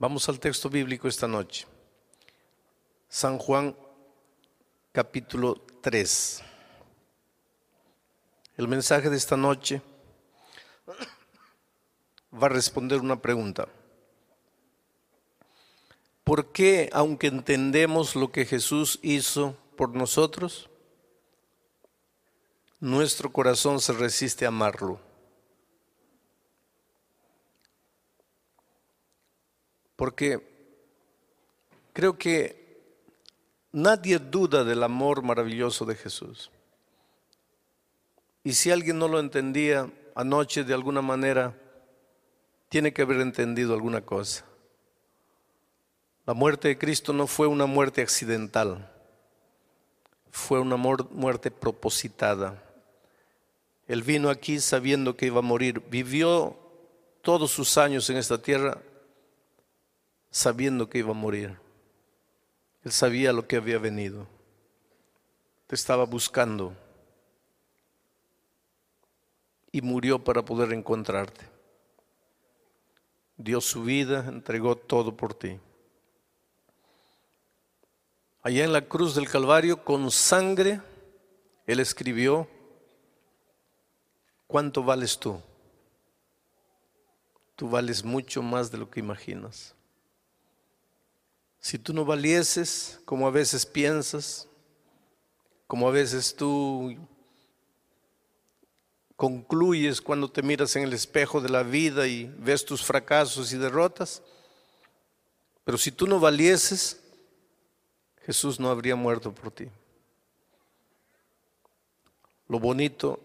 Vamos 0.00 0.26
al 0.30 0.40
texto 0.40 0.70
bíblico 0.70 1.08
esta 1.08 1.28
noche. 1.28 1.66
San 3.06 3.36
Juan 3.36 3.76
capítulo 4.92 5.62
3. 5.82 6.42
El 8.56 8.66
mensaje 8.66 9.10
de 9.10 9.18
esta 9.18 9.36
noche 9.36 9.82
va 12.32 12.46
a 12.46 12.48
responder 12.48 12.98
una 12.98 13.20
pregunta. 13.20 13.68
¿Por 16.24 16.50
qué, 16.50 16.88
aunque 16.94 17.26
entendemos 17.26 18.16
lo 18.16 18.32
que 18.32 18.46
Jesús 18.46 19.00
hizo 19.02 19.54
por 19.76 19.90
nosotros, 19.90 20.70
nuestro 22.78 23.30
corazón 23.30 23.82
se 23.82 23.92
resiste 23.92 24.46
a 24.46 24.48
amarlo? 24.48 25.09
Porque 30.00 30.40
creo 31.92 32.16
que 32.16 32.80
nadie 33.70 34.18
duda 34.18 34.64
del 34.64 34.82
amor 34.82 35.20
maravilloso 35.22 35.84
de 35.84 35.94
Jesús. 35.94 36.50
Y 38.42 38.54
si 38.54 38.70
alguien 38.70 38.98
no 38.98 39.08
lo 39.08 39.20
entendía 39.20 39.90
anoche 40.14 40.64
de 40.64 40.72
alguna 40.72 41.02
manera, 41.02 41.54
tiene 42.70 42.94
que 42.94 43.02
haber 43.02 43.20
entendido 43.20 43.74
alguna 43.74 44.00
cosa. 44.00 44.46
La 46.24 46.32
muerte 46.32 46.68
de 46.68 46.78
Cristo 46.78 47.12
no 47.12 47.26
fue 47.26 47.46
una 47.46 47.66
muerte 47.66 48.00
accidental, 48.00 48.90
fue 50.30 50.60
una 50.60 50.76
muerte 50.78 51.50
propositada. 51.50 52.64
Él 53.86 54.02
vino 54.02 54.30
aquí 54.30 54.60
sabiendo 54.60 55.14
que 55.14 55.26
iba 55.26 55.40
a 55.40 55.42
morir, 55.42 55.82
vivió 55.90 56.56
todos 57.20 57.50
sus 57.50 57.76
años 57.76 58.08
en 58.08 58.16
esta 58.16 58.40
tierra 58.40 58.80
sabiendo 60.30 60.88
que 60.88 60.98
iba 60.98 61.10
a 61.10 61.14
morir. 61.14 61.58
Él 62.84 62.92
sabía 62.92 63.32
lo 63.32 63.46
que 63.46 63.56
había 63.56 63.78
venido. 63.78 64.26
Te 65.66 65.74
estaba 65.74 66.04
buscando. 66.04 66.74
Y 69.72 69.82
murió 69.82 70.22
para 70.22 70.44
poder 70.44 70.72
encontrarte. 70.72 71.46
Dio 73.36 73.60
su 73.60 73.84
vida, 73.84 74.24
entregó 74.26 74.76
todo 74.76 75.16
por 75.16 75.34
ti. 75.34 75.58
Allá 78.42 78.64
en 78.64 78.72
la 78.72 78.86
cruz 78.86 79.14
del 79.14 79.28
Calvario, 79.28 79.84
con 79.84 80.10
sangre, 80.10 80.80
Él 81.66 81.78
escribió, 81.78 82.48
¿cuánto 84.46 84.82
vales 84.82 85.18
tú? 85.18 85.40
Tú 87.54 87.68
vales 87.68 88.02
mucho 88.02 88.42
más 88.42 88.70
de 88.70 88.78
lo 88.78 88.90
que 88.90 89.00
imaginas. 89.00 89.74
Si 91.60 91.78
tú 91.78 91.92
no 91.92 92.04
valieses 92.06 93.00
como 93.04 93.26
a 93.26 93.30
veces 93.30 93.66
piensas, 93.66 94.48
como 95.66 95.86
a 95.86 95.92
veces 95.92 96.34
tú 96.34 96.96
concluyes 99.14 100.00
cuando 100.00 100.30
te 100.30 100.42
miras 100.42 100.74
en 100.76 100.84
el 100.84 100.94
espejo 100.94 101.42
de 101.42 101.50
la 101.50 101.62
vida 101.62 102.06
y 102.06 102.24
ves 102.38 102.64
tus 102.64 102.82
fracasos 102.82 103.52
y 103.52 103.58
derrotas, 103.58 104.22
pero 105.62 105.76
si 105.76 105.92
tú 105.92 106.06
no 106.06 106.18
valieses, 106.18 107.02
Jesús 108.22 108.58
no 108.58 108.70
habría 108.70 108.96
muerto 108.96 109.34
por 109.34 109.50
ti. 109.50 109.68
Lo 112.48 112.58
bonito 112.58 113.20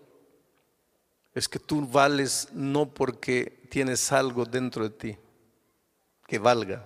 es 1.33 1.47
que 1.47 1.58
tú 1.58 1.88
vales 1.88 2.50
no 2.52 2.94
porque 2.94 3.67
tienes 3.72 4.11
algo 4.11 4.45
dentro 4.45 4.83
de 4.83 4.89
ti 4.89 5.17
que 6.28 6.38
valga 6.38 6.86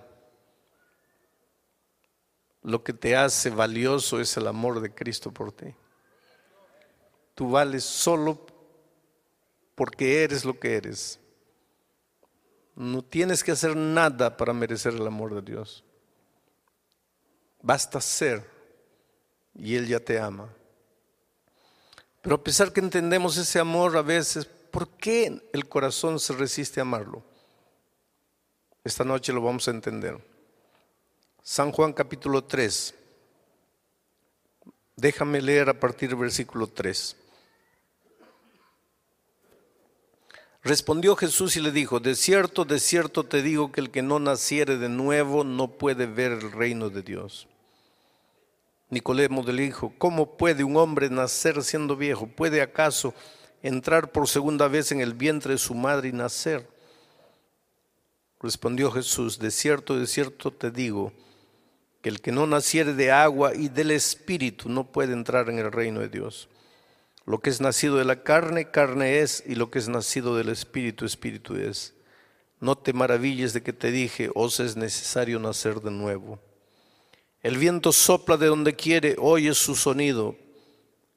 lo 2.62 2.84
que 2.84 2.92
te 2.92 3.16
hace 3.16 3.50
valioso 3.50 4.20
es 4.20 4.36
el 4.36 4.46
amor 4.46 4.80
de 4.80 4.94
Cristo 4.94 5.32
por 5.32 5.52
ti. 5.52 5.74
Tú 7.34 7.50
vales 7.50 7.84
solo 7.84 8.46
porque 9.74 10.22
eres 10.22 10.44
lo 10.44 10.58
que 10.58 10.76
eres. 10.76 11.18
No 12.76 13.02
tienes 13.02 13.42
que 13.42 13.52
hacer 13.52 13.76
nada 13.76 14.36
para 14.36 14.52
merecer 14.52 14.94
el 14.94 15.06
amor 15.06 15.34
de 15.34 15.42
Dios. 15.42 15.84
Basta 17.62 18.00
ser 18.00 18.46
y 19.54 19.76
Él 19.76 19.86
ya 19.86 20.00
te 20.00 20.18
ama. 20.18 20.48
Pero 22.22 22.36
a 22.36 22.44
pesar 22.44 22.72
que 22.72 22.80
entendemos 22.80 23.36
ese 23.38 23.58
amor 23.58 23.96
a 23.96 24.02
veces, 24.02 24.44
¿por 24.44 24.88
qué 24.88 25.42
el 25.52 25.68
corazón 25.68 26.20
se 26.20 26.34
resiste 26.34 26.80
a 26.80 26.82
amarlo? 26.82 27.22
Esta 28.84 29.04
noche 29.04 29.32
lo 29.32 29.42
vamos 29.42 29.66
a 29.68 29.70
entender. 29.70 30.29
San 31.42 31.72
Juan 31.72 31.92
capítulo 31.92 32.44
3. 32.44 32.94
Déjame 34.96 35.40
leer 35.40 35.70
a 35.70 35.80
partir 35.80 36.10
del 36.10 36.18
versículo 36.18 36.66
3. 36.66 37.16
Respondió 40.62 41.16
Jesús 41.16 41.56
y 41.56 41.60
le 41.60 41.72
dijo, 41.72 42.00
de 42.00 42.14
cierto, 42.14 42.66
de 42.66 42.78
cierto 42.78 43.24
te 43.24 43.40
digo 43.40 43.72
que 43.72 43.80
el 43.80 43.90
que 43.90 44.02
no 44.02 44.18
naciere 44.18 44.76
de 44.76 44.90
nuevo 44.90 45.42
no 45.42 45.68
puede 45.68 46.04
ver 46.04 46.32
el 46.32 46.52
reino 46.52 46.90
de 46.90 47.02
Dios. 47.02 47.48
Nicodemo 48.90 49.42
le 49.42 49.62
dijo, 49.62 49.94
¿cómo 49.96 50.36
puede 50.36 50.62
un 50.62 50.76
hombre 50.76 51.08
nacer 51.08 51.62
siendo 51.62 51.96
viejo? 51.96 52.26
¿Puede 52.26 52.60
acaso 52.60 53.14
entrar 53.62 54.12
por 54.12 54.28
segunda 54.28 54.68
vez 54.68 54.92
en 54.92 55.00
el 55.00 55.14
vientre 55.14 55.54
de 55.54 55.58
su 55.58 55.74
madre 55.74 56.10
y 56.10 56.12
nacer? 56.12 56.68
Respondió 58.40 58.90
Jesús, 58.90 59.38
de 59.38 59.50
cierto, 59.50 59.96
de 59.98 60.06
cierto 60.06 60.50
te 60.50 60.70
digo, 60.70 61.12
que 62.02 62.08
el 62.08 62.20
que 62.20 62.32
no 62.32 62.46
naciere 62.46 62.94
de 62.94 63.10
agua 63.10 63.54
y 63.54 63.68
del 63.68 63.90
Espíritu 63.90 64.68
no 64.68 64.90
puede 64.90 65.12
entrar 65.12 65.48
en 65.50 65.58
el 65.58 65.70
reino 65.70 66.00
de 66.00 66.08
Dios. 66.08 66.48
Lo 67.26 67.40
que 67.40 67.50
es 67.50 67.60
nacido 67.60 67.96
de 67.96 68.04
la 68.04 68.22
carne, 68.22 68.70
carne 68.70 69.20
es, 69.20 69.44
y 69.46 69.54
lo 69.54 69.70
que 69.70 69.78
es 69.78 69.88
nacido 69.88 70.36
del 70.36 70.48
Espíritu, 70.48 71.04
Espíritu 71.04 71.56
es. 71.56 71.94
No 72.58 72.76
te 72.76 72.92
maravilles 72.92 73.52
de 73.52 73.62
que 73.62 73.72
te 73.72 73.90
dije, 73.90 74.30
os 74.34 74.60
es 74.60 74.76
necesario 74.76 75.38
nacer 75.38 75.80
de 75.80 75.90
nuevo. 75.90 76.38
El 77.42 77.56
viento 77.56 77.92
sopla 77.92 78.36
de 78.36 78.46
donde 78.46 78.76
quiere, 78.76 79.16
oyes 79.18 79.58
su 79.58 79.74
sonido, 79.74 80.36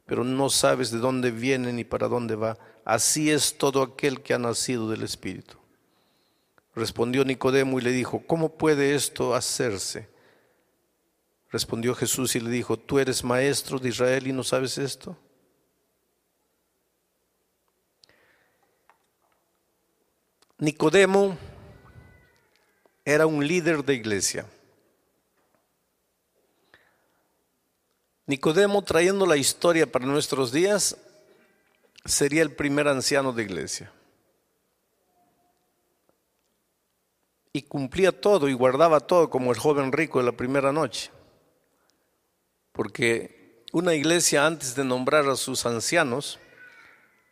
pero 0.05 0.23
no 0.23 0.49
sabes 0.49 0.91
de 0.91 0.99
dónde 0.99 1.31
viene 1.31 1.73
ni 1.73 1.83
para 1.83 2.07
dónde 2.07 2.35
va. 2.35 2.57
Así 2.85 3.31
es 3.31 3.57
todo 3.57 3.81
aquel 3.81 4.21
que 4.21 4.33
ha 4.33 4.39
nacido 4.39 4.89
del 4.89 5.03
Espíritu. 5.03 5.55
Respondió 6.75 7.23
Nicodemo 7.23 7.79
y 7.79 7.83
le 7.83 7.91
dijo, 7.91 8.23
¿cómo 8.25 8.57
puede 8.57 8.95
esto 8.95 9.35
hacerse? 9.35 10.12
Respondió 11.53 11.93
Jesús 11.93 12.35
y 12.35 12.39
le 12.39 12.49
dijo, 12.49 12.77
¿tú 12.77 12.97
eres 12.97 13.23
maestro 13.23 13.77
de 13.77 13.89
Israel 13.89 14.25
y 14.25 14.33
no 14.33 14.43
sabes 14.43 14.79
esto? 14.79 15.15
Nicodemo 20.57 21.37
era 23.05 23.27
un 23.27 23.45
líder 23.45 23.85
de 23.85 23.93
iglesia. 23.93 24.47
Nicodemo, 28.25 28.81
trayendo 28.81 29.27
la 29.27 29.37
historia 29.37 29.85
para 29.85 30.07
nuestros 30.07 30.51
días, 30.51 30.97
sería 32.03 32.41
el 32.41 32.55
primer 32.55 32.87
anciano 32.87 33.31
de 33.31 33.43
iglesia. 33.43 33.93
Y 37.51 37.61
cumplía 37.61 38.11
todo 38.11 38.49
y 38.49 38.53
guardaba 38.53 39.01
todo 39.01 39.29
como 39.29 39.51
el 39.51 39.59
joven 39.59 39.91
rico 39.91 40.17
de 40.17 40.25
la 40.25 40.31
primera 40.31 40.71
noche 40.71 41.12
porque 42.73 43.63
una 43.71 43.93
iglesia 43.93 44.45
antes 44.45 44.75
de 44.75 44.83
nombrar 44.83 45.29
a 45.29 45.35
sus 45.35 45.65
ancianos, 45.65 46.39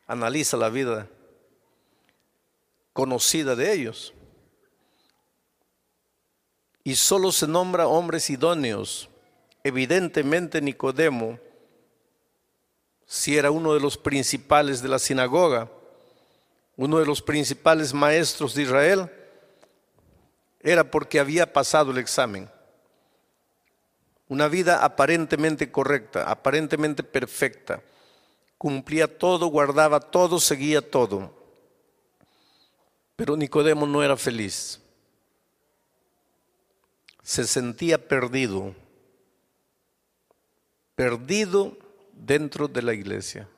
analiza 0.08 0.56
la 0.56 0.70
vida 0.70 1.08
conocida 2.94 3.56
de 3.56 3.74
ellos. 3.74 4.14
Y 6.84 6.96
solo 6.96 7.32
se 7.32 7.48
nombra 7.48 7.88
hombres 7.88 8.30
idóneos. 8.30 9.10
Evidentemente 9.64 10.62
Nicodemo, 10.62 11.40
si 13.06 13.38
era 13.38 13.52
uno 13.52 13.74
de 13.74 13.80
los 13.80 13.98
principales 13.98 14.82
de 14.82 14.90
la 14.90 15.00
sinagoga, 15.00 15.70
uno 16.76 16.98
de 16.98 17.06
los 17.06 17.22
principales 17.22 17.94
maestros 17.94 18.56
de 18.56 18.64
Israel, 18.64 19.12
era 20.60 20.90
porque 20.90 21.20
había 21.20 21.52
pasado 21.52 21.92
el 21.92 21.98
examen 21.98 22.50
una 24.32 24.48
vida 24.48 24.82
aparentemente 24.86 25.74
correcta, 25.74 26.32
aparentemente 26.32 27.04
perfecta. 27.04 27.84
Cumplía 28.58 29.18
todo, 29.18 29.48
guardaba 29.48 30.00
todo, 30.00 30.40
seguía 30.40 30.80
todo. 30.90 31.34
Pero 33.18 33.36
Nicodemo 33.36 33.86
no 33.86 34.02
era 34.02 34.16
feliz. 34.16 34.80
Se 37.22 37.44
sentía 37.44 38.08
perdido, 38.08 38.74
perdido 40.96 41.78
dentro 42.14 42.70
de 42.70 42.84
la 42.84 42.94
iglesia. 42.94 43.50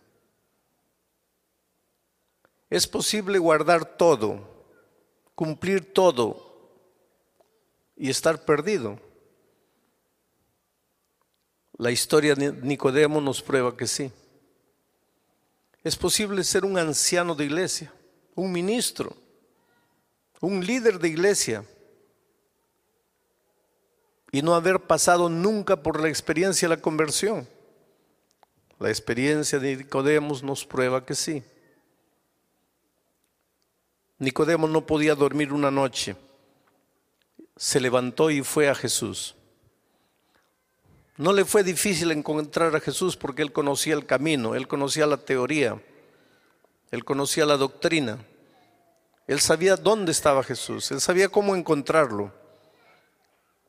Es 2.72 2.88
posible 2.88 3.38
guardar 3.38 3.86
todo, 3.86 4.40
cumplir 5.36 5.94
todo, 5.94 6.72
y 7.96 8.10
estar 8.10 8.44
perdido. 8.44 9.13
La 11.78 11.92
historia 11.92 12.36
de 12.36 12.52
Nicodemo 12.52 13.20
nos 13.20 13.42
prueba 13.42 13.76
que 13.76 13.88
sí. 13.88 14.12
Es 15.84 15.96
posible 15.96 16.44
ser 16.44 16.64
un 16.66 16.78
anciano 16.78 17.36
de 17.36 17.46
iglesia, 17.46 17.92
un 18.36 18.52
ministro, 18.52 19.16
un 20.40 20.66
líder 20.66 21.00
de 21.00 21.10
iglesia 21.10 21.66
y 24.32 24.42
no 24.42 24.56
haber 24.56 24.80
pasado 24.80 25.30
nunca 25.30 25.82
por 25.82 26.02
la 26.02 26.10
experiencia 26.10 26.68
de 26.68 26.76
la 26.76 26.82
conversión. 26.82 27.48
La 28.80 28.90
experiencia 28.90 29.60
de 29.60 29.78
Nicodemo 29.78 30.38
nos 30.42 30.66
prueba 30.66 31.06
que 31.06 31.16
sí. 31.16 31.44
Nicodemo 34.20 34.68
no 34.68 34.86
podía 34.86 35.16
dormir 35.16 35.54
una 35.54 35.70
noche. 35.70 36.16
Se 37.56 37.80
levantó 37.80 38.30
y 38.30 38.42
fue 38.42 38.70
a 38.70 38.76
Jesús. 38.76 39.36
No 41.18 41.32
le 41.32 41.46
fue 41.46 41.64
difícil 41.64 42.12
encontrar 42.12 42.76
a 42.76 42.80
Jesús 42.80 43.16
porque 43.16 43.44
él 43.44 43.52
conocía 43.52 43.94
el 43.94 44.06
camino, 44.06 44.56
él 44.56 44.68
conocía 44.68 45.06
la 45.06 45.18
teoría, 45.18 45.80
él 46.90 47.06
conocía 47.06 47.46
la 47.46 47.58
doctrina, 47.58 48.18
él 49.28 49.40
sabía 49.40 49.76
dónde 49.76 50.12
estaba 50.12 50.44
Jesús, 50.44 50.92
él 50.92 51.02
sabía 51.02 51.30
cómo 51.30 51.56
encontrarlo. 51.56 52.32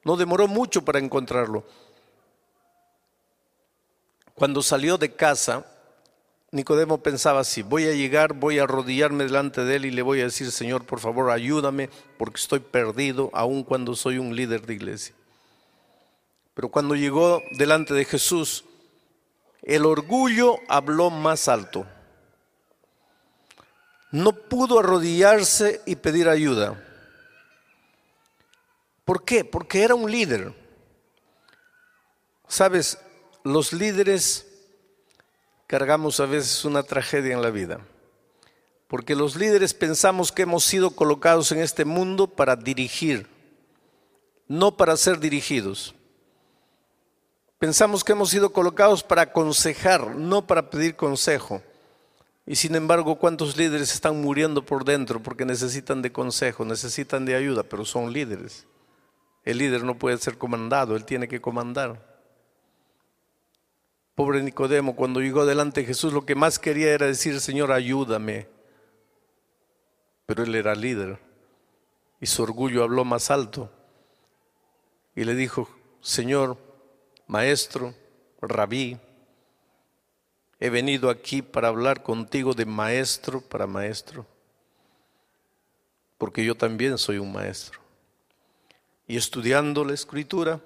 No 0.04 0.16
demoró 0.16 0.48
mucho 0.48 0.84
para 0.84 0.98
encontrarlo. 0.98 1.64
Cuando 4.34 4.62
salió 4.62 4.98
de 4.98 5.14
casa, 5.14 5.64
Nicodemo 6.50 7.02
pensaba 7.02 7.40
así, 7.40 7.62
voy 7.62 7.84
a 7.86 7.92
llegar, 7.92 8.32
voy 8.32 8.58
a 8.58 8.62
arrodillarme 8.62 9.24
delante 9.24 9.64
de 9.64 9.76
él 9.76 9.84
y 9.86 9.90
le 9.90 10.02
voy 10.02 10.20
a 10.20 10.24
decir, 10.24 10.50
Señor, 10.50 10.84
por 10.84 11.00
favor, 11.00 11.30
ayúdame 11.30 11.90
porque 12.16 12.40
estoy 12.40 12.60
perdido, 12.60 13.30
aun 13.32 13.64
cuando 13.64 13.94
soy 13.94 14.18
un 14.18 14.34
líder 14.34 14.64
de 14.64 14.74
iglesia. 14.74 15.14
Pero 16.54 16.68
cuando 16.68 16.94
llegó 16.94 17.42
delante 17.52 17.94
de 17.94 18.04
Jesús, 18.04 18.64
el 19.62 19.84
orgullo 19.84 20.58
habló 20.68 21.10
más 21.10 21.48
alto. 21.48 21.86
No 24.12 24.32
pudo 24.32 24.78
arrodillarse 24.78 25.82
y 25.86 25.96
pedir 25.96 26.28
ayuda. 26.28 26.80
¿Por 29.04 29.24
qué? 29.24 29.44
Porque 29.44 29.82
era 29.82 29.96
un 29.96 30.10
líder. 30.10 30.54
Sabes, 32.46 32.98
los 33.42 33.72
líderes 33.72 34.46
cargamos 35.66 36.20
a 36.20 36.26
veces 36.26 36.64
una 36.64 36.84
tragedia 36.84 37.34
en 37.34 37.42
la 37.42 37.50
vida. 37.50 37.80
Porque 38.86 39.16
los 39.16 39.34
líderes 39.34 39.74
pensamos 39.74 40.30
que 40.30 40.42
hemos 40.42 40.62
sido 40.62 40.90
colocados 40.90 41.50
en 41.50 41.58
este 41.58 41.84
mundo 41.84 42.28
para 42.28 42.54
dirigir, 42.54 43.26
no 44.46 44.76
para 44.76 44.96
ser 44.96 45.18
dirigidos. 45.18 45.94
Pensamos 47.64 48.04
que 48.04 48.12
hemos 48.12 48.28
sido 48.28 48.52
colocados 48.52 49.02
para 49.02 49.22
aconsejar, 49.22 50.14
no 50.16 50.46
para 50.46 50.68
pedir 50.68 50.96
consejo. 50.96 51.62
Y 52.44 52.56
sin 52.56 52.74
embargo, 52.74 53.16
¿cuántos 53.16 53.56
líderes 53.56 53.94
están 53.94 54.20
muriendo 54.20 54.66
por 54.66 54.84
dentro 54.84 55.22
porque 55.22 55.46
necesitan 55.46 56.02
de 56.02 56.12
consejo, 56.12 56.66
necesitan 56.66 57.24
de 57.24 57.34
ayuda, 57.34 57.62
pero 57.62 57.86
son 57.86 58.12
líderes? 58.12 58.66
El 59.46 59.56
líder 59.56 59.82
no 59.82 59.98
puede 59.98 60.18
ser 60.18 60.36
comandado, 60.36 60.94
él 60.94 61.06
tiene 61.06 61.26
que 61.26 61.40
comandar. 61.40 62.06
Pobre 64.14 64.42
Nicodemo, 64.42 64.94
cuando 64.94 65.20
llegó 65.20 65.46
delante 65.46 65.80
de 65.80 65.86
Jesús, 65.86 66.12
lo 66.12 66.26
que 66.26 66.34
más 66.34 66.58
quería 66.58 66.92
era 66.92 67.06
decir, 67.06 67.40
Señor, 67.40 67.72
ayúdame. 67.72 68.46
Pero 70.26 70.42
él 70.42 70.54
era 70.54 70.74
líder 70.74 71.18
y 72.20 72.26
su 72.26 72.42
orgullo 72.42 72.82
habló 72.82 73.06
más 73.06 73.30
alto. 73.30 73.72
Y 75.16 75.24
le 75.24 75.34
dijo, 75.34 75.66
Señor, 76.02 76.58
maestro, 77.26 77.94
rabí, 78.40 78.98
he 80.60 80.70
venido 80.70 81.10
aquí 81.10 81.42
para 81.42 81.68
hablar 81.68 82.02
contigo 82.02 82.54
de 82.54 82.64
maestro 82.64 83.40
para 83.40 83.66
maestro, 83.66 84.26
porque 86.18 86.44
yo 86.44 86.54
también 86.54 86.96
soy 86.98 87.18
un 87.18 87.32
maestro. 87.32 87.80
Y 89.06 89.16
estudiando 89.16 89.84
la 89.84 89.92
escritura, 89.92 90.60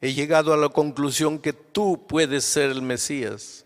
he 0.00 0.12
llegado 0.12 0.52
a 0.52 0.56
la 0.56 0.68
conclusión 0.68 1.38
que 1.38 1.52
tú 1.52 2.06
puedes 2.06 2.44
ser 2.44 2.70
el 2.70 2.82
Mesías. 2.82 3.64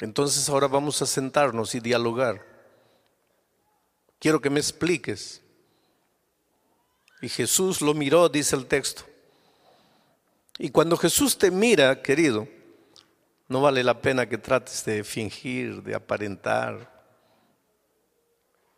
Entonces 0.00 0.48
ahora 0.48 0.66
vamos 0.66 1.00
a 1.00 1.06
sentarnos 1.06 1.74
y 1.74 1.80
dialogar. 1.80 2.44
Quiero 4.18 4.40
que 4.40 4.50
me 4.50 4.60
expliques. 4.60 5.43
Y 7.24 7.30
Jesús 7.30 7.80
lo 7.80 7.94
miró, 7.94 8.28
dice 8.28 8.54
el 8.54 8.66
texto. 8.66 9.02
Y 10.58 10.68
cuando 10.68 10.94
Jesús 10.94 11.38
te 11.38 11.50
mira, 11.50 12.02
querido, 12.02 12.46
no 13.48 13.62
vale 13.62 13.82
la 13.82 13.98
pena 13.98 14.28
que 14.28 14.36
trates 14.36 14.84
de 14.84 15.02
fingir, 15.04 15.82
de 15.82 15.94
aparentar. 15.94 17.02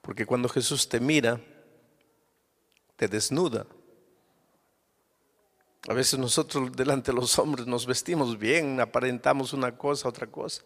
Porque 0.01 0.25
cuando 0.25 0.49
Jesús 0.49 0.89
te 0.89 1.01
mira, 1.01 1.41
te 2.95 3.09
desnuda. 3.09 3.67
A 5.89 5.93
veces 5.93 6.17
nosotros 6.17 6.71
delante 6.71 7.11
de 7.11 7.17
los 7.17 7.37
hombres 7.41 7.67
nos 7.67 7.85
vestimos 7.85 8.39
bien, 8.39 8.81
aparentamos 8.81 9.55
una 9.55 9.77
cosa, 9.77 10.09
otra 10.09 10.29
cosa. 10.29 10.63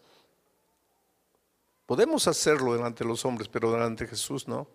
Podemos 1.87 2.27
hacerlo 2.27 2.73
delante 2.73 3.03
de 3.03 3.09
los 3.09 3.25
hombres, 3.25 3.47
pero 3.47 3.71
delante 3.71 4.03
de 4.03 4.11
Jesús 4.11 4.47
no. 4.47 4.67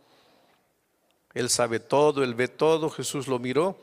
Él 1.35 1.51
sabe 1.51 1.81
todo, 1.81 2.25
él 2.25 2.35
ve 2.35 2.49
todo, 2.49 2.91
Jesús 2.91 3.29
lo 3.29 3.39
miró 3.39 3.79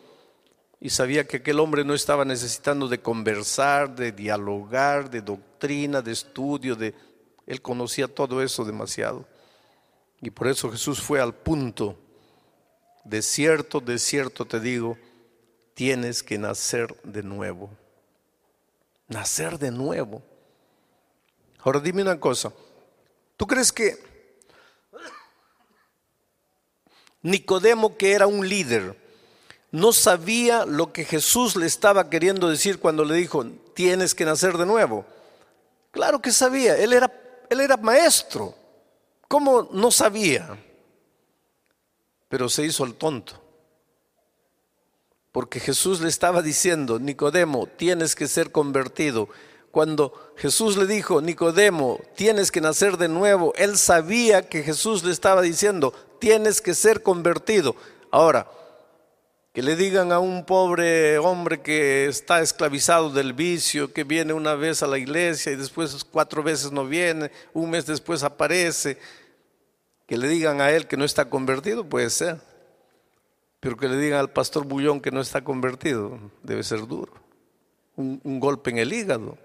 y 0.83 0.89
sabía 0.89 1.25
que 1.25 1.37
aquel 1.37 1.61
hombre 1.61 1.85
no 1.85 1.93
estaba 1.93 2.25
necesitando 2.25 2.89
de 2.89 2.99
conversar, 2.99 3.95
de 3.95 4.11
dialogar, 4.11 5.09
de 5.09 5.21
doctrina, 5.21 6.01
de 6.01 6.11
estudio, 6.11 6.75
de 6.75 6.93
él 7.47 7.61
conocía 7.61 8.13
todo 8.13 8.41
eso 8.41 8.65
demasiado. 8.65 9.25
Y 10.19 10.29
por 10.29 10.49
eso 10.49 10.69
Jesús 10.69 11.01
fue 11.01 11.21
al 11.21 11.33
punto. 11.33 11.97
De 13.05 13.21
cierto, 13.21 13.79
de 13.79 13.97
cierto 13.97 14.43
te 14.43 14.59
digo, 14.59 14.97
tienes 15.73 16.21
que 16.21 16.37
nacer 16.37 16.93
de 17.03 17.23
nuevo. 17.23 17.69
Nacer 19.07 19.59
de 19.59 19.71
nuevo. 19.71 20.21
Ahora 21.59 21.79
dime 21.79 22.01
una 22.01 22.19
cosa. 22.19 22.51
¿Tú 23.37 23.47
crees 23.47 23.71
que 23.71 23.97
Nicodemo, 27.23 27.97
que 27.97 28.11
era 28.11 28.27
un 28.27 28.47
líder, 28.47 28.95
no 29.71 29.91
sabía 29.91 30.65
lo 30.65 30.93
que 30.93 31.03
Jesús 31.03 31.55
le 31.55 31.65
estaba 31.65 32.09
queriendo 32.09 32.47
decir 32.47 32.79
cuando 32.79 33.03
le 33.03 33.15
dijo, 33.15 33.43
tienes 33.73 34.13
que 34.13 34.25
nacer 34.25 34.57
de 34.57 34.67
nuevo. 34.67 35.03
Claro 35.89 36.21
que 36.21 36.31
sabía, 36.31 36.77
él 36.77 36.93
era, 36.93 37.11
él 37.49 37.59
era 37.59 37.77
maestro. 37.77 38.53
¿Cómo 39.27 39.69
no 39.71 39.89
sabía? 39.89 40.59
Pero 42.29 42.49
se 42.49 42.63
hizo 42.65 42.83
el 42.83 42.93
tonto. 42.93 43.41
Porque 45.31 45.59
Jesús 45.59 46.01
le 46.01 46.09
estaba 46.09 46.43
diciendo, 46.43 46.99
Nicodemo, 46.99 47.65
tienes 47.65 48.15
que 48.15 48.27
ser 48.27 48.51
convertido. 48.51 49.29
Cuando 49.71 50.13
Jesús 50.35 50.77
le 50.77 50.85
dijo, 50.85 51.19
Nicodemo, 51.19 51.99
tienes 52.15 52.51
que 52.51 52.61
nacer 52.61 52.97
de 52.97 53.07
nuevo, 53.07 53.53
él 53.55 53.75
sabía 53.79 54.47
que 54.47 54.61
Jesús 54.61 55.03
le 55.03 55.11
estaba 55.11 55.41
diciendo, 55.41 55.93
tienes 56.23 56.61
que 56.61 56.73
ser 56.73 57.03
convertido. 57.03 57.75
Ahora, 58.09 58.47
que 59.51 59.61
le 59.61 59.75
digan 59.75 60.13
a 60.13 60.19
un 60.19 60.45
pobre 60.45 61.17
hombre 61.17 61.61
que 61.61 62.05
está 62.05 62.39
esclavizado 62.39 63.09
del 63.09 63.33
vicio, 63.33 63.91
que 63.91 64.05
viene 64.05 64.31
una 64.31 64.55
vez 64.55 64.81
a 64.81 64.87
la 64.87 64.97
iglesia 64.97 65.51
y 65.51 65.57
después 65.57 66.05
cuatro 66.05 66.41
veces 66.41 66.71
no 66.71 66.85
viene, 66.85 67.29
un 67.51 67.69
mes 67.71 67.85
después 67.85 68.23
aparece, 68.23 68.97
que 70.07 70.17
le 70.17 70.29
digan 70.29 70.61
a 70.61 70.71
él 70.71 70.87
que 70.87 70.95
no 70.95 71.03
está 71.03 71.29
convertido, 71.29 71.83
puede 71.83 72.09
ser. 72.09 72.39
Pero 73.59 73.75
que 73.75 73.89
le 73.89 73.97
digan 73.97 74.21
al 74.21 74.31
pastor 74.31 74.63
Bullón 74.63 75.01
que 75.01 75.11
no 75.11 75.19
está 75.19 75.43
convertido, 75.43 76.17
debe 76.41 76.63
ser 76.63 76.87
duro. 76.87 77.11
Un, 77.97 78.39
golpe 78.39 78.69
en 78.69 78.77
el 78.77 78.93
hígado. 78.93 79.37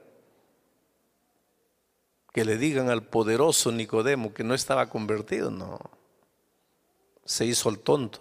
Que 2.32 2.44
le 2.44 2.56
digan 2.56 2.88
al 2.88 3.02
poderoso 3.02 3.72
Nicodemo 3.72 4.32
que 4.32 4.44
no 4.44 4.54
estaba 4.54 4.88
convertido, 4.88 5.50
no 5.50 5.97
se 7.28 7.44
hizo 7.44 7.68
el 7.68 7.78
tonto. 7.78 8.20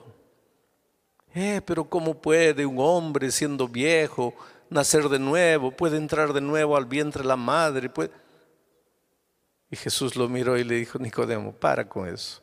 Eh, 1.33 1.61
pero 1.65 1.85
¿cómo 1.85 2.13
puede 2.13 2.65
un 2.65 2.77
hombre 2.77 3.31
siendo 3.31 3.65
viejo 3.65 4.35
nacer 4.69 5.07
de 5.07 5.17
nuevo? 5.17 5.71
Puede 5.71 5.95
entrar 5.95 6.33
de 6.33 6.41
nuevo 6.41 6.75
al 6.75 6.85
vientre 6.85 7.21
de 7.21 7.27
la 7.29 7.37
madre. 7.37 7.89
Y 9.71 9.77
Jesús 9.77 10.17
lo 10.17 10.27
miró 10.27 10.57
y 10.57 10.65
le 10.65 10.75
dijo, 10.75 10.99
Nicodemo, 10.99 11.53
para 11.53 11.87
con 11.87 12.09
eso. 12.09 12.41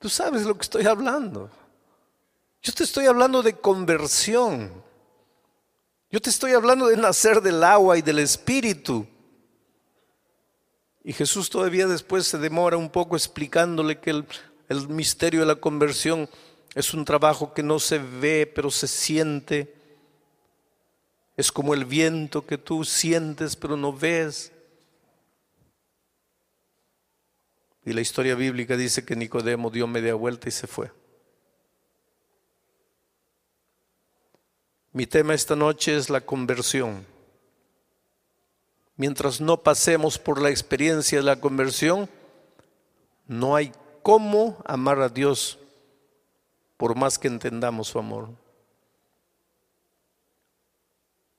Tú 0.00 0.08
sabes 0.08 0.42
lo 0.42 0.56
que 0.56 0.62
estoy 0.62 0.84
hablando. 0.84 1.48
Yo 2.60 2.72
te 2.72 2.82
estoy 2.82 3.06
hablando 3.06 3.40
de 3.40 3.56
conversión. 3.56 4.72
Yo 6.10 6.20
te 6.20 6.30
estoy 6.30 6.54
hablando 6.54 6.88
de 6.88 6.96
nacer 6.96 7.40
del 7.40 7.62
agua 7.62 7.96
y 7.96 8.02
del 8.02 8.18
espíritu. 8.18 9.06
Y 11.04 11.12
Jesús 11.12 11.48
todavía 11.48 11.86
después 11.86 12.26
se 12.26 12.38
demora 12.38 12.76
un 12.76 12.90
poco 12.90 13.14
explicándole 13.14 14.00
que 14.00 14.10
el 14.10 14.26
El 14.72 14.88
misterio 14.88 15.40
de 15.40 15.46
la 15.46 15.56
conversión 15.56 16.30
es 16.74 16.94
un 16.94 17.04
trabajo 17.04 17.52
que 17.52 17.62
no 17.62 17.78
se 17.78 17.98
ve, 17.98 18.50
pero 18.54 18.70
se 18.70 18.88
siente. 18.88 19.74
Es 21.36 21.52
como 21.52 21.74
el 21.74 21.84
viento 21.84 22.46
que 22.46 22.56
tú 22.56 22.82
sientes, 22.82 23.54
pero 23.54 23.76
no 23.76 23.92
ves. 23.92 24.50
Y 27.84 27.92
la 27.92 28.00
historia 28.00 28.34
bíblica 28.34 28.74
dice 28.78 29.04
que 29.04 29.14
Nicodemo 29.14 29.68
dio 29.68 29.86
media 29.86 30.14
vuelta 30.14 30.48
y 30.48 30.52
se 30.52 30.66
fue. 30.66 30.90
Mi 34.92 35.06
tema 35.06 35.34
esta 35.34 35.54
noche 35.54 35.94
es 35.94 36.08
la 36.08 36.22
conversión. 36.22 37.04
Mientras 38.96 39.38
no 39.38 39.62
pasemos 39.62 40.18
por 40.18 40.40
la 40.40 40.48
experiencia 40.48 41.18
de 41.18 41.24
la 41.24 41.38
conversión, 41.38 42.08
no 43.26 43.54
hay 43.54 43.70
cómo 44.02 44.62
amar 44.64 45.00
a 45.00 45.08
Dios 45.08 45.58
por 46.76 46.96
más 46.96 47.18
que 47.18 47.28
entendamos 47.28 47.88
su 47.88 47.98
amor. 47.98 48.30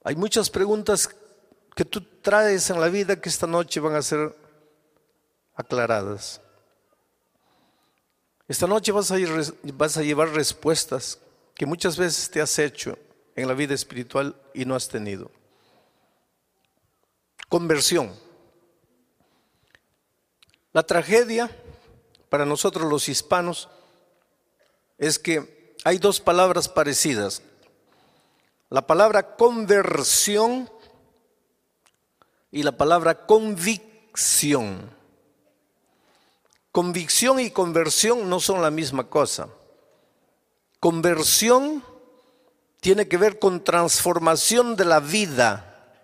Hay 0.04 0.16
muchas 0.16 0.50
preguntas 0.50 1.10
que 1.76 1.86
tú 1.86 2.02
traes 2.22 2.70
en 2.70 2.80
la 2.80 2.90
vida 2.90 3.20
que 3.20 3.30
esta 3.30 3.48
noche 3.48 3.80
van 3.80 3.96
a 3.96 4.02
ser 4.02 4.36
aclaradas. 5.56 6.42
Esta 8.48 8.68
noche 8.68 8.92
vas 8.92 9.12
a, 9.12 9.18
llevar 10.04 10.30
respuestas 10.30 11.20
que 11.56 11.66
muchas 11.66 11.98
veces 11.98 12.30
te 12.30 12.42
has 12.42 12.60
hecho 12.60 12.98
en 13.36 13.48
la 13.48 13.54
vida 13.54 13.74
espiritual 13.74 14.36
y 14.54 14.66
no 14.66 14.76
has 14.76 14.90
tenido. 14.90 15.32
Conversión. 17.48 18.14
La 20.74 20.84
tragedia 20.84 21.50
para 22.34 22.48
nosotros 22.48 22.90
los 22.90 23.10
hispanos 23.10 23.70
es 24.98 25.20
que 25.20 25.76
hay 25.84 26.00
dos 26.00 26.20
palabras 26.20 26.68
parecidas. 26.68 27.44
La 28.72 28.88
palabra 28.88 29.36
conversión 29.36 30.68
y 32.52 32.64
la 32.64 32.72
palabra 32.72 33.28
convicción. 33.28 34.90
Convicción 36.72 37.40
y 37.40 37.52
conversión 37.52 38.28
no 38.28 38.40
son 38.40 38.64
la 38.64 38.72
misma 38.72 39.08
cosa. 39.12 39.50
Conversión 40.80 41.84
tiene 42.80 43.08
que 43.08 43.18
ver 43.18 43.38
con 43.38 43.64
transformación 43.64 44.76
de 44.76 44.86
la 44.86 45.00
vida 45.00 46.02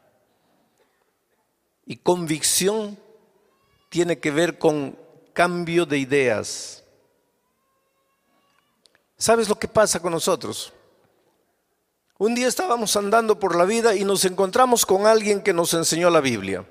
y 1.87 1.97
convicción 1.97 2.99
tiene 3.89 4.19
que 4.19 4.29
ver 4.29 4.59
con 4.59 5.08
cambio 5.39 5.85
de 5.85 5.97
ideas. 5.97 6.83
¿Sabes 9.17 9.47
lo 9.47 9.57
que 9.57 9.69
pasa 9.69 10.01
con 10.01 10.11
nosotros? 10.11 10.73
Un 12.17 12.35
día 12.35 12.49
estábamos 12.49 12.93
andando 12.97 13.39
por 13.39 13.55
la 13.55 13.63
vida 13.63 13.95
y 13.95 14.03
nos 14.03 14.25
encontramos 14.25 14.85
con 14.85 15.07
alguien 15.07 15.41
que 15.41 15.53
nos 15.53 15.73
enseñó 15.73 16.09
la 16.09 16.19
Biblia. 16.19 16.65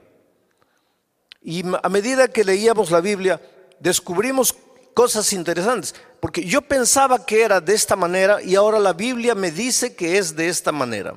Y 1.40 1.64
a 1.82 1.88
medida 1.88 2.28
que 2.28 2.44
leíamos 2.44 2.90
la 2.90 3.00
Biblia, 3.00 3.40
descubrimos 3.80 4.54
cosas 4.92 5.32
interesantes, 5.32 5.94
porque 6.20 6.44
yo 6.44 6.60
pensaba 6.60 7.24
que 7.24 7.40
era 7.40 7.62
de 7.62 7.72
esta 7.72 7.96
manera 7.96 8.42
y 8.42 8.54
ahora 8.54 8.78
la 8.78 8.92
Biblia 8.92 9.34
me 9.34 9.50
dice 9.50 9.96
que 9.96 10.18
es 10.18 10.36
de 10.36 10.46
esta 10.46 10.72
manera. 10.72 11.16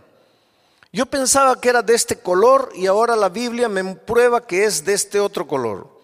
Yo 0.94 1.06
pensaba 1.06 1.60
que 1.60 1.68
era 1.68 1.82
de 1.82 1.96
este 1.96 2.16
color 2.16 2.72
y 2.76 2.88
ahora 2.88 3.18
la 3.18 3.28
Biblia 3.28 3.68
me 3.68 3.94
prueba 3.94 4.48
que 4.48 4.64
es 4.64 4.86
de 4.86 4.94
este 4.94 5.20
otro 5.20 5.46
color. 5.46 6.01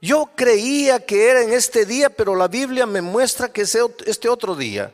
Yo 0.00 0.30
creía 0.34 1.04
que 1.04 1.30
era 1.30 1.42
en 1.42 1.52
este 1.52 1.86
día, 1.86 2.10
pero 2.10 2.34
la 2.34 2.48
Biblia 2.48 2.86
me 2.86 3.00
muestra 3.00 3.48
que 3.48 3.62
es 3.62 3.76
este 4.04 4.28
otro 4.28 4.54
día. 4.54 4.92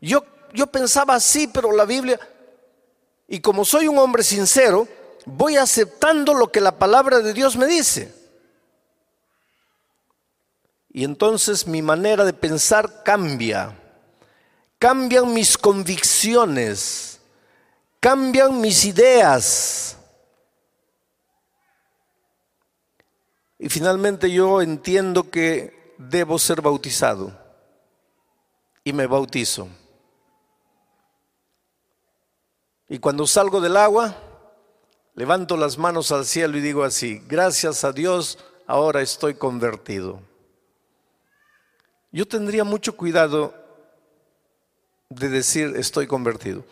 Yo, 0.00 0.24
yo 0.52 0.66
pensaba 0.66 1.14
así, 1.14 1.46
pero 1.46 1.72
la 1.72 1.84
Biblia, 1.84 2.18
y 3.28 3.40
como 3.40 3.64
soy 3.64 3.86
un 3.86 3.98
hombre 3.98 4.22
sincero, 4.22 4.88
voy 5.26 5.56
aceptando 5.56 6.34
lo 6.34 6.50
que 6.50 6.60
la 6.60 6.78
palabra 6.78 7.20
de 7.20 7.32
Dios 7.32 7.56
me 7.56 7.66
dice. 7.66 8.14
Y 10.92 11.04
entonces 11.04 11.66
mi 11.66 11.82
manera 11.82 12.24
de 12.24 12.32
pensar 12.32 13.02
cambia. 13.04 13.76
Cambian 14.78 15.32
mis 15.32 15.56
convicciones. 15.56 17.20
Cambian 18.00 18.60
mis 18.60 18.84
ideas. 18.84 19.96
Y 23.60 23.68
finalmente 23.68 24.28
yo 24.32 24.60
entiendo 24.60 25.30
que 25.30 25.94
debo 25.98 26.36
ser 26.36 26.60
bautizado. 26.60 27.38
Y 28.82 28.92
me 28.92 29.06
bautizo. 29.06 29.68
Y 32.88 32.98
cuando 32.98 33.24
salgo 33.28 33.60
del 33.60 33.76
agua, 33.76 34.16
levanto 35.14 35.56
las 35.56 35.78
manos 35.78 36.10
al 36.10 36.24
cielo 36.24 36.58
y 36.58 36.60
digo 36.60 36.82
así, 36.82 37.22
gracias 37.28 37.84
a 37.84 37.92
Dios, 37.92 38.38
ahora 38.66 39.00
estoy 39.00 39.34
convertido 39.34 40.20
yo 42.12 42.26
tendría 42.26 42.64
mucho 42.64 42.96
cuidado 42.96 43.54
de 45.08 45.28
decir 45.28 45.74
estoy 45.76 46.06
convertido. 46.06 46.64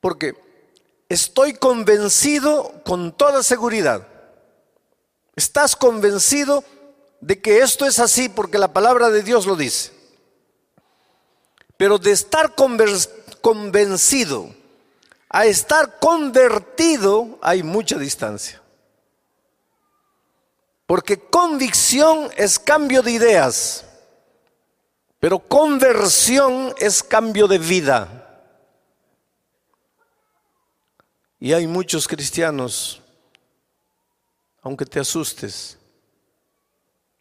Porque 0.00 0.34
estoy 1.08 1.54
convencido 1.54 2.82
con 2.84 3.12
toda 3.12 3.42
seguridad. 3.42 4.06
Estás 5.38 5.76
convencido 5.76 6.64
de 7.20 7.40
que 7.40 7.60
esto 7.60 7.86
es 7.86 8.00
así 8.00 8.28
porque 8.28 8.58
la 8.58 8.72
palabra 8.72 9.08
de 9.08 9.22
Dios 9.22 9.46
lo 9.46 9.54
dice. 9.54 9.92
Pero 11.76 11.96
de 11.96 12.10
estar 12.10 12.56
convencido 12.56 14.52
a 15.28 15.46
estar 15.46 16.00
convertido 16.00 17.38
hay 17.40 17.62
mucha 17.62 17.96
distancia. 17.98 18.60
Porque 20.86 21.20
convicción 21.20 22.30
es 22.36 22.58
cambio 22.58 23.00
de 23.00 23.12
ideas. 23.12 23.84
Pero 25.20 25.38
conversión 25.38 26.74
es 26.78 27.00
cambio 27.00 27.46
de 27.46 27.58
vida. 27.58 28.42
Y 31.38 31.52
hay 31.52 31.68
muchos 31.68 32.08
cristianos, 32.08 33.00
aunque 34.68 34.84
te 34.84 35.00
asustes, 35.00 35.78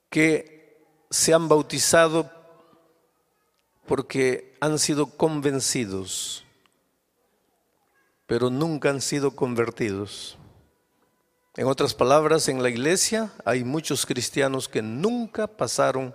que 0.10 0.86
se 1.10 1.34
han 1.34 1.48
bautizado 1.48 2.30
porque 3.86 4.58
han 4.60 4.78
sido 4.78 5.06
convencidos, 5.06 6.44
pero 8.26 8.50
nunca 8.50 8.90
han 8.90 9.00
sido 9.00 9.32
convertidos. 9.32 10.38
En 11.56 11.68
otras 11.68 11.94
palabras, 11.94 12.50
en 12.50 12.62
la 12.62 12.70
iglesia 12.70 13.32
hay 13.46 13.64
muchos 13.64 14.06
cristianos 14.06 14.68
que 14.68 14.82
nunca 14.82 15.48
pasaron 15.48 16.14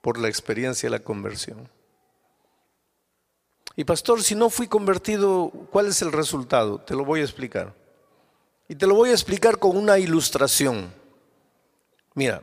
por 0.00 0.18
la 0.18 0.28
experiencia 0.28 0.86
de 0.86 0.96
la 0.96 1.04
conversión. 1.04 1.68
Y 3.76 3.84
pastor, 3.84 4.22
si 4.22 4.34
no 4.34 4.48
fui 4.48 4.68
convertido, 4.68 5.52
¿cuál 5.70 5.88
es 5.88 6.00
el 6.00 6.12
resultado? 6.12 6.80
Te 6.80 6.94
lo 6.94 7.04
voy 7.04 7.20
a 7.20 7.24
explicar. 7.24 7.87
Y 8.68 8.74
te 8.74 8.86
lo 8.86 8.94
voy 8.94 9.10
a 9.10 9.14
explicar 9.14 9.58
con 9.58 9.76
una 9.76 9.98
ilustración. 9.98 10.92
Mira, 12.12 12.42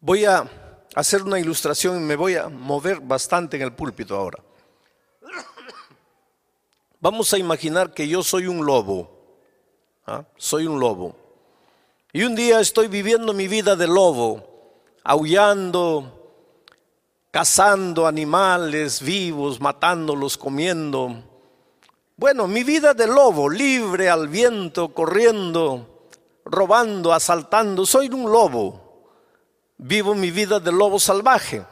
voy 0.00 0.26
a 0.26 0.46
hacer 0.94 1.22
una 1.22 1.40
ilustración 1.40 1.96
y 1.96 2.00
me 2.00 2.14
voy 2.14 2.36
a 2.36 2.48
mover 2.48 3.00
bastante 3.00 3.56
en 3.56 3.62
el 3.62 3.72
púlpito 3.72 4.14
ahora. 4.14 4.42
Vamos 7.00 7.32
a 7.32 7.38
imaginar 7.38 7.94
que 7.94 8.06
yo 8.06 8.22
soy 8.22 8.46
un 8.46 8.66
lobo. 8.66 9.10
¿ah? 10.06 10.24
Soy 10.36 10.66
un 10.66 10.78
lobo. 10.78 11.16
Y 12.12 12.24
un 12.24 12.34
día 12.34 12.60
estoy 12.60 12.88
viviendo 12.88 13.32
mi 13.32 13.48
vida 13.48 13.76
de 13.76 13.86
lobo, 13.86 14.44
aullando, 15.04 16.34
cazando 17.30 18.06
animales 18.06 19.00
vivos, 19.00 19.58
matándolos, 19.58 20.36
comiendo. 20.36 21.29
Bueno, 22.20 22.46
mi 22.46 22.64
vida 22.64 22.92
de 22.92 23.06
lobo, 23.06 23.48
libre 23.48 24.10
al 24.10 24.28
viento, 24.28 24.92
corriendo, 24.92 26.04
robando, 26.44 27.14
asaltando. 27.14 27.86
Soy 27.86 28.08
un 28.08 28.30
lobo. 28.30 29.08
Vivo 29.78 30.14
mi 30.14 30.30
vida 30.30 30.60
de 30.60 30.70
lobo 30.70 31.00
salvaje. 31.00 31.64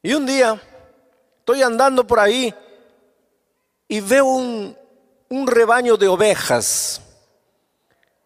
Y 0.00 0.14
un 0.14 0.24
día 0.24 0.62
estoy 1.40 1.62
andando 1.62 2.06
por 2.06 2.20
ahí 2.20 2.54
y 3.88 3.98
veo 3.98 4.26
un, 4.26 4.76
rebaño 5.48 5.96
de 5.96 6.06
ovejas 6.06 7.02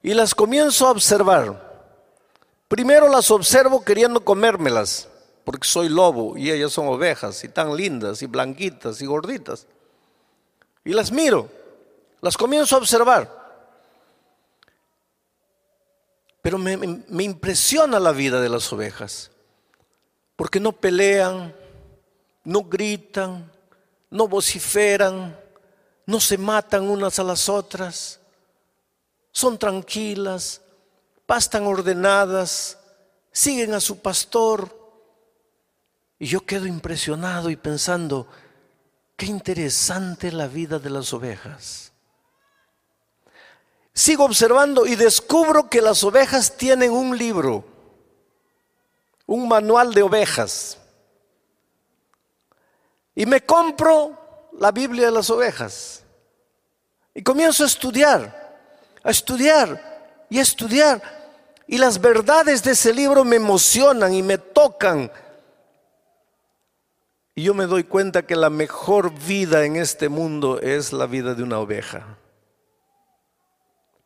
y 0.02 0.12
las 0.12 0.34
comienzo 0.34 0.86
a 0.86 0.90
observar. 0.90 1.88
Primero 2.68 3.08
las 3.08 3.30
observo 3.30 3.82
queriendo 3.82 4.22
comérmelas, 4.22 5.08
porque 5.44 5.66
soy 5.66 5.88
lobo 5.88 6.36
y 6.36 6.50
ellas 6.50 6.72
son 6.72 6.88
ovejas 6.88 7.42
y 7.42 7.48
tan 7.48 7.74
lindas 7.74 8.20
y 8.20 8.26
blanquitas 8.26 9.00
y 9.00 9.06
gorditas. 9.06 9.66
Y 10.84 10.92
las 10.92 11.12
miro, 11.12 11.48
las 12.20 12.36
comienzo 12.36 12.76
a 12.76 12.78
observar. 12.78 13.42
Pero 16.42 16.58
me, 16.58 17.24
impresiona 17.24 18.00
la 18.00 18.10
vida 18.10 18.40
de 18.40 18.48
las 18.48 18.72
ovejas, 18.72 19.30
porque 20.34 20.58
no 20.58 20.72
pelean, 20.72 21.54
no 22.42 22.64
gritan, 22.64 23.50
no 24.10 24.26
vociferan, 24.26 25.38
no 26.04 26.18
se 26.18 26.36
matan 26.36 26.90
unas 26.90 27.20
a 27.20 27.22
las 27.22 27.48
otras, 27.48 28.18
son 29.30 29.56
tranquilas, 29.56 30.60
pastan 31.26 31.64
ordenadas, 31.64 32.76
siguen 33.30 33.72
a 33.74 33.80
su 33.80 34.00
pastor. 34.00 34.80
Y 36.18 36.26
yo 36.26 36.44
quedo 36.44 36.66
impresionado 36.66 37.50
y 37.50 37.56
pensando, 37.56 38.26
qué 39.16 39.26
interesante 39.26 40.32
la 40.32 40.46
vida 40.46 40.78
de 40.78 40.90
las 40.90 41.12
ovejas. 41.12 41.92
Sigo 43.94 44.24
observando 44.24 44.86
y 44.86 44.96
descubro 44.96 45.68
que 45.68 45.82
las 45.82 46.02
ovejas 46.02 46.56
tienen 46.56 46.92
un 46.92 47.16
libro, 47.16 47.64
un 49.26 49.46
manual 49.46 49.92
de 49.92 50.02
ovejas. 50.02 50.78
Y 53.14 53.26
me 53.26 53.42
compro 53.42 54.48
la 54.58 54.70
Biblia 54.70 55.06
de 55.06 55.12
las 55.12 55.28
ovejas. 55.28 56.02
Y 57.14 57.22
comienzo 57.22 57.64
a 57.64 57.66
estudiar, 57.66 58.58
a 59.02 59.10
estudiar 59.10 60.24
y 60.30 60.38
a 60.38 60.42
estudiar. 60.42 61.22
Y 61.66 61.76
las 61.76 62.00
verdades 62.00 62.62
de 62.62 62.72
ese 62.72 62.94
libro 62.94 63.24
me 63.24 63.36
emocionan 63.36 64.14
y 64.14 64.22
me 64.22 64.38
tocan. 64.38 65.12
Y 67.34 67.44
yo 67.44 67.54
me 67.54 67.66
doy 67.66 67.84
cuenta 67.84 68.22
que 68.22 68.36
la 68.36 68.50
mejor 68.50 69.12
vida 69.12 69.64
en 69.64 69.76
este 69.76 70.08
mundo 70.08 70.60
es 70.60 70.92
la 70.92 71.06
vida 71.06 71.34
de 71.34 71.42
una 71.42 71.58
oveja. 71.58 72.18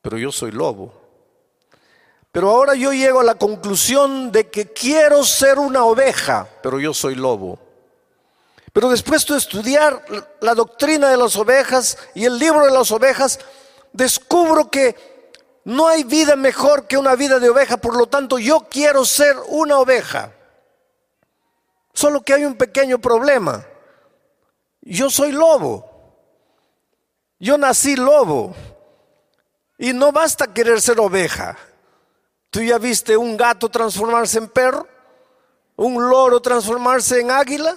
Pero 0.01 0.17
yo 0.19 0.31
soy 0.31 0.53
lobo. 0.53 0.95
Pero 2.31 2.51
ahora 2.51 2.75
yo 2.75 2.93
llego 2.93 3.21
a 3.21 3.25
la 3.25 3.35
conclusión 3.35 4.31
de 4.31 4.49
que 4.49 4.73
quiero 4.73 5.25
ser 5.25 5.59
una 5.59 5.85
oveja, 5.85 6.47
pero 6.63 6.79
yo 6.79 6.95
soy 6.95 7.15
lobo. 7.15 7.59
Pero 8.73 8.91
después 8.91 9.27
de 9.27 9.39
estudiar 9.39 10.05
la 10.41 10.55
doctrina 10.55 11.09
de 11.09 11.17
las 11.17 11.35
ovejas 11.37 11.97
y 12.15 12.27
el 12.27 12.39
libro 12.39 12.67
de 12.67 12.73
las 12.73 12.93
ovejas, 12.93 13.41
descubro 13.93 14.71
que 14.71 14.95
no 15.65 15.89
hay 15.89 16.05
vida 16.05 16.37
mejor 16.37 16.87
que 16.87 16.99
una 16.99 17.17
vida 17.17 17.41
de 17.41 17.49
oveja, 17.49 17.79
por 17.79 17.97
lo 17.97 18.07
tanto 18.07 18.39
yo 18.39 18.69
quiero 18.71 19.05
ser 19.05 19.35
una 19.49 19.79
oveja. 19.79 20.36
Solo 21.97 22.21
que 22.21 22.35
hay 22.35 22.45
un 22.45 22.57
pequeño 22.57 22.99
problema. 22.99 23.67
Yo 24.83 25.09
soy 25.09 25.33
lobo. 25.33 25.83
Yo 27.39 27.57
nací 27.57 27.97
lobo. 27.97 28.55
Y 29.79 29.95
no 29.95 30.13
basta 30.13 30.53
querer 30.53 30.83
ser 30.83 31.01
oveja. 31.01 31.57
¿Tú 32.51 32.61
ya 32.61 32.77
viste 32.77 33.17
un 33.17 33.35
gato 33.35 33.71
transformarse 33.71 34.37
en 34.37 34.49
perro? 34.49 34.87
¿Un 35.75 36.07
loro 36.07 36.39
transformarse 36.39 37.19
en 37.19 37.31
águila? 37.31 37.75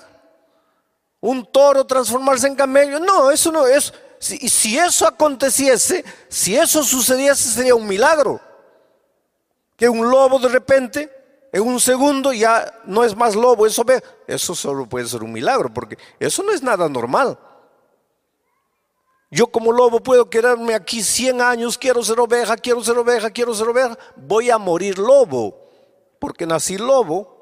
¿Un 1.22 1.50
toro 1.50 1.86
transformarse 1.86 2.48
en 2.48 2.56
camello? 2.56 3.00
No, 3.00 3.32
eso 3.32 3.54
no 3.54 3.66
es 3.68 3.94
si, 4.20 4.38
si 4.50 4.78
eso 4.78 5.08
aconteciese, 5.08 6.04
si 6.28 6.58
eso 6.58 6.84
sucediese, 6.84 7.52
sería 7.52 7.74
un 7.74 7.88
milagro. 7.88 8.42
Que 9.78 9.88
un 9.88 10.10
lobo 10.10 10.40
de 10.40 10.50
repente, 10.50 11.19
en 11.52 11.64
un 11.64 11.80
segundo, 11.80 12.32
ya 12.34 12.82
no 12.86 13.04
es 13.04 13.16
más 13.16 13.36
lobo, 13.36 13.66
eso, 13.66 13.84
eso 14.28 14.56
solo 14.56 14.88
puede 14.88 15.08
ser 15.08 15.24
un 15.24 15.32
milagro, 15.32 15.74
porque 15.74 15.98
eso 16.20 16.44
no 16.44 16.52
es 16.52 16.62
nada 16.62 16.88
normal. 16.88 17.38
Yo 19.32 19.48
como 19.48 19.72
lobo 19.72 20.00
puedo 20.00 20.30
quedarme 20.30 20.74
aquí 20.74 21.04
100 21.04 21.42
años, 21.42 21.78
quiero 21.78 22.04
ser 22.04 22.20
oveja, 22.20 22.58
quiero 22.58 22.84
ser 22.84 22.98
oveja, 22.98 23.30
quiero 23.30 23.54
ser 23.54 23.68
oveja, 23.68 23.98
voy 24.16 24.50
a 24.50 24.58
morir 24.58 24.98
lobo, 24.98 25.70
porque 26.20 26.48
nací 26.48 26.78
lobo 26.78 27.40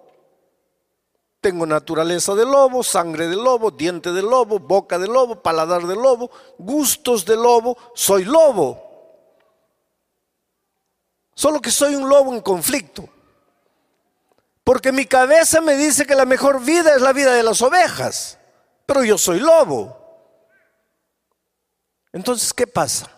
tengo 1.40 1.66
naturaleza 1.66 2.36
de 2.36 2.46
lobo, 2.46 2.84
sangre 2.84 3.28
de 3.28 3.36
lobo, 3.36 3.72
diente 3.72 4.12
de 4.12 4.22
lobo, 4.22 4.60
boca 4.60 4.98
de 4.98 5.08
lobo, 5.08 5.42
paladar 5.42 5.86
de 5.86 5.96
lobo, 5.96 6.30
gustos 6.58 7.26
de 7.26 7.36
lobo, 7.36 7.78
soy 7.94 8.26
lobo. 8.26 8.84
Solo 11.36 11.62
que 11.62 11.72
soy 11.72 11.96
un 11.96 12.10
lobo 12.10 12.34
en 12.34 12.42
conflicto. 12.42 13.08
Porque 14.68 14.92
mi 14.92 15.06
cabeza 15.06 15.62
me 15.62 15.78
dice 15.78 16.06
que 16.06 16.14
la 16.14 16.26
mejor 16.26 16.62
vida 16.62 16.94
es 16.94 17.02
la 17.02 17.14
vida 17.14 17.34
de 17.34 17.42
las 17.42 17.62
ovejas, 17.62 18.38
pero 18.86 19.02
yo 19.02 19.18
soy 19.18 19.40
lobo. 19.40 19.98
Entonces, 22.12 22.54
¿qué 22.54 22.68
pasa? 22.68 23.10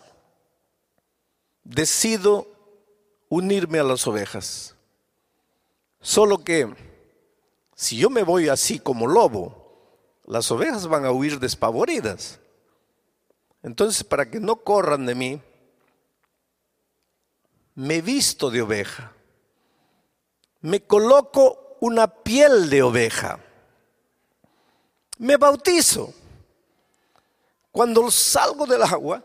Decido 1.64 2.46
unirme 3.28 3.80
a 3.80 3.82
las 3.82 4.06
ovejas. 4.06 4.76
Solo 6.00 6.38
que 6.38 6.72
si 7.74 7.96
yo 7.96 8.10
me 8.10 8.22
voy 8.22 8.48
así 8.48 8.78
como 8.78 9.08
lobo, 9.08 10.22
las 10.26 10.52
ovejas 10.52 10.86
van 10.86 11.04
a 11.04 11.10
huir 11.10 11.40
despavoridas. 11.40 12.38
Entonces, 13.64 14.04
para 14.04 14.30
que 14.30 14.38
no 14.38 14.54
corran 14.54 15.04
de 15.04 15.16
mí, 15.16 15.42
me 17.74 18.00
visto 18.02 18.52
de 18.52 18.62
oveja. 18.62 19.14
Me 20.62 20.80
coloco 20.82 21.76
una 21.80 22.06
piel 22.06 22.68
de 22.68 22.82
oveja. 22.82 23.38
Me 25.18 25.36
bautizo. 25.36 26.12
Cuando 27.72 28.10
salgo 28.10 28.66
del 28.66 28.82
agua, 28.82 29.22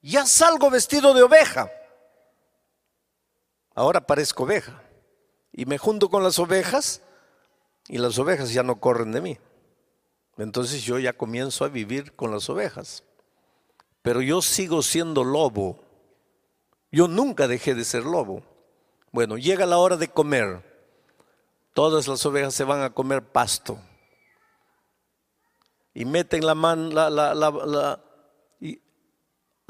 ya 0.00 0.26
salgo 0.26 0.70
vestido 0.70 1.12
de 1.14 1.22
oveja. 1.22 1.70
Ahora 3.74 4.00
parezco 4.06 4.44
oveja 4.44 4.82
y 5.52 5.66
me 5.66 5.78
junto 5.78 6.08
con 6.08 6.22
las 6.22 6.38
ovejas 6.38 7.02
y 7.88 7.98
las 7.98 8.18
ovejas 8.18 8.52
ya 8.52 8.62
no 8.62 8.80
corren 8.80 9.12
de 9.12 9.20
mí. 9.20 9.38
Entonces 10.38 10.82
yo 10.82 10.98
ya 10.98 11.12
comienzo 11.12 11.64
a 11.64 11.68
vivir 11.68 12.14
con 12.14 12.30
las 12.30 12.48
ovejas. 12.48 13.04
Pero 14.02 14.20
yo 14.22 14.42
sigo 14.42 14.82
siendo 14.82 15.24
lobo. 15.24 15.78
Yo 16.90 17.08
nunca 17.08 17.48
dejé 17.48 17.74
de 17.74 17.84
ser 17.84 18.04
lobo. 18.04 18.42
Bueno, 19.12 19.38
llega 19.38 19.66
la 19.66 19.78
hora 19.78 19.96
de 19.96 20.08
comer. 20.08 20.64
Todas 21.74 22.08
las 22.08 22.26
ovejas 22.26 22.54
se 22.54 22.64
van 22.64 22.82
a 22.82 22.90
comer 22.90 23.22
pasto. 23.22 23.78
Y 25.94 26.04
meten 26.04 26.44
la, 26.44 26.54
mano, 26.54 26.88
la, 26.88 28.00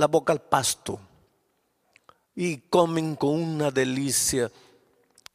boca 0.08 0.32
al 0.32 0.40
pasto. 0.40 0.98
Y 2.34 2.58
comen 2.58 3.16
con 3.16 3.30
una 3.30 3.70
delicia 3.70 4.50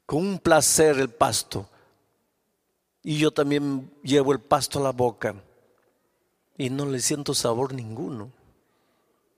con 0.08 0.26
un 0.26 0.40
placer 0.40 0.98
el 0.98 1.10
pasto. 1.10 1.70
Y 3.04 3.20
yo 3.20 3.30
también 3.30 3.92
llevo 4.02 4.32
el 4.32 4.40
pasto 4.40 4.80
a 4.80 4.84
la 4.84 4.92
boca 4.92 5.36
y 6.58 6.72
no 6.72 6.88
le 6.88 7.00
siento 7.00 7.36
sabor 7.36 7.74
ninguno, 7.74 8.32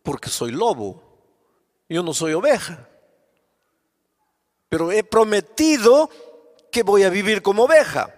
porque 0.04 0.30
soy 0.30 0.52
lobo, 0.52 1.04
yo 1.90 2.02
no 2.02 2.14
soy 2.14 2.34
oveja. 2.34 2.89
Pero 4.70 4.92
he 4.92 5.04
prometido 5.04 6.10
que 6.72 6.84
voy 6.84 7.04
a 7.04 7.10
vivir 7.10 7.42
como 7.42 7.64
oveja. 7.64 8.14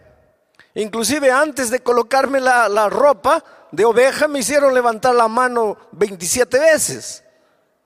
Inclusive 0.76 1.32
antes 1.32 1.70
de 1.70 1.80
colocarme 1.80 2.40
la, 2.40 2.70
la 2.70 2.90
ropa 2.90 3.44
de 3.72 3.86
oveja 3.86 4.28
me 4.28 4.40
hicieron 4.40 4.74
levantar 4.74 5.16
la 5.16 5.28
mano 5.28 5.78
27 5.94 6.60
veces. 6.60 7.24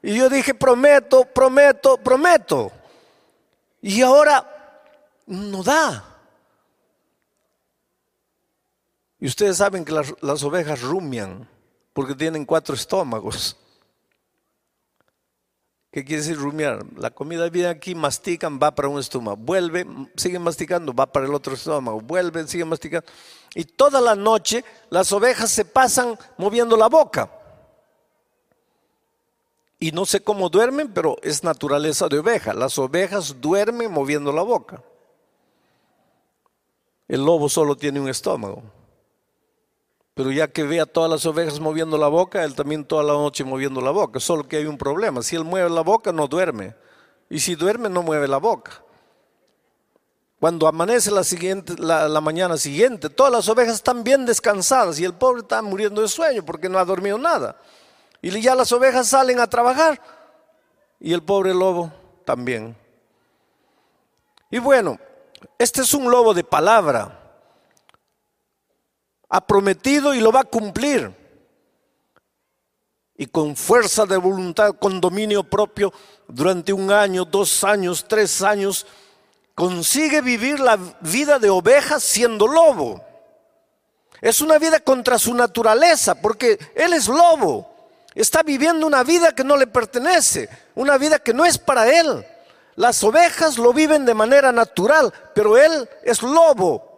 Y 0.01 0.15
yo 0.15 0.29
dije, 0.29 0.53
prometo, 0.53 1.25
prometo, 1.25 1.97
prometo. 1.97 2.71
Y 3.81 4.01
ahora 4.01 4.51
no 5.27 5.63
da. 5.63 6.03
Y 9.19 9.27
ustedes 9.27 9.57
saben 9.57 9.85
que 9.85 9.91
las, 9.91 10.43
ovejas 10.43 10.81
rumian 10.81 11.47
porque 11.93 12.13
tienen 12.13 12.45
cuatro 12.45 12.75
estómagos. 12.75 13.57
¿Qué 15.95 16.03
quiere 16.03 16.23
decir 16.23 16.37
rumiar? 16.37 16.85
La 16.97 17.09
comida 17.09 17.47
viene 17.47 17.69
aquí, 17.69 17.95
mastican, 17.95 18.59
va 18.61 18.75
para 18.75 18.89
un 18.89 18.99
estómago, 18.99 19.37
vuelve, 19.37 19.87
siguen 20.17 20.41
masticando, 20.41 20.93
va 20.93 21.05
para 21.05 21.25
el 21.25 21.33
otro 21.33 21.53
estómago, 21.53 22.01
vuelven, 22.01 22.49
siguen 22.49 22.67
masticando. 22.67 23.09
Y 23.53 23.63
toda 23.63 24.01
la 24.01 24.13
noche 24.13 24.65
las 24.89 25.13
ovejas 25.13 25.49
se 25.51 25.63
pasan 25.63 26.19
moviendo 26.37 26.75
la 26.75 26.89
boca. 26.89 27.31
Y 29.79 29.93
no 29.93 30.05
sé 30.05 30.19
cómo 30.19 30.49
duermen, 30.49 30.91
pero 30.93 31.15
es 31.23 31.45
naturaleza 31.45 32.09
de 32.09 32.19
oveja. 32.19 32.53
Las 32.53 32.77
ovejas 32.77 33.39
duermen 33.39 33.89
moviendo 33.89 34.33
la 34.33 34.41
boca. 34.41 34.83
El 37.07 37.23
lobo 37.23 37.47
solo 37.47 37.77
tiene 37.77 38.01
un 38.01 38.09
estómago. 38.09 38.63
Pero 40.15 40.31
ya 40.31 40.47
que 40.47 40.63
ve 40.63 40.79
a 40.79 40.85
todas 40.85 41.11
las 41.11 41.25
ovejas 41.25 41.59
moviendo 41.59 41.97
la 41.97 42.07
boca, 42.07 42.43
él 42.45 42.55
también 42.55 42.85
toda 42.85 43.03
la 43.03 43.13
noche 43.13 43.43
moviendo 43.43 43.81
la 43.81 43.91
boca. 43.91 44.21
Solo 44.21 44.47
que 44.47 44.55
hay 44.55 44.65
un 44.65 44.77
problema. 44.77 45.21
Si 45.21 45.35
él 45.35 45.43
mueve 45.43 45.69
la 45.69 45.81
boca, 45.81 46.13
no 46.13 46.27
duerme. 46.27 46.73
Y 47.29 47.39
si 47.41 47.55
duerme, 47.55 47.89
no 47.89 48.01
mueve 48.01 48.25
la 48.27 48.37
boca. 48.37 48.81
Cuando 50.39 50.67
amanece 50.67 51.11
la, 51.11 52.07
la 52.07 52.21
mañana 52.21 52.55
siguiente, 52.55 53.09
todas 53.09 53.31
las 53.31 53.49
ovejas 53.49 53.75
están 53.75 54.05
bien 54.05 54.25
descansadas 54.25 54.99
y 54.99 55.03
el 55.03 55.13
pobre 55.13 55.41
está 55.41 55.61
muriendo 55.61 56.01
de 56.01 56.07
sueño 56.07 56.45
porque 56.45 56.69
no 56.69 56.79
ha 56.79 56.85
dormido 56.85 57.17
nada. 57.17 57.57
Y 58.21 58.41
ya 58.41 58.55
las 58.55 58.71
ovejas 58.71 59.07
salen 59.07 59.39
a 59.41 59.47
trabajar 59.47 60.01
y 60.99 61.11
el 61.11 61.23
pobre 61.23 61.53
lobo 61.53 61.91
también. 62.23 62.75
Y 64.49 64.59
bueno, 64.59 64.97
este 65.57 65.81
es 65.81 65.93
un 65.93 66.09
lobo 66.09 66.33
de 66.33 66.43
palabra. 66.43 67.24
Ha 69.29 69.45
prometido 69.45 70.13
y 70.13 70.19
lo 70.19 70.31
va 70.31 70.41
a 70.41 70.45
cumplir. 70.45 71.11
Y 73.17 73.27
con 73.27 73.55
fuerza 73.55 74.05
de 74.05 74.17
voluntad, 74.17 74.75
con 74.79 74.99
dominio 74.99 75.43
propio, 75.43 75.93
durante 76.27 76.73
un 76.73 76.91
año, 76.91 77.25
dos 77.25 77.63
años, 77.63 78.05
tres 78.07 78.41
años, 78.41 78.85
consigue 79.53 80.21
vivir 80.21 80.59
la 80.59 80.77
vida 81.01 81.39
de 81.39 81.49
oveja 81.49 81.99
siendo 81.99 82.47
lobo. 82.47 83.01
Es 84.21 84.41
una 84.41 84.57
vida 84.57 84.79
contra 84.79 85.17
su 85.17 85.33
naturaleza, 85.33 86.15
porque 86.15 86.59
él 86.75 86.93
es 86.93 87.07
lobo. 87.07 87.73
Está 88.13 88.43
viviendo 88.43 88.87
una 88.87 89.03
vida 89.03 89.33
que 89.33 89.43
no 89.43 89.57
le 89.57 89.67
pertenece, 89.67 90.49
una 90.73 90.97
vida 90.97 91.19
que 91.19 91.33
no 91.33 91.45
es 91.45 91.57
para 91.57 91.99
él. 91.99 92.25
Las 92.75 93.03
ovejas 93.03 93.57
lo 93.57 93.73
viven 93.73 94.05
de 94.05 94.13
manera 94.13 94.51
natural, 94.51 95.13
pero 95.33 95.57
él 95.57 95.87
es 96.03 96.21
lobo. 96.21 96.94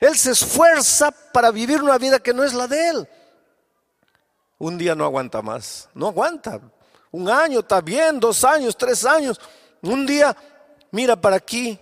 Él 0.00 0.16
se 0.16 0.32
esfuerza 0.32 1.10
para 1.10 1.50
vivir 1.50 1.82
una 1.82 1.98
vida 1.98 2.18
que 2.18 2.32
no 2.32 2.44
es 2.44 2.54
la 2.54 2.66
de 2.66 2.88
él. 2.88 3.08
Un 4.58 4.78
día 4.78 4.94
no 4.94 5.04
aguanta 5.04 5.42
más, 5.42 5.88
no 5.94 6.08
aguanta. 6.08 6.60
Un 7.10 7.28
año 7.28 7.60
está 7.60 7.80
bien, 7.80 8.20
dos 8.20 8.44
años, 8.44 8.76
tres 8.76 9.04
años. 9.04 9.40
Un 9.82 10.06
día 10.06 10.36
mira 10.90 11.16
para 11.16 11.36
aquí, 11.36 11.78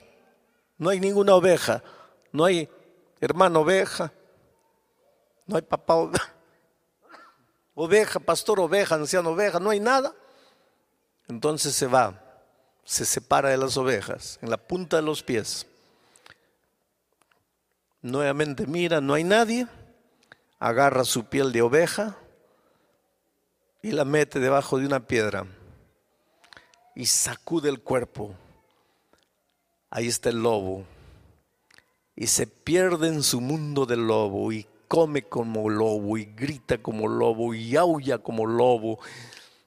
no 0.78 0.90
hay 0.90 1.00
ninguna 1.00 1.34
oveja, 1.34 1.82
no 2.32 2.44
hay 2.44 2.68
hermano 3.20 3.60
oveja, 3.60 4.12
no 5.46 5.56
hay 5.56 5.62
papá 5.62 5.94
oveja, 5.94 6.34
oveja, 7.74 8.20
pastor 8.20 8.60
oveja, 8.60 8.94
anciano 8.94 9.30
oveja, 9.30 9.58
no 9.58 9.70
hay 9.70 9.80
nada. 9.80 10.14
Entonces 11.28 11.74
se 11.74 11.86
va 11.86 12.22
se 12.86 13.04
separa 13.04 13.48
de 13.50 13.58
las 13.58 13.76
ovejas 13.76 14.38
en 14.40 14.48
la 14.48 14.56
punta 14.56 14.96
de 14.96 15.02
los 15.02 15.22
pies. 15.22 15.66
Nuevamente 18.02 18.66
mira, 18.66 19.00
no 19.00 19.14
hay 19.14 19.24
nadie, 19.24 19.66
agarra 20.58 21.04
su 21.04 21.24
piel 21.24 21.52
de 21.52 21.62
oveja 21.62 22.16
y 23.82 23.92
la 23.92 24.04
mete 24.04 24.40
debajo 24.40 24.78
de 24.78 24.86
una 24.86 25.06
piedra 25.06 25.46
y 26.94 27.06
sacude 27.06 27.68
el 27.68 27.80
cuerpo. 27.80 28.34
Ahí 29.90 30.08
está 30.08 30.30
el 30.30 30.42
lobo 30.42 30.84
y 32.14 32.26
se 32.26 32.46
pierde 32.46 33.08
en 33.08 33.22
su 33.22 33.40
mundo 33.40 33.86
del 33.86 34.06
lobo 34.06 34.50
y 34.52 34.66
come 34.88 35.22
como 35.22 35.68
lobo 35.68 36.16
y 36.16 36.24
grita 36.24 36.78
como 36.78 37.08
lobo 37.08 37.54
y 37.54 37.76
aulla 37.76 38.18
como 38.18 38.46
lobo 38.46 38.98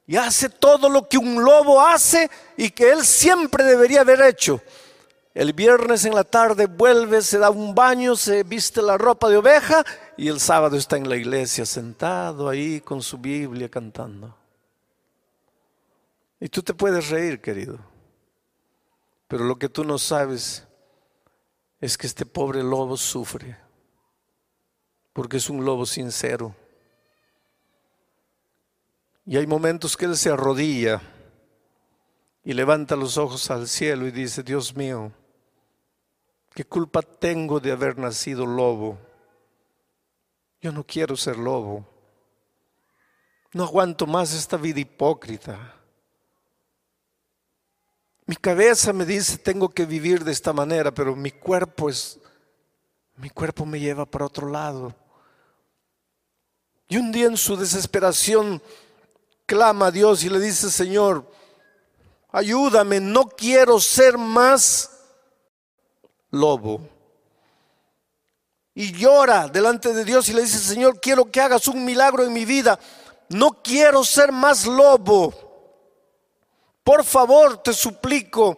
y 0.10 0.18
hace 0.18 0.50
todo 0.50 0.90
lo 0.90 1.08
que 1.08 1.20
un 1.20 1.44
lobo 1.44 1.80
hace 1.80 2.32
y 2.58 2.72
que 2.72 2.90
él 2.92 3.06
siempre 3.06 3.64
debería 3.64 4.02
haber 4.02 4.24
hecho. 4.24 4.60
El 5.40 5.54
viernes 5.54 6.04
en 6.04 6.14
la 6.14 6.26
tarde 6.26 6.66
vuelve, 6.66 7.22
se 7.22 7.38
da 7.38 7.50
un 7.50 7.74
baño, 7.74 8.18
se 8.18 8.44
viste 8.44 8.82
la 8.82 8.98
ropa 8.98 9.30
de 9.30 9.38
oveja 9.38 9.86
y 10.18 10.28
el 10.28 10.38
sábado 10.42 10.76
está 10.76 10.98
en 10.98 11.08
la 11.08 11.16
iglesia 11.16 11.66
sentado 11.66 12.50
ahí 12.50 12.82
con 12.82 13.02
su 13.02 13.18
Biblia 13.18 13.70
cantando. 13.70 14.36
Y 16.42 16.50
tú 16.50 16.62
te 16.62 16.74
puedes 16.74 17.08
reír, 17.10 17.40
querido. 17.40 17.80
Pero 19.30 19.46
lo 19.46 19.58
que 19.58 19.70
tú 19.70 19.86
no 19.86 19.98
sabes 19.98 20.68
es 21.80 21.98
que 21.98 22.08
este 22.08 22.26
pobre 22.26 22.62
lobo 22.62 22.98
sufre 22.98 23.58
porque 25.14 25.38
es 25.38 25.50
un 25.50 25.64
lobo 25.64 25.86
sincero. 25.86 26.54
Y 29.26 29.38
hay 29.38 29.48
momentos 29.48 29.96
que 29.96 30.04
él 30.04 30.18
se 30.18 30.32
arrodilla 30.32 31.02
y 32.44 32.52
levanta 32.52 32.98
los 32.98 33.18
ojos 33.18 33.50
al 33.50 33.70
cielo 33.70 34.06
y 34.06 34.12
dice, 34.12 34.44
Dios 34.44 34.76
mío, 34.76 35.14
¿qué 36.60 36.66
culpa 36.66 37.02
tengo 37.02 37.62
de 37.62 37.72
haber 37.72 37.98
nacido 37.98 38.46
lobo? 38.46 38.98
Yo 40.60 40.74
no 40.74 40.84
quiero 40.84 41.16
ser 41.16 41.38
lobo. 41.38 41.88
No 43.54 43.64
aguanto 43.64 44.06
más 44.06 44.34
esta 44.34 44.58
vida 44.58 44.82
hipócrita. 44.82 45.74
Mi 48.26 48.36
cabeza 48.36 48.92
me 48.92 49.06
dice, 49.06 49.38
tengo 49.38 49.70
que 49.70 49.86
vivir 49.86 50.26
de 50.26 50.34
esta 50.34 50.52
manera, 50.52 50.94
pero 50.94 51.16
mi 51.16 51.32
cuerpo 51.32 51.90
es, 51.90 52.20
mi 53.16 53.30
cuerpo 53.30 53.66
me 53.66 53.80
lleva 53.80 54.06
para 54.06 54.26
otro 54.26 54.50
lado. 54.50 54.94
Y 56.90 56.98
un 56.98 57.10
día 57.14 57.28
en 57.28 57.38
su 57.38 57.56
desesperación 57.56 58.62
clama 59.46 59.86
a 59.86 59.92
Dios 59.92 60.26
y 60.26 60.30
le 60.30 60.42
dice, 60.42 60.70
Señor, 60.70 61.26
ayúdame, 62.34 63.00
no 63.00 63.30
quiero 63.30 63.80
ser 63.80 64.18
más 64.18 64.99
lobo. 66.32 66.82
Y 68.74 68.94
llora 68.94 69.48
delante 69.48 69.94
de 69.94 70.06
Dios 70.06 70.30
y 70.30 70.34
le 70.34 70.44
dice, 70.44 70.60
Señor, 70.60 71.00
quiero 71.00 71.30
que 71.30 71.42
hagas 71.42 71.68
un 71.68 71.84
milagro 71.84 72.24
en 72.24 72.34
mi 72.34 72.46
vida. 72.46 72.80
No 73.30 73.52
quiero 73.62 74.04
ser 74.04 74.32
más 74.32 74.66
lobo. 74.66 75.34
Por 76.84 77.04
favor, 77.04 77.58
te 77.58 77.74
suplico, 77.74 78.58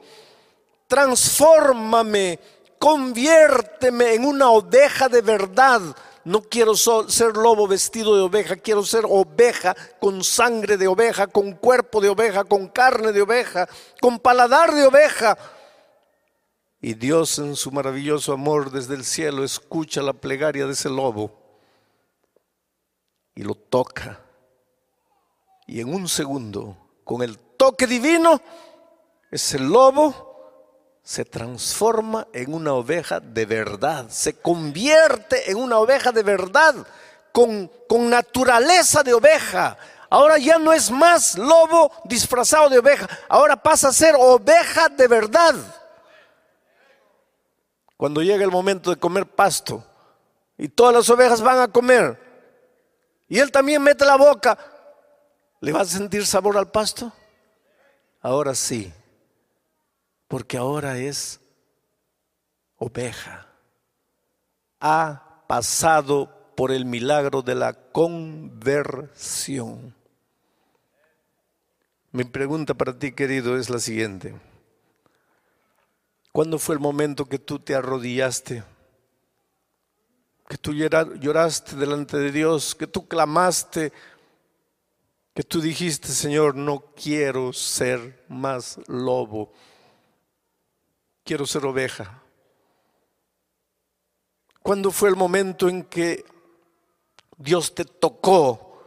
transfórmame, 0.87 2.39
conviérteme 2.77 4.13
en 4.13 4.25
una 4.25 4.51
oveja 4.51 5.09
de 5.09 5.21
verdad 5.21 5.81
no 6.23 6.41
quiero 6.41 6.75
ser 6.75 7.35
lobo 7.35 7.67
vestido 7.67 8.15
de 8.15 8.21
oveja, 8.21 8.55
quiero 8.55 8.83
ser 8.83 9.05
oveja 9.07 9.75
con 9.99 10.23
sangre 10.23 10.77
de 10.77 10.87
oveja, 10.87 11.27
con 11.27 11.53
cuerpo 11.53 11.99
de 11.99 12.09
oveja, 12.09 12.43
con 12.43 12.67
carne 12.67 13.11
de 13.11 13.21
oveja, 13.21 13.67
con 13.99 14.19
paladar 14.19 14.73
de 14.73 14.85
oveja. 14.85 15.37
Y 16.81 16.95
Dios 16.95 17.37
en 17.37 17.55
su 17.55 17.71
maravilloso 17.71 18.33
amor 18.33 18.71
desde 18.71 18.95
el 18.95 19.05
cielo 19.05 19.43
escucha 19.43 20.01
la 20.01 20.13
plegaria 20.13 20.65
de 20.65 20.73
ese 20.73 20.89
lobo 20.89 21.31
y 23.35 23.43
lo 23.43 23.53
toca. 23.53 24.19
Y 25.67 25.79
en 25.79 25.93
un 25.93 26.09
segundo, 26.09 26.75
con 27.03 27.21
el 27.21 27.37
toque 27.37 27.85
divino, 27.85 28.41
ese 29.29 29.59
lobo 29.59 30.99
se 31.03 31.23
transforma 31.23 32.27
en 32.33 32.51
una 32.51 32.73
oveja 32.73 33.19
de 33.19 33.45
verdad, 33.45 34.09
se 34.09 34.33
convierte 34.33 35.51
en 35.51 35.57
una 35.57 35.77
oveja 35.77 36.11
de 36.11 36.23
verdad, 36.23 36.75
con, 37.31 37.71
con, 37.87 38.09
naturaleza 38.09 39.03
de 39.03 39.13
oveja. 39.13 39.77
Ahora 40.09 40.39
ya 40.39 40.57
no 40.57 40.73
es 40.73 40.89
más 40.89 41.37
lobo 41.37 41.91
disfrazado 42.05 42.69
de 42.69 42.79
oveja, 42.79 43.07
ahora 43.29 43.55
pasa 43.55 43.89
a 43.89 43.93
ser 43.93 44.15
oveja 44.17 44.89
de 44.89 45.07
verdad. 45.07 45.55
Cuando 48.01 48.23
llega 48.23 48.43
el 48.43 48.49
momento 48.49 48.89
de 48.89 48.95
comer 48.95 49.27
pasto 49.27 49.85
y 50.57 50.67
todas 50.69 50.91
las 50.91 51.07
ovejas 51.11 51.39
van 51.39 51.59
a 51.59 51.67
comer 51.67 52.19
y 53.29 53.37
él 53.37 53.51
también 53.51 53.83
mete 53.83 54.03
la 54.05 54.15
boca, 54.15 54.57
¿le 55.59 55.71
va 55.71 55.81
a 55.81 55.85
sentir 55.85 56.25
sabor 56.25 56.57
al 56.57 56.71
pasto? 56.71 57.13
Ahora 58.19 58.55
sí, 58.55 58.91
porque 60.27 60.57
ahora 60.57 60.97
es 60.97 61.39
oveja. 62.77 63.45
Ha 64.79 65.43
pasado 65.45 66.27
por 66.55 66.71
el 66.71 66.85
milagro 66.85 67.43
de 67.43 67.53
la 67.53 67.73
conversión. 67.91 68.73
Mi 72.11 72.23
pregunta 72.23 72.73
para 72.73 72.97
ti, 72.97 73.11
querido, 73.11 73.59
es 73.59 73.69
la 73.69 73.77
siguiente. 73.77 74.33
¿Cuándo 76.31 76.59
fue 76.59 76.75
el 76.75 76.81
momento 76.81 77.25
que 77.25 77.39
tú 77.39 77.59
te 77.59 77.75
arrodillaste? 77.75 78.63
Que 80.47 80.57
tú 80.57 80.73
lloraste 80.73 81.75
delante 81.75 82.17
de 82.17 82.31
Dios, 82.31 82.75
que 82.75 82.87
tú 82.87 83.07
clamaste, 83.07 83.91
que 85.33 85.43
tú 85.43 85.61
dijiste, 85.61 86.09
Señor, 86.09 86.55
no 86.55 86.85
quiero 86.95 87.53
ser 87.53 88.25
más 88.27 88.79
lobo 88.87 89.51
quiero 91.23 91.45
ser 91.45 91.65
oveja. 91.65 92.21
¿Cuándo 94.61 94.91
fue 94.91 95.09
el 95.09 95.15
momento 95.15 95.69
en 95.69 95.83
que 95.83 96.25
Dios 97.37 97.73
te 97.73 97.85
tocó 97.85 98.83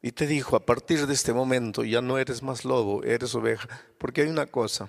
y 0.00 0.12
te 0.12 0.26
dijo, 0.26 0.56
a 0.56 0.64
partir 0.64 1.06
de 1.06 1.14
este 1.14 1.32
momento 1.32 1.84
ya 1.84 2.00
no 2.00 2.18
eres 2.18 2.42
más 2.42 2.64
lobo, 2.64 3.02
eres 3.02 3.34
oveja? 3.34 3.68
Porque 3.98 4.22
hay 4.22 4.28
una 4.28 4.46
cosa. 4.46 4.88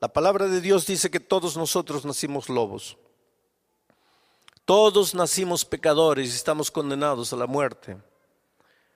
La 0.00 0.08
palabra 0.08 0.46
de 0.46 0.60
Dios 0.60 0.86
dice 0.86 1.10
que 1.10 1.20
todos 1.20 1.56
nosotros 1.56 2.04
nacimos 2.04 2.48
lobos. 2.48 2.96
Todos 4.64 5.14
nacimos 5.14 5.64
pecadores 5.64 6.28
y 6.28 6.36
estamos 6.36 6.70
condenados 6.70 7.32
a 7.32 7.36
la 7.36 7.46
muerte. 7.46 7.96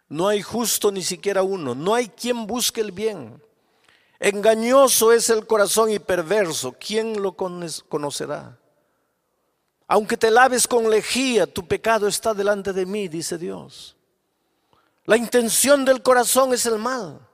No 0.09 0.29
hay 0.29 0.43
justo 0.43 0.93
ni 0.93 1.03
siquiera 1.03 1.43
uno. 1.43 1.75
No 1.75 1.95
hay 1.95 2.09
quien 2.09 2.47
busque 2.47 2.81
el 2.81 2.93
bien. 2.93 3.43
Engañoso 4.21 5.12
es 5.12 5.31
el 5.31 5.47
corazón 5.47 5.91
y 5.91 5.99
perverso. 5.99 6.77
¿Quién 6.79 7.21
lo 7.21 7.35
conocerá? 7.35 8.59
Aunque 9.88 10.17
te 10.17 10.31
laves 10.31 10.69
con 10.69 10.88
lejía, 10.88 11.47
tu 11.47 11.67
pecado 11.67 12.07
está 12.07 12.33
delante 12.33 12.73
de 12.73 12.87
mí, 12.87 13.09
dice 13.09 13.37
Dios. 13.37 13.97
La 15.05 15.17
intención 15.17 15.85
del 15.85 16.03
corazón 16.03 16.53
es 16.53 16.65
el 16.67 16.79
mal. 16.79 17.27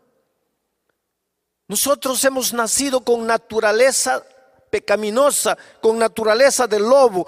Nosotros 1.69 2.25
hemos 2.25 2.55
nacido 2.55 3.03
con 3.03 3.27
naturaleza 3.27 4.25
pecaminosa, 4.71 5.57
con 5.83 5.99
naturaleza 5.99 6.67
de 6.67 6.81
lobo. 6.81 7.27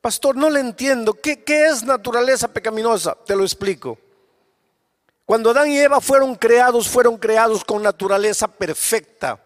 Pastor, 0.00 0.36
no 0.36 0.48
le 0.48 0.60
entiendo. 0.60 1.12
¿Qué, 1.12 1.44
¿Qué, 1.44 1.66
es 1.66 1.82
naturaleza 1.82 2.48
pecaminosa? 2.48 3.14
Te 3.26 3.36
lo 3.36 3.42
explico. 3.42 3.98
Cuando 5.26 5.50
Adán 5.50 5.70
y 5.70 5.78
Eva 5.78 6.00
fueron 6.00 6.34
creados, 6.34 6.88
fueron 6.88 7.18
creados 7.18 7.62
con 7.62 7.82
naturaleza 7.82 8.48
perfecta. 8.48 9.38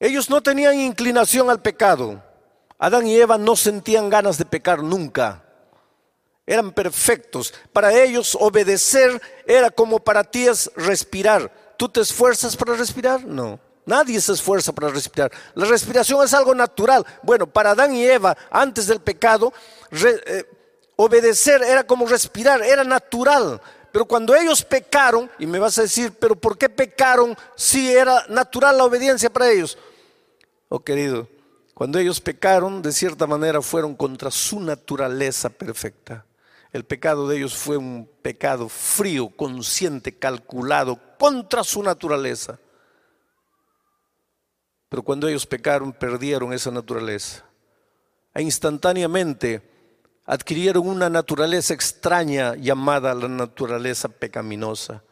Ellos 0.00 0.28
no 0.28 0.42
tenían 0.42 0.78
inclinación 0.78 1.48
al 1.48 1.62
pecado. 1.62 2.22
Adán 2.78 3.06
y 3.06 3.16
Eva 3.16 3.38
no 3.38 3.54
sentían 3.54 4.10
ganas 4.10 4.36
de 4.36 4.44
pecar 4.44 4.82
nunca. 4.82 5.44
Eran 6.44 6.72
perfectos. 6.72 7.54
Para 7.72 7.94
ellos 7.94 8.36
obedecer 8.38 9.22
era 9.46 9.70
como 9.70 10.00
para 10.00 10.24
ti 10.24 10.46
es 10.46 10.70
respirar. 10.74 11.50
¿Tú 11.76 11.88
te 11.88 12.00
esfuerzas 12.00 12.56
para 12.56 12.74
respirar? 12.74 13.24
No. 13.24 13.58
Nadie 13.86 14.20
se 14.20 14.32
esfuerza 14.32 14.72
para 14.72 14.88
respirar. 14.88 15.30
La 15.54 15.66
respiración 15.66 16.24
es 16.24 16.32
algo 16.32 16.54
natural. 16.54 17.04
Bueno, 17.22 17.46
para 17.46 17.72
Adán 17.72 17.94
y 17.94 18.04
Eva, 18.04 18.36
antes 18.50 18.86
del 18.86 19.00
pecado, 19.00 19.52
eh, 19.92 20.44
obedecer 20.96 21.62
era 21.62 21.86
como 21.86 22.06
respirar, 22.06 22.62
era 22.62 22.84
natural. 22.84 23.60
Pero 23.92 24.06
cuando 24.06 24.34
ellos 24.34 24.62
pecaron, 24.62 25.30
y 25.38 25.46
me 25.46 25.58
vas 25.58 25.78
a 25.78 25.82
decir, 25.82 26.12
pero 26.18 26.34
¿por 26.34 26.58
qué 26.58 26.68
pecaron 26.68 27.36
si 27.54 27.94
era 27.94 28.24
natural 28.28 28.76
la 28.76 28.84
obediencia 28.84 29.30
para 29.30 29.50
ellos? 29.50 29.78
Oh 30.68 30.80
querido, 30.80 31.28
cuando 31.74 31.98
ellos 31.98 32.20
pecaron, 32.20 32.82
de 32.82 32.90
cierta 32.90 33.26
manera 33.26 33.60
fueron 33.60 33.94
contra 33.94 34.30
su 34.30 34.60
naturaleza 34.60 35.50
perfecta. 35.50 36.24
El 36.74 36.84
pecado 36.84 37.28
de 37.28 37.36
ellos 37.36 37.54
fue 37.54 37.76
un 37.76 38.10
pecado 38.20 38.68
frío, 38.68 39.28
consciente, 39.28 40.18
calculado, 40.18 40.98
contra 41.20 41.62
su 41.62 41.84
naturaleza. 41.84 42.58
Pero 44.88 45.04
cuando 45.04 45.28
ellos 45.28 45.46
pecaron, 45.46 45.92
perdieron 45.92 46.52
esa 46.52 46.72
naturaleza. 46.72 47.44
E 48.34 48.42
instantáneamente 48.42 49.62
adquirieron 50.26 50.88
una 50.88 51.08
naturaleza 51.08 51.74
extraña 51.74 52.56
llamada 52.56 53.14
la 53.14 53.28
naturaleza 53.28 54.08
pecaminosa. 54.08 55.04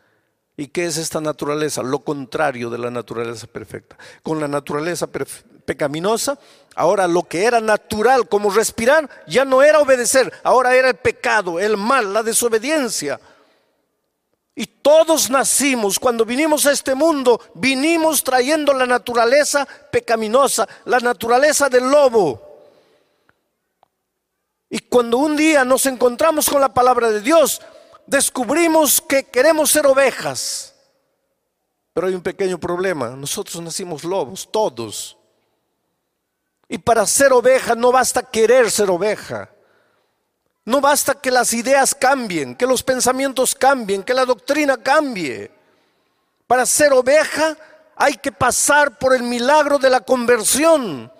¿Y 0.57 0.67
qué 0.67 0.87
es 0.87 0.97
esta 0.97 1.21
naturaleza? 1.21 1.85
Lo 1.85 2.01
contrario 2.01 2.71
de 2.71 2.79
la 2.79 2.91
naturaleza 2.91 3.47
perfecta. 3.47 3.97
Con 4.25 4.41
la 4.41 4.49
naturaleza 4.49 5.07
pecaminosa, 5.65 6.39
ahora 6.75 7.07
lo 7.07 7.23
que 7.25 7.45
era 7.45 7.61
natural 7.61 8.29
como 8.29 8.51
respirar 8.51 9.09
ya 9.27 9.45
no 9.45 9.63
era 9.63 9.81
obedecer, 9.81 10.33
ahora 10.43 10.75
era 10.75 10.89
el 10.89 10.97
pecado, 10.97 11.59
el 11.59 11.77
mal, 11.77 12.13
la 12.13 12.23
desobediencia. 12.23 13.21
Y 14.55 14.67
todos 14.67 15.31
nacimos, 15.31 15.99
cuando 15.99 16.27
vinimos 16.27 16.67
a 16.67 16.73
este 16.73 16.95
mundo, 16.95 17.41
vinimos 17.55 18.23
trayendo 18.23 18.75
la 18.75 18.85
naturaleza 18.85 19.67
pecaminosa, 19.91 20.69
la 20.85 20.99
naturaleza 20.99 21.71
del 21.71 21.91
lobo. 21.91 22.53
Y 24.69 24.79
cuando 24.81 25.19
un 25.19 25.37
día 25.37 25.65
nos 25.65 25.87
encontramos 25.87 26.49
con 26.51 26.61
la 26.61 26.73
palabra 26.73 27.11
de 27.11 27.21
Dios, 27.21 27.63
descubrimos 28.07 29.01
que 29.01 29.25
queremos 29.25 29.71
ser 29.71 29.87
ovejas. 29.87 30.75
Pero 31.95 32.07
hay 32.07 32.15
un 32.15 32.23
pequeño 32.23 32.59
problema. 32.59 33.11
Nosotros 33.11 33.63
nacimos 33.63 34.05
lobos, 34.05 34.49
todos. 34.51 35.17
Y 36.73 36.79
para 36.79 37.05
ser 37.05 37.35
oveja 37.35 37.75
no 37.75 37.93
basta 37.93 38.23
querer 38.23 38.71
ser 38.71 38.89
oveja. 38.89 39.51
No 40.65 40.81
basta 40.81 41.15
que 41.15 41.31
las 41.31 41.53
ideas 41.53 41.95
cambien, 41.95 42.57
que 42.57 42.67
los 42.67 42.83
pensamientos 42.83 43.55
cambien, 43.55 44.03
que 44.03 44.15
la 44.15 44.25
doctrina 44.25 44.79
cambie. 44.79 45.51
Para 46.47 46.65
ser 46.65 46.95
oveja 46.95 47.59
hay 47.95 48.15
que 48.15 48.33
pasar 48.33 48.99
por 48.99 49.15
el 49.15 49.23
milagro 49.23 49.79
de 49.79 49.91
la 49.91 50.01
conversión. 50.01 51.13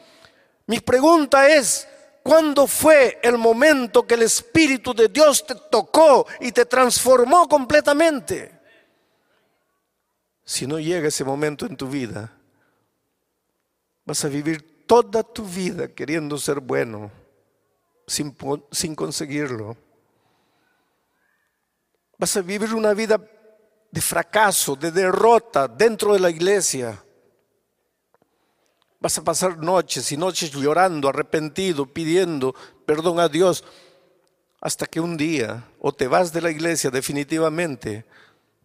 Mi 0.67 0.81
pregunta 0.81 1.47
es, 1.47 1.87
¿Cuándo 2.23 2.67
fue 2.67 3.19
el 3.23 3.37
momento 3.37 4.07
que 4.07 4.15
el 4.15 4.23
Espíritu 4.23 4.95
de 4.95 5.09
Dios 5.09 5.45
te 5.45 5.55
tocó 5.55 6.25
y 6.41 6.53
te 6.53 6.65
transformó 6.65 7.47
completamente? 7.47 8.59
Si 10.45 10.67
no 10.67 10.79
llega 10.79 11.09
ese 11.09 11.25
momento 11.25 11.67
en 11.67 11.77
tu 11.77 11.89
vida, 11.89 12.33
vas 14.07 14.25
a 14.25 14.29
vivir 14.29 14.72
toda 14.87 15.23
tu 15.23 15.45
vida 15.45 15.89
queriendo 15.89 16.39
ser 16.39 16.61
bueno 16.61 17.11
sin, 18.07 18.37
sin 18.71 18.95
conseguirlo. 18.95 19.77
Vas 22.19 22.37
a 22.37 22.43
vivir 22.43 22.75
una 22.75 22.95
vida 22.95 23.21
de 23.91 24.01
fracaso, 24.01 24.77
de 24.77 24.91
derrota 24.91 25.69
dentro 25.69 26.15
de 26.15 26.21
la 26.21 26.31
iglesia. 26.31 27.03
Vas 29.01 29.19
a 29.19 29.25
pasar 29.25 29.59
noches 29.59 30.13
y 30.13 30.17
noches 30.17 30.53
llorando, 30.53 31.09
arrepentido, 31.09 31.87
pidiendo 31.87 32.55
perdón 32.87 33.21
a 33.21 33.29
Dios, 33.29 33.65
hasta 34.61 34.87
que 34.87 35.01
un 35.01 35.17
día 35.17 35.69
o 35.81 35.93
te 35.93 36.07
vas 36.07 36.33
de 36.33 36.41
la 36.41 36.51
iglesia 36.51 36.91
definitivamente, 36.91 38.05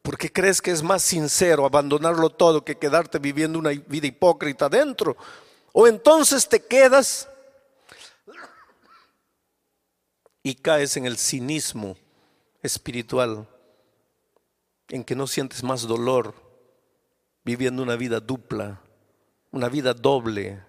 porque 0.03 0.31
crees 0.31 0.61
que 0.61 0.71
es 0.71 0.83
más 0.83 1.01
sincero 1.01 1.65
abandonarlo 1.65 2.29
todo 2.29 2.63
que 2.63 2.77
quedarte 2.77 3.19
viviendo 3.19 3.57
una 3.57 3.71
vida 3.71 4.07
hipócrita 4.07 4.69
dentro, 4.69 5.17
o 5.79 5.87
entonces 5.87 6.49
te 6.49 6.59
quedas 6.59 7.29
y 10.41 10.55
caes 10.55 10.97
en 10.97 11.05
el 11.05 11.17
cinismo 11.19 11.95
espiritual, 12.63 13.47
en 14.87 15.03
que 15.03 15.15
no 15.15 15.27
sientes 15.27 15.61
más 15.61 15.83
dolor 15.83 16.33
viviendo 17.43 17.83
una 17.83 17.95
vida 17.95 18.19
dupla 18.19 18.81
una 19.51 19.69
vida 19.69 19.93
doble, 19.93 20.63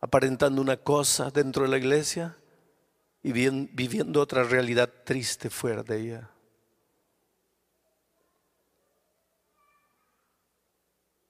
aparentando 0.00 0.62
una 0.62 0.76
cosa 0.76 1.30
dentro 1.30 1.64
de 1.64 1.70
la 1.70 1.78
iglesia 1.78 2.36
y 3.20 3.32
viviendo 3.32 4.20
otra 4.20 4.44
realidad 4.44 4.90
triste 5.04 5.50
fuera 5.50 5.82
de 5.82 6.00
ella. 6.00 6.30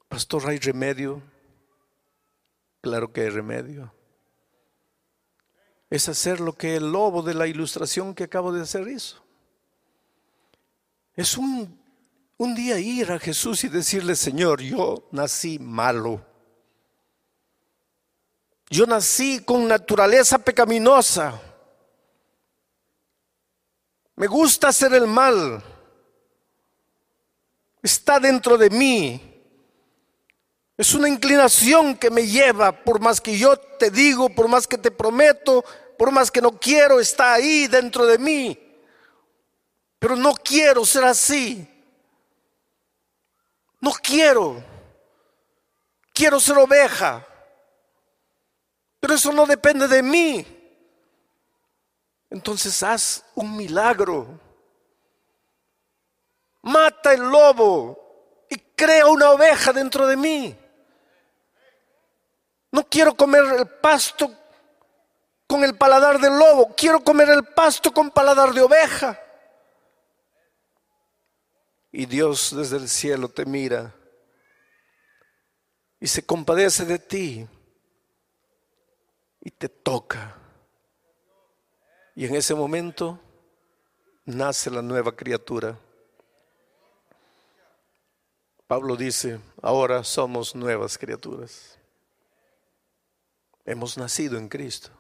Pastor, 0.09 0.47
¿hay 0.47 0.59
remedio? 0.59 1.32
Claro 2.83 3.11
que 3.11 3.23
hay 3.23 3.31
remedio. 3.31 3.95
Es 5.89 6.11
hacer 6.11 6.41
lo 6.41 6.53
que 6.53 6.77
el 6.77 6.93
lobo 6.93 7.23
de 7.23 7.33
la 7.33 7.47
ilustración 7.47 8.15
que 8.15 8.25
acabo 8.25 8.53
de 8.53 8.61
hacer 8.61 8.87
hizo. 8.89 9.23
Es 11.15 11.39
un 11.39 11.83
un 12.43 12.57
día 12.57 12.79
ir 12.79 13.13
a 13.13 13.21
Jesús 13.21 13.63
y 13.63 13.69
decirle, 13.69 14.17
Señor, 14.17 14.61
yo 14.61 15.09
nací 15.13 15.61
malo. 15.61 16.25
Yo 18.69 18.85
nací 18.85 19.45
con 19.45 19.69
naturaleza 19.69 20.39
pecaminosa. 20.39 21.41
Me 24.17 24.27
gusta 24.27 24.69
hacer 24.69 24.93
el 24.95 25.07
mal. 25.07 25.63
Está 27.81 28.19
dentro 28.19 28.59
de 28.59 28.71
mí. 28.71 29.32
Es 30.77 30.95
una 30.95 31.09
inclinación 31.09 31.97
que 31.97 32.11
me 32.11 32.27
lleva, 32.27 32.73
por 32.73 33.01
más 33.01 33.21
que 33.21 33.37
yo 33.37 33.57
te 33.57 33.91
digo, 33.91 34.31
por 34.31 34.49
más 34.49 34.67
que 34.67 34.79
te 34.79 34.91
prometo, 34.91 35.65
por 35.99 36.11
más 36.11 36.31
que 36.31 36.41
no 36.41 36.59
quiero, 36.59 36.99
está 36.99 37.35
ahí 37.35 37.67
dentro 37.67 38.07
de 38.07 38.19
mí. 38.19 38.59
Pero 39.99 40.17
no 40.17 40.35
quiero 40.35 40.85
ser 40.85 41.05
así. 41.05 41.69
No 43.81 43.93
quiero. 43.93 44.65
Quiero 46.13 46.41
ser 46.41 46.59
oveja. 46.59 47.27
Pero 48.99 49.15
eso 49.15 49.33
no 49.33 49.47
depende 49.47 49.87
de 49.87 50.03
mí. 50.03 50.47
Entonces 52.31 52.83
haz 52.83 53.25
un 53.35 53.57
milagro. 53.57 54.41
Mata 56.63 57.13
el 57.13 57.21
lobo 57.21 58.47
y 58.49 58.57
crea 58.57 59.07
una 59.07 59.31
oveja 59.31 59.73
dentro 59.73 60.07
de 60.07 60.17
mí. 60.17 60.62
No 62.73 62.89
quiero 62.89 63.15
comer 63.15 63.45
el 63.59 63.69
pasto 63.69 64.35
con 65.47 65.63
el 65.63 65.77
paladar 65.77 66.19
del 66.19 66.39
lobo. 66.39 66.75
Quiero 66.75 67.05
comer 67.05 67.29
el 67.29 67.45
pasto 67.45 67.93
con 67.93 68.11
paladar 68.11 68.55
de 68.55 68.63
oveja. 68.63 69.21
Y 71.93 72.07
Dios 72.07 72.57
desde 72.57 72.79
el 72.79 72.89
cielo 72.89 73.29
te 73.29 73.45
mira 73.45 73.95
y 76.01 76.07
se 76.07 76.25
compadece 76.25 76.87
de 76.87 76.99
ti 76.99 77.47
y 79.43 79.51
te 79.51 79.69
toca. 79.69 80.35
Y 82.15 82.25
en 82.25 82.35
ese 82.35 82.55
momento 82.55 83.21
nace 84.25 84.71
la 84.71 84.81
nueva 84.81 85.15
criatura. 85.15 85.79
Pablo 88.67 88.97
dice, 88.97 89.39
ahora 89.61 90.03
somos 90.03 90.55
nuevas 90.55 90.97
criaturas. 90.97 91.79
Hemos 93.65 93.97
nacido 93.97 94.39
en 94.39 94.49
Cristo. 94.49 94.91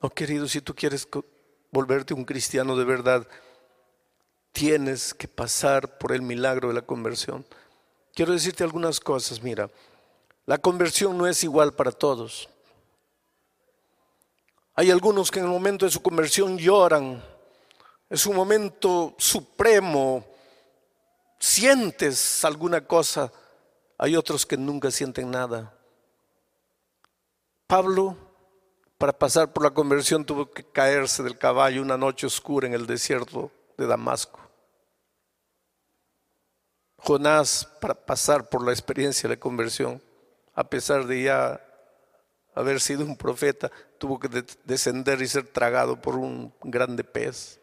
Oh 0.00 0.10
querido, 0.10 0.48
si 0.48 0.60
tú 0.60 0.74
quieres 0.74 1.06
volverte 1.70 2.14
un 2.14 2.24
cristiano 2.24 2.76
de 2.76 2.84
verdad, 2.84 3.26
tienes 4.52 5.12
que 5.12 5.28
pasar 5.28 5.98
por 5.98 6.12
el 6.12 6.22
milagro 6.22 6.68
de 6.68 6.74
la 6.74 6.82
conversión. 6.82 7.44
Quiero 8.14 8.32
decirte 8.32 8.64
algunas 8.64 9.00
cosas, 9.00 9.42
mira, 9.42 9.70
la 10.46 10.58
conversión 10.58 11.16
no 11.18 11.26
es 11.26 11.44
igual 11.44 11.74
para 11.74 11.92
todos. 11.92 12.48
Hay 14.74 14.90
algunos 14.90 15.30
que 15.30 15.38
en 15.38 15.44
el 15.46 15.50
momento 15.50 15.84
de 15.84 15.90
su 15.90 16.00
conversión 16.00 16.56
lloran, 16.56 17.22
es 18.08 18.26
un 18.26 18.34
momento 18.34 19.14
supremo, 19.18 20.24
sientes 21.38 22.44
alguna 22.44 22.84
cosa, 22.86 23.30
hay 23.98 24.16
otros 24.16 24.46
que 24.46 24.56
nunca 24.56 24.90
sienten 24.90 25.30
nada. 25.30 25.76
Pablo, 27.70 28.16
para 28.98 29.12
pasar 29.12 29.52
por 29.52 29.62
la 29.62 29.70
conversión, 29.70 30.24
tuvo 30.24 30.50
que 30.50 30.64
caerse 30.64 31.22
del 31.22 31.38
caballo 31.38 31.82
una 31.82 31.96
noche 31.96 32.26
oscura 32.26 32.66
en 32.66 32.74
el 32.74 32.84
desierto 32.84 33.52
de 33.78 33.86
Damasco. 33.86 34.40
Jonás, 36.96 37.68
para 37.80 37.94
pasar 37.94 38.48
por 38.48 38.66
la 38.66 38.72
experiencia 38.72 39.28
de 39.28 39.36
la 39.36 39.40
conversión, 39.40 40.02
a 40.52 40.68
pesar 40.68 41.06
de 41.06 41.22
ya 41.22 41.64
haber 42.56 42.80
sido 42.80 43.04
un 43.04 43.16
profeta, 43.16 43.70
tuvo 43.98 44.18
que 44.18 44.44
descender 44.64 45.22
y 45.22 45.28
ser 45.28 45.46
tragado 45.46 46.00
por 46.02 46.16
un 46.16 46.52
grande 46.64 47.04
pez. 47.04 47.60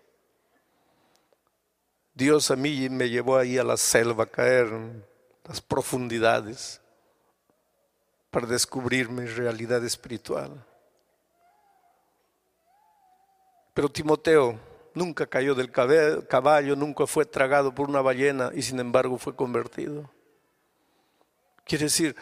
Dios 2.14 2.50
a 2.50 2.56
mí 2.56 2.88
me 2.88 3.10
llevó 3.10 3.36
ahí 3.36 3.58
a 3.58 3.64
la 3.66 3.76
selva 3.76 4.24
a 4.24 4.28
caer 4.28 4.68
en 4.68 5.06
las 5.44 5.60
profundidades 5.60 6.80
para 8.38 8.46
descubrir 8.46 9.10
mi 9.10 9.26
realidad 9.26 9.84
espiritual. 9.84 10.64
Pero 13.74 13.90
Timoteo 13.90 14.60
nunca 14.94 15.26
cayó 15.26 15.56
del 15.56 15.72
caballo, 15.72 16.76
nunca 16.76 17.08
fue 17.08 17.26
tragado 17.26 17.74
por 17.74 17.90
una 17.90 18.00
ballena 18.00 18.52
y 18.54 18.62
sin 18.62 18.80
embargo 18.80 19.18
fue 19.18 19.36
convertido. 19.36 20.08
Quiere 21.66 21.86
decir, 21.86 22.16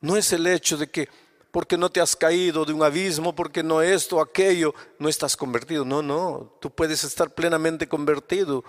no 0.00 0.16
es 0.16 0.32
el 0.32 0.46
hecho 0.46 0.76
de 0.76 0.88
que 0.88 1.08
porque 1.50 1.76
no 1.76 1.90
te 1.90 2.00
has 2.00 2.14
caído 2.14 2.64
de 2.64 2.72
un 2.72 2.84
abismo, 2.84 3.34
porque 3.34 3.64
no 3.64 3.82
esto 3.82 4.20
aquello, 4.20 4.72
no 5.00 5.08
estás 5.08 5.36
convertido. 5.36 5.84
No, 5.84 6.00
no, 6.00 6.54
tú 6.60 6.70
puedes 6.70 7.02
estar 7.02 7.28
plenamente 7.34 7.88
convertido. 7.88 8.62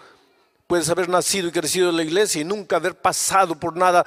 Puedes 0.65 0.89
haber 0.89 1.09
nacido 1.09 1.49
y 1.49 1.51
crecido 1.51 1.91
en 1.91 1.97
la 1.97 2.03
iglesia 2.03 2.41
y 2.41 2.43
nunca 2.43 2.77
haber 2.77 2.99
pasado 2.99 3.59
por 3.59 3.77
nada 3.77 4.03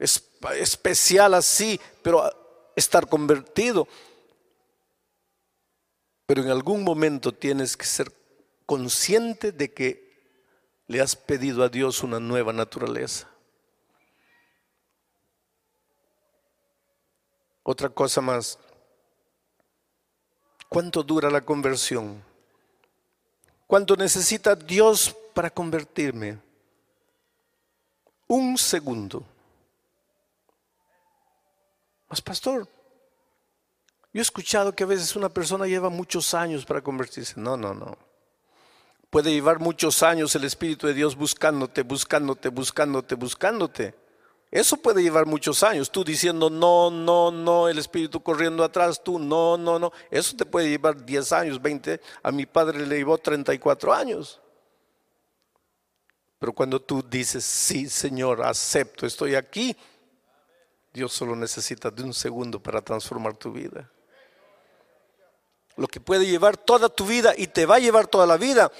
especial 0.00 1.34
así, 1.34 1.78
pero 2.02 2.24
estar 2.74 3.08
convertido. 3.08 3.86
Pero 6.26 6.42
en 6.42 6.50
algún 6.50 6.82
momento 6.82 7.32
tienes 7.32 7.76
que 7.76 7.84
ser 7.84 8.12
consciente 8.64 9.52
de 9.52 9.72
que 9.72 10.10
le 10.86 11.00
has 11.00 11.14
pedido 11.14 11.62
a 11.62 11.68
Dios 11.68 12.02
una 12.02 12.18
nueva 12.18 12.52
naturaleza. 12.52 13.28
Otra 17.62 17.88
cosa 17.88 18.20
más. 18.20 18.58
¿Cuánto 20.68 21.02
dura 21.02 21.30
la 21.30 21.40
conversión? 21.40 22.22
¿Cuánto 23.66 23.96
necesita 23.96 24.56
Dios 24.56 25.14
para 25.34 25.50
convertirme? 25.50 26.38
Un 28.26 28.56
segundo. 28.56 29.24
Mas 32.10 32.20
pastor, 32.20 32.68
yo 34.12 34.20
he 34.20 34.20
escuchado 34.20 34.74
que 34.74 34.82
a 34.82 34.86
veces 34.86 35.14
una 35.14 35.28
persona 35.28 35.66
lleva 35.66 35.88
muchos 35.88 36.34
años 36.34 36.66
para 36.66 36.82
convertirse. 36.82 37.34
No, 37.40 37.56
no, 37.56 37.72
no. 37.72 37.96
Puede 39.08 39.32
llevar 39.32 39.60
muchos 39.60 40.02
años 40.02 40.34
el 40.34 40.44
Espíritu 40.44 40.88
de 40.88 40.94
Dios 40.94 41.16
buscándote, 41.16 41.82
buscándote, 41.82 42.48
buscándote, 42.48 43.14
buscándote. 43.14 43.94
Eso 44.50 44.76
puede 44.76 45.02
llevar 45.02 45.26
muchos 45.26 45.62
años. 45.62 45.90
Tú 45.90 46.02
diciendo 46.02 46.50
no, 46.50 46.90
no, 46.90 47.30
no, 47.30 47.68
el 47.68 47.78
espíritu 47.78 48.20
corriendo 48.20 48.64
atrás, 48.64 49.00
tú 49.02 49.20
no, 49.20 49.56
no, 49.56 49.78
no. 49.78 49.92
Eso 50.10 50.36
te 50.36 50.44
puede 50.44 50.68
llevar 50.68 51.04
10 51.04 51.32
años, 51.32 51.62
20. 51.62 52.00
A 52.24 52.32
mi 52.32 52.46
padre 52.46 52.84
le 52.84 52.96
llevó 52.96 53.16
34 53.16 53.94
años. 53.94 54.40
Pero 56.40 56.52
cuando 56.52 56.80
tú 56.80 57.04
dices, 57.08 57.44
sí, 57.44 57.88
Señor, 57.88 58.42
acepto, 58.42 59.06
estoy 59.06 59.36
aquí, 59.36 59.76
Dios 60.92 61.12
solo 61.12 61.36
necesita 61.36 61.90
de 61.90 62.02
un 62.02 62.12
segundo 62.12 62.60
para 62.60 62.80
transformar 62.82 63.34
tu 63.34 63.52
vida. 63.52 63.90
Lo 65.76 65.86
que 65.86 66.00
puede 66.00 66.26
llevar 66.26 66.56
toda 66.56 66.88
tu 66.88 67.06
vida 67.06 67.32
y 67.36 67.46
te 67.46 67.64
va 67.64 67.76
a 67.76 67.80
llevar 67.80 68.06
toda 68.06 68.26
la 68.26 68.36
vida 68.36 68.70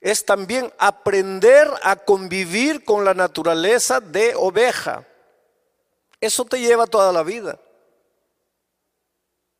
es 0.00 0.24
también 0.24 0.72
aprender 0.78 1.68
a 1.82 1.96
convivir 1.96 2.84
con 2.84 3.04
la 3.04 3.12
naturaleza 3.12 4.00
de 4.00 4.34
oveja. 4.34 5.06
Eso 6.20 6.44
te 6.44 6.58
lleva 6.58 6.86
toda 6.86 7.12
la 7.12 7.22
vida. 7.22 7.58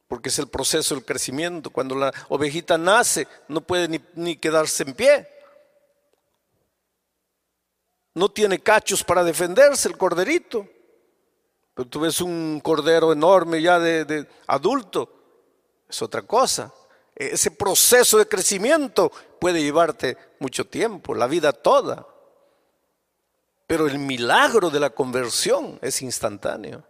Porque 0.08 0.28
es 0.28 0.38
el 0.38 0.48
proceso 0.48 0.94
del 0.94 1.04
crecimiento. 1.04 1.70
Cuando 1.70 1.94
la 1.94 2.12
ovejita 2.28 2.78
nace, 2.78 3.28
no 3.48 3.60
puede 3.60 4.00
ni, 4.14 4.36
quedarse 4.36 4.82
en 4.82 4.94
pie. 4.94 5.28
No 8.14 8.30
tiene 8.30 8.58
cachos 8.60 9.04
para 9.04 9.22
defenderse 9.22 9.88
el 9.88 9.96
corderito. 9.96 10.66
Tú 11.88 12.00
ves 12.00 12.20
un 12.20 12.60
cordero 12.62 13.12
enorme 13.12 13.62
ya 13.62 13.78
de 13.78 14.26
adulto. 14.46 15.10
Es 15.88 16.02
otra 16.02 16.22
cosa 16.22 16.72
ese 17.26 17.50
proceso 17.50 18.16
de 18.18 18.26
crecimiento 18.26 19.12
puede 19.38 19.62
llevarte 19.62 20.16
mucho 20.38 20.66
tiempo, 20.66 21.14
la 21.14 21.26
vida 21.26 21.52
toda. 21.52 22.06
Pero 23.66 23.86
el 23.86 23.98
milagro 23.98 24.70
de 24.70 24.80
la 24.80 24.90
conversión 24.90 25.78
es 25.82 26.00
instantáneo. 26.00 26.82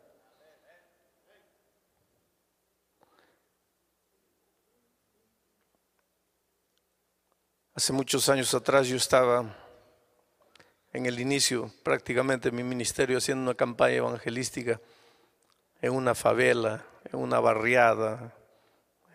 Hace 7.75 7.93
muchos 7.93 8.29
años 8.29 8.55
atrás 8.55 8.87
yo 8.87 8.97
estaba 8.97 9.57
en 10.93 11.07
el 11.07 11.21
inicio 11.21 11.73
prácticamente 11.83 12.51
de 12.51 12.57
mi 12.57 12.63
ministerio 12.63 13.19
haciendo 13.19 13.43
una 13.43 13.55
campaña 13.55 13.97
evangelística 13.97 14.81
en 15.81 15.93
una 15.93 16.15
favela, 16.15 16.85
en 17.13 17.19
una 17.21 17.41
barriada, 17.41 18.35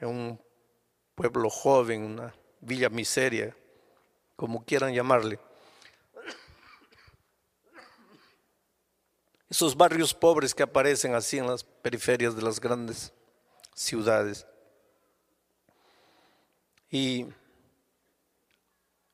en 0.02 0.08
un 0.08 0.42
pueblo 1.16 1.50
joven, 1.50 2.04
una 2.04 2.34
villa 2.62 2.90
miseria, 2.90 3.56
como 4.36 4.64
quieran 4.66 4.94
llamarle. 4.94 5.40
Esos 9.50 9.78
barrios 9.78 10.14
pobres 10.14 10.56
que 10.56 10.64
aparecen 10.64 11.14
así 11.14 11.38
en 11.38 11.48
las 11.48 11.64
periferias 11.64 12.36
de 12.36 12.42
las 12.42 12.60
grandes 12.60 13.14
ciudades. 13.74 14.46
Y 16.90 17.28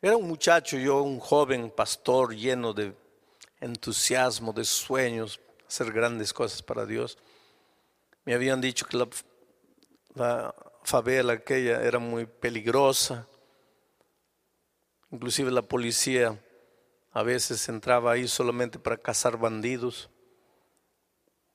era 0.01 0.17
un 0.17 0.27
muchacho, 0.27 0.77
yo 0.77 1.03
un 1.03 1.19
joven 1.19 1.69
pastor 1.69 2.35
lleno 2.35 2.73
de 2.73 2.95
entusiasmo, 3.59 4.51
de 4.51 4.63
sueños, 4.63 5.39
hacer 5.67 5.91
grandes 5.91 6.33
cosas 6.33 6.63
para 6.63 6.87
Dios. 6.87 7.19
Me 8.25 8.33
habían 8.33 8.59
dicho 8.59 8.87
que 8.87 8.97
la, 8.97 9.07
la 10.15 10.55
favela 10.83 11.33
aquella 11.33 11.83
era 11.83 11.99
muy 11.99 12.25
peligrosa. 12.25 13.27
Inclusive 15.11 15.51
la 15.51 15.61
policía 15.61 16.43
a 17.11 17.21
veces 17.21 17.69
entraba 17.69 18.13
ahí 18.13 18.27
solamente 18.27 18.79
para 18.79 18.97
cazar 18.97 19.37
bandidos. 19.37 20.09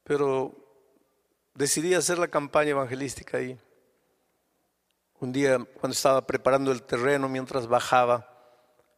Pero 0.04 0.54
decidí 1.52 1.94
hacer 1.94 2.18
la 2.18 2.28
campaña 2.28 2.70
evangelística 2.70 3.38
ahí. 3.38 3.58
Un 5.18 5.32
día 5.32 5.58
cuando 5.80 5.94
estaba 5.94 6.24
preparando 6.24 6.70
el 6.70 6.84
terreno 6.84 7.28
mientras 7.28 7.66
bajaba 7.66 8.35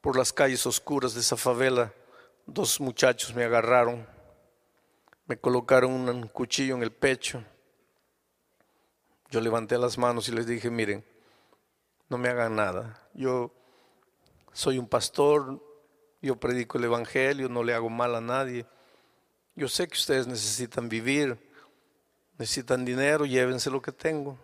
por 0.09 0.17
las 0.17 0.33
calles 0.33 0.65
oscuras 0.65 1.13
de 1.13 1.21
esa 1.21 1.37
favela, 1.37 1.93
dos 2.47 2.81
muchachos 2.81 3.35
me 3.35 3.45
agarraron, 3.45 4.09
me 5.27 5.37
colocaron 5.37 5.93
un 6.09 6.29
cuchillo 6.29 6.75
en 6.77 6.83
el 6.83 6.93
pecho 6.93 7.45
yo 9.31 9.43
levanté 9.43 9.77
las 9.77 9.99
manos 9.99 10.27
y 10.31 10.33
les 10.33 10.47
dije, 10.47 10.71
miren, 10.71 11.05
no 12.09 12.17
me 12.17 12.31
hagan 12.31 12.57
nada. 12.57 13.07
Yo 13.13 13.53
soy 14.55 14.79
un 14.79 14.89
pastor, 14.89 15.63
yo 16.23 16.37
predico 16.37 16.79
el 16.79 16.85
Evangelio, 16.85 17.51
no 17.51 17.63
le 17.63 17.75
hago 17.75 17.91
mal 17.91 18.15
a 18.15 18.23
nadie. 18.23 18.65
Yo 19.57 19.69
sé 19.69 19.89
que 19.89 19.99
ustedes 19.99 20.27
necesitan 20.27 20.89
vivir, 20.89 21.37
necesitan 22.39 22.87
dinero, 22.87 23.27
llévense 23.27 23.69
lo 23.69 23.83
que 23.83 23.93
tengo. 23.93 24.39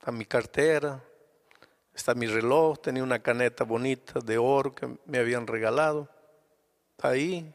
Está 0.00 0.10
mi 0.10 0.24
cartera, 0.24 1.00
está 2.00 2.14
mi 2.14 2.26
reloj, 2.26 2.78
tenía 2.78 3.02
una 3.02 3.22
caneta 3.22 3.62
bonita 3.62 4.20
de 4.20 4.38
oro 4.38 4.74
que 4.74 4.98
me 5.04 5.18
habían 5.18 5.46
regalado. 5.46 6.08
Ahí, 7.02 7.54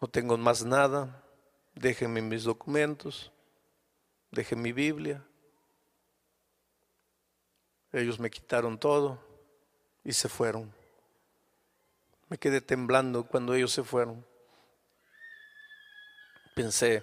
no 0.00 0.08
tengo 0.08 0.36
más 0.38 0.64
nada, 0.64 1.22
déjenme 1.74 2.22
mis 2.22 2.44
documentos, 2.44 3.32
dejen 4.30 4.62
mi 4.62 4.72
Biblia. 4.72 5.22
Ellos 7.92 8.18
me 8.18 8.30
quitaron 8.30 8.78
todo, 8.78 9.18
y 10.04 10.12
se 10.12 10.28
fueron. 10.28 10.72
Me 12.28 12.38
quedé 12.38 12.60
temblando 12.60 13.26
cuando 13.26 13.54
ellos 13.54 13.72
se 13.72 13.82
fueron. 13.82 14.24
Pensé, 16.54 17.02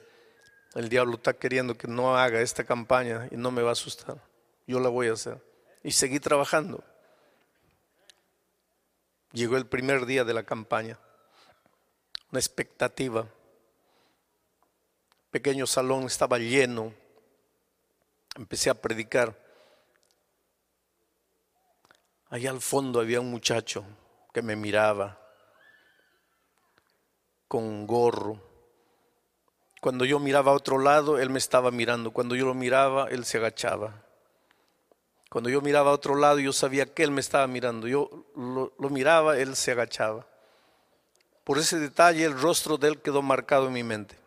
el 0.76 0.88
diablo 0.88 1.16
está 1.16 1.34
queriendo 1.34 1.78
que 1.78 1.88
no 1.88 2.16
haga 2.18 2.40
esta 2.40 2.64
campaña 2.64 3.28
y 3.32 3.36
no 3.36 3.52
me 3.52 3.62
va 3.62 3.70
a 3.70 3.74
asustar. 3.74 4.18
Yo 4.66 4.80
la 4.80 4.90
voy 4.90 5.08
a 5.08 5.14
hacer. 5.14 5.51
Y 5.84 5.92
seguí 5.92 6.20
trabajando. 6.20 6.84
Llegó 9.32 9.58
el 9.58 9.66
primer 9.66 10.06
día 10.06 10.24
de 10.24 10.34
la 10.34 10.44
campaña. 10.44 11.00
Una 12.32 12.40
expectativa. 12.40 13.28
Pequeño 15.32 15.66
salón 15.66 16.04
estaba 16.04 16.38
lleno. 16.38 16.94
Empecé 18.36 18.70
a 18.70 18.76
predicar. 18.76 19.38
Allá 22.30 22.52
al 22.52 22.62
fondo 22.62 23.00
había 23.00 23.20
un 23.20 23.32
muchacho 23.32 23.84
que 24.34 24.42
me 24.42 24.56
miraba 24.56 25.20
con 27.48 27.86
gorro 27.86 28.52
cuando 29.82 30.06
yo 30.06 30.20
miraba 30.20 30.52
a 30.52 30.56
otro 30.56 30.78
lado, 30.78 31.18
él 31.18 31.32
me 31.32 31.40
estaba 31.40 31.72
mirando. 31.72 32.12
Cuando 32.12 32.36
yo 32.36 32.46
lo 32.46 32.54
miraba, 32.54 33.08
él 33.10 33.26
se 33.26 33.40
agachaba. 33.40 34.06
Cuando 35.32 35.50
yo 35.50 35.62
miraba 35.62 35.92
a 35.92 35.94
otro 35.94 36.16
lado, 36.16 36.40
yo 36.40 36.52
sabía 36.52 36.94
que 36.94 37.04
él 37.04 37.12
me 37.12 37.22
estaba 37.22 37.48
mirando. 37.48 37.88
Yo 37.88 38.26
lo, 38.36 38.90
miraba, 38.90 39.38
él 39.38 39.56
se 39.56 39.72
agachaba. 39.72 40.28
Por 41.46 41.58
ese 41.58 41.80
detalle, 41.80 42.26
el 42.26 42.38
rostro 42.38 42.78
de 42.78 42.90
él 42.90 43.02
quedó 43.02 43.22
marcado 43.22 43.68
en 43.68 43.72
mi 43.72 43.82
mente. 43.82 44.18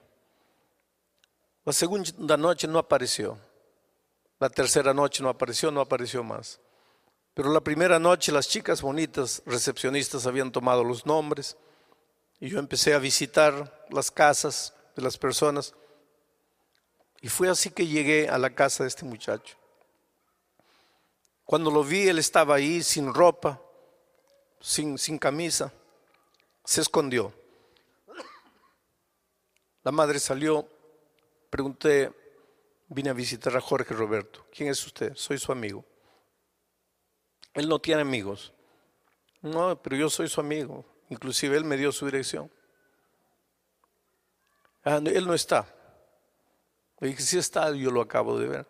La 1.67 1.75
segunda 1.75 2.39
noche 2.39 2.67
no 2.67 2.79
apareció. 2.79 3.39
La 4.41 4.49
tercera 4.49 4.95
noche 4.95 5.23
no 5.23 5.29
apareció, 5.29 5.71
no 5.71 5.83
apareció 5.83 6.25
más. 6.25 6.59
Pero 7.35 7.53
la 7.53 7.61
primera 7.61 7.99
noche 7.99 8.33
las 8.33 8.49
chicas 8.49 8.81
bonitas 8.81 9.43
recepcionistas 9.45 10.27
habían 10.27 10.53
tomado 10.53 10.85
los 10.85 11.05
nombres 11.05 11.59
y 12.41 12.49
yo 12.49 12.59
empecé 12.59 12.95
a 12.95 12.99
visitar 12.99 13.87
las 13.91 14.11
casas 14.11 14.73
de 14.97 15.03
las 15.03 15.19
personas. 15.19 15.75
Y 17.21 17.29
fue 17.29 17.51
así 17.51 17.69
que 17.69 17.87
llegué 17.87 18.27
a 18.27 18.39
la 18.39 18.55
casa 18.55 18.85
de 18.85 18.89
este 18.89 19.05
muchacho. 19.05 19.59
Cuando 21.45 21.71
lo 21.71 21.85
vi, 21.85 22.09
él 22.09 22.19
estaba 22.19 22.55
ahí 22.55 22.83
sin 22.83 23.13
ropa, 23.13 23.61
sin, 24.61 24.97
sin 24.99 25.19
camisa, 25.19 25.73
se 26.65 26.81
escondió. 26.81 27.33
La 29.83 29.93
madre 29.93 30.19
salió, 30.19 30.67
pregunté, 31.51 32.11
vine 32.89 33.11
a 33.11 33.13
visitar 33.13 33.55
a 33.57 33.61
Jorge 33.61 33.93
Roberto. 33.93 34.47
¿Quién 34.51 34.71
es 34.71 34.85
usted? 34.87 35.15
Soy 35.15 35.39
su 35.39 35.53
amigo. 35.53 35.85
Él 37.53 37.69
no 37.69 37.79
tiene 37.79 38.01
amigos. 38.01 38.53
No, 39.43 39.81
pero 39.83 39.97
yo 39.97 40.09
soy 40.09 40.29
su 40.29 40.41
amigo. 40.41 40.85
Inclusive 41.11 41.57
él 41.57 41.65
me 41.65 41.77
dio 41.77 41.93
su 41.93 42.07
dirección. 42.07 42.51
Ah, 44.83 45.01
él 45.05 45.27
no 45.27 45.35
está. 45.35 45.67
Le 47.01 47.09
dije, 47.09 47.23
sí 47.23 47.39
está, 47.39 47.71
yo 47.73 47.91
lo 47.91 48.01
acabo 48.01 48.39
de 48.39 48.49
ver. 48.49 48.67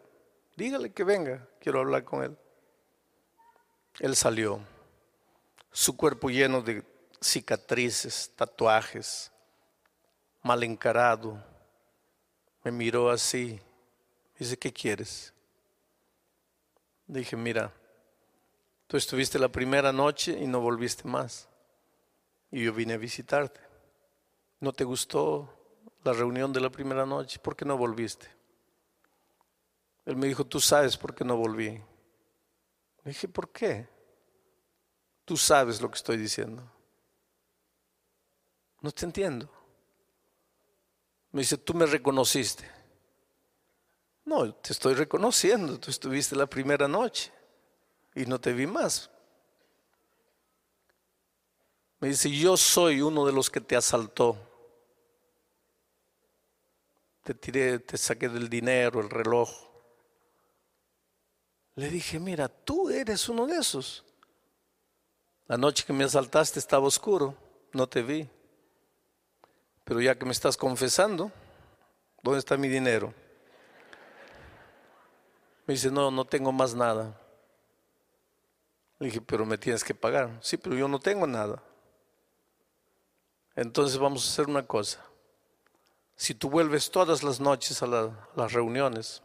Dígale 0.57 0.93
que 0.93 1.05
venga, 1.05 1.49
quiero 1.61 1.81
hablar 1.81 2.05
con 2.05 2.25
él. 2.25 2.37
Él 4.01 4.16
salió, 4.16 4.61
su 5.70 5.97
cuerpo 5.97 6.30
lleno 6.30 6.61
de 6.61 6.82
cicatrices, 7.20 8.32
tatuajes, 8.36 9.30
mal 10.42 10.62
encarado. 10.62 11.42
Me 12.62 12.70
miró 12.70 13.11
así. 13.11 13.61
Dice, 14.38 14.57
¿qué 14.59 14.72
quieres? 14.72 15.32
Dije, 17.07 17.36
mira, 17.36 17.72
tú 18.86 18.97
estuviste 18.97 19.38
la 19.38 19.49
primera 19.49 19.92
noche 19.92 20.32
y 20.38 20.47
no 20.47 20.61
volviste 20.61 21.07
más. 21.07 21.49
Y 22.51 22.64
yo 22.64 22.72
vine 22.72 22.95
a 22.95 22.99
visitarte. 22.99 23.61
¿No 24.61 24.72
te 24.72 24.84
gustó? 24.84 25.55
la 26.05 26.12
reunión 26.12 26.53
de 26.53 26.61
la 26.61 26.70
primera 26.70 27.07
noche, 27.07 27.38
¿por 27.38 27.57
qué 27.57 27.64
no 27.64 27.76
volviste? 27.78 28.28
Él 30.05 30.16
me 30.16 30.26
dijo, 30.26 30.45
tú 30.45 30.61
sabes 30.61 30.99
por 30.99 31.14
qué 31.14 31.24
no 31.24 31.36
volví. 31.36 31.80
Le 33.05 33.11
dije, 33.11 33.29
¿por 33.29 33.51
qué? 33.51 33.87
Tú 35.25 35.37
sabes 35.37 35.81
lo 35.81 35.91
que 35.91 35.97
estoy 35.97 36.17
diciendo. 36.17 36.63
No 38.81 38.91
te 38.91 39.05
entiendo. 39.05 39.51
Me 41.31 41.43
dice, 41.43 41.57
tú 41.57 41.75
me 41.75 41.87
reconociste. 41.87 42.71
No, 44.25 44.55
te 44.55 44.73
estoy 44.73 44.95
reconociendo. 44.95 45.79
Tú 45.79 45.91
estuviste 45.91 46.35
la 46.37 46.47
primera 46.47 46.89
noche 46.89 47.33
y 48.15 48.27
no 48.27 48.41
te 48.41 48.53
vi 48.53 48.67
más. 48.67 49.11
Me 52.01 52.09
dice, 52.09 52.31
yo 52.31 52.57
soy 52.57 53.01
uno 53.01 53.25
de 53.27 53.33
los 53.33 53.51
que 53.51 53.61
te 53.61 53.77
asaltó 53.77 54.39
te 57.25 57.33
tiré, 57.33 57.79
te 57.79 57.97
saqué 57.97 58.29
del 58.29 58.51
dinero, 58.51 59.01
el 59.01 59.09
reloj. 59.09 59.51
Le 61.77 61.89
dije, 61.89 62.18
mira, 62.18 62.49
tú 62.49 62.91
eres 62.91 63.29
uno 63.29 63.47
de 63.47 63.57
esos. 63.57 64.05
La 65.47 65.57
noche 65.57 65.85
que 65.85 65.93
me 65.93 66.05
asaltaste 66.05 66.59
estaba 66.59 66.87
oscuro, 66.87 67.37
no 67.72 67.89
te 67.89 68.03
vi. 68.03 68.29
Pero 69.85 70.01
ya 70.01 70.16
que 70.16 70.25
me 70.25 70.33
estás 70.33 70.57
confesando, 70.57 71.31
¿dónde 72.22 72.39
está 72.39 72.57
mi 72.57 72.68
dinero? 72.68 73.12
Me 75.66 75.75
dice, 75.75 75.91
no, 75.91 76.11
no 76.11 76.25
tengo 76.25 76.53
más 76.53 76.75
nada. 76.75 77.20
Le 78.99 79.07
dije, 79.07 79.20
pero 79.20 79.45
me 79.45 79.59
tienes 79.59 79.83
que 79.83 79.95
pagar. 79.95 80.39
Sí, 80.41 80.57
pero 80.57 80.77
yo 80.77 80.89
no 80.89 81.01
tengo 81.01 81.27
nada. 81.27 81.62
Entonces 83.57 83.99
vamos 83.99 84.27
a 84.27 84.33
hacer 84.33 84.49
una 84.49 84.66
cosa 84.66 85.05
si 86.16 86.35
tú 86.35 86.49
vuelves 86.49 86.91
todas 86.91 87.22
las 87.22 87.41
noches 87.41 87.83
a, 87.83 87.87
las 88.37 88.53
reuniones, 88.53 89.22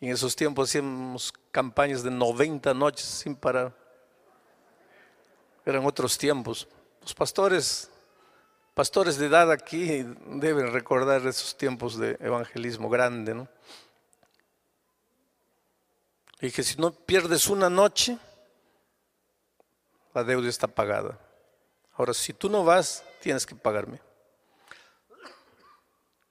y 0.00 0.06
en 0.06 0.12
esos 0.12 0.36
tiempos 0.36 0.70
hacíamos 0.70 1.32
campañas 1.50 2.02
de 2.02 2.10
90 2.10 2.72
noches 2.74 3.06
sin 3.06 3.34
parar, 3.34 3.74
eran 5.64 5.84
otros 5.84 6.16
tiempos. 6.16 6.68
Los 7.02 7.14
pastores, 7.14 7.90
pastores 8.74 9.18
de 9.18 9.26
edad 9.26 9.50
aquí 9.50 10.04
deben 10.26 10.72
recordar 10.72 11.26
esos 11.26 11.56
tiempos 11.56 11.98
de 11.98 12.16
evangelismo 12.20 12.88
grande, 12.88 13.34
¿no? 13.34 13.48
Y 16.40 16.46
dije, 16.46 16.62
si 16.62 16.76
no 16.76 16.92
pierdes 16.92 17.48
una 17.48 17.68
noche, 17.68 18.18
la 20.14 20.24
deuda 20.24 20.48
está 20.48 20.66
pagada. 20.66 21.18
Ahora, 21.94 22.14
si 22.14 22.32
tú 22.32 22.48
no 22.48 22.64
vas, 22.64 23.04
tienes 23.20 23.44
que 23.44 23.54
pagarme. 23.54 24.00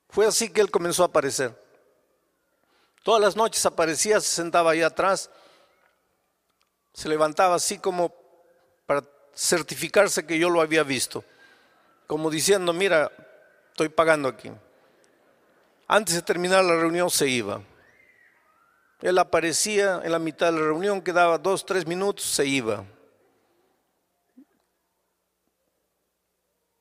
Fue 0.09 0.25
así 0.25 0.49
que 0.49 0.61
él 0.61 0.71
comenzó 0.71 1.03
a 1.03 1.07
aparecer. 1.07 1.68
Todas 3.03 3.21
las 3.21 3.35
noches 3.35 3.65
aparecía, 3.65 4.19
se 4.19 4.27
sentaba 4.27 4.71
ahí 4.71 4.81
atrás, 4.81 5.29
se 6.93 7.07
levantaba 7.07 7.55
así 7.55 7.77
como 7.79 8.13
para 8.85 9.03
certificarse 9.33 10.25
que 10.25 10.37
yo 10.37 10.49
lo 10.49 10.61
había 10.61 10.83
visto, 10.83 11.23
como 12.07 12.29
diciendo, 12.29 12.73
mira, 12.73 13.11
estoy 13.69 13.89
pagando 13.89 14.27
aquí. 14.27 14.51
Antes 15.87 16.15
de 16.15 16.21
terminar 16.21 16.63
la 16.63 16.75
reunión 16.75 17.09
se 17.09 17.27
iba. 17.27 17.61
Él 19.01 19.17
aparecía 19.17 20.01
en 20.03 20.11
la 20.11 20.19
mitad 20.19 20.47
de 20.47 20.59
la 20.59 20.65
reunión, 20.65 21.01
quedaba 21.01 21.37
dos, 21.37 21.65
tres 21.65 21.87
minutos, 21.87 22.25
se 22.25 22.45
iba. 22.45 22.83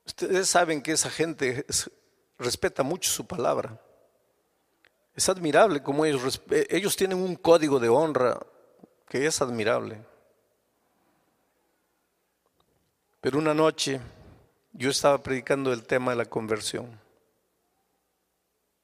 Ustedes 0.04 0.48
saben 0.48 0.82
que 0.82 0.92
esa 0.92 1.10
gente 1.10 1.64
respeta 2.38 2.82
mucho 2.82 3.10
su 3.10 3.24
palabra. 3.26 3.80
Es 5.18 5.28
admirable 5.28 5.82
como 5.82 6.04
ellos, 6.04 6.40
eh, 6.48 6.68
ellos 6.70 6.94
tienen 6.94 7.18
un 7.18 7.34
código 7.34 7.80
de 7.80 7.88
honra 7.88 8.38
que 9.08 9.26
es 9.26 9.42
admirable. 9.42 10.00
Pero 13.20 13.40
una 13.40 13.52
noche 13.52 14.00
yo 14.72 14.90
estaba 14.90 15.20
predicando 15.20 15.72
el 15.72 15.82
tema 15.82 16.12
de 16.12 16.18
la 16.18 16.26
conversión 16.26 17.00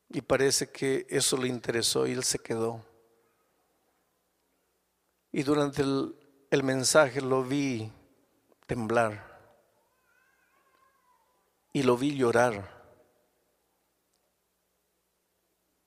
y 0.09 0.22
parece 0.22 0.68
que 0.70 1.07
eso 1.09 1.37
le 1.37 1.47
interesó 1.47 2.05
y 2.05 2.11
él 2.11 2.24
se 2.24 2.41
quedó. 2.41 2.85
Y 5.30 5.45
durante 5.45 5.82
el 5.82 6.62
mensaje 6.64 7.20
lo 7.20 7.45
vi 7.45 7.93
temblar 8.66 9.24
y 11.72 11.85
lo 11.85 11.97
vi 11.97 12.16
llorar. 12.16 12.84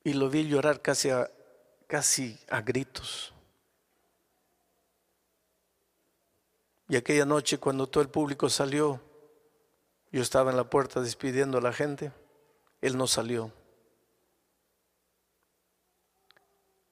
Y 0.07 0.13
lo 0.13 0.29
vi 0.29 0.47
llorar 0.47 0.81
casi 0.81 1.09
a, 1.09 1.29
casi 1.85 2.39
a 2.49 2.61
gritos. 2.61 3.33
Y 6.87 6.95
aquella 6.95 7.25
noche 7.25 7.57
cuando 7.57 7.87
todo 7.87 8.03
el 8.03 8.07
público 8.07 8.49
salió, 8.49 9.01
yo 10.09 10.21
estaba 10.21 10.51
en 10.51 10.55
la 10.55 10.69
puerta 10.69 11.01
despidiendo 11.01 11.57
a 11.57 11.61
la 11.61 11.73
gente, 11.73 12.13
él 12.79 12.95
no 12.95 13.05
salió. 13.05 13.51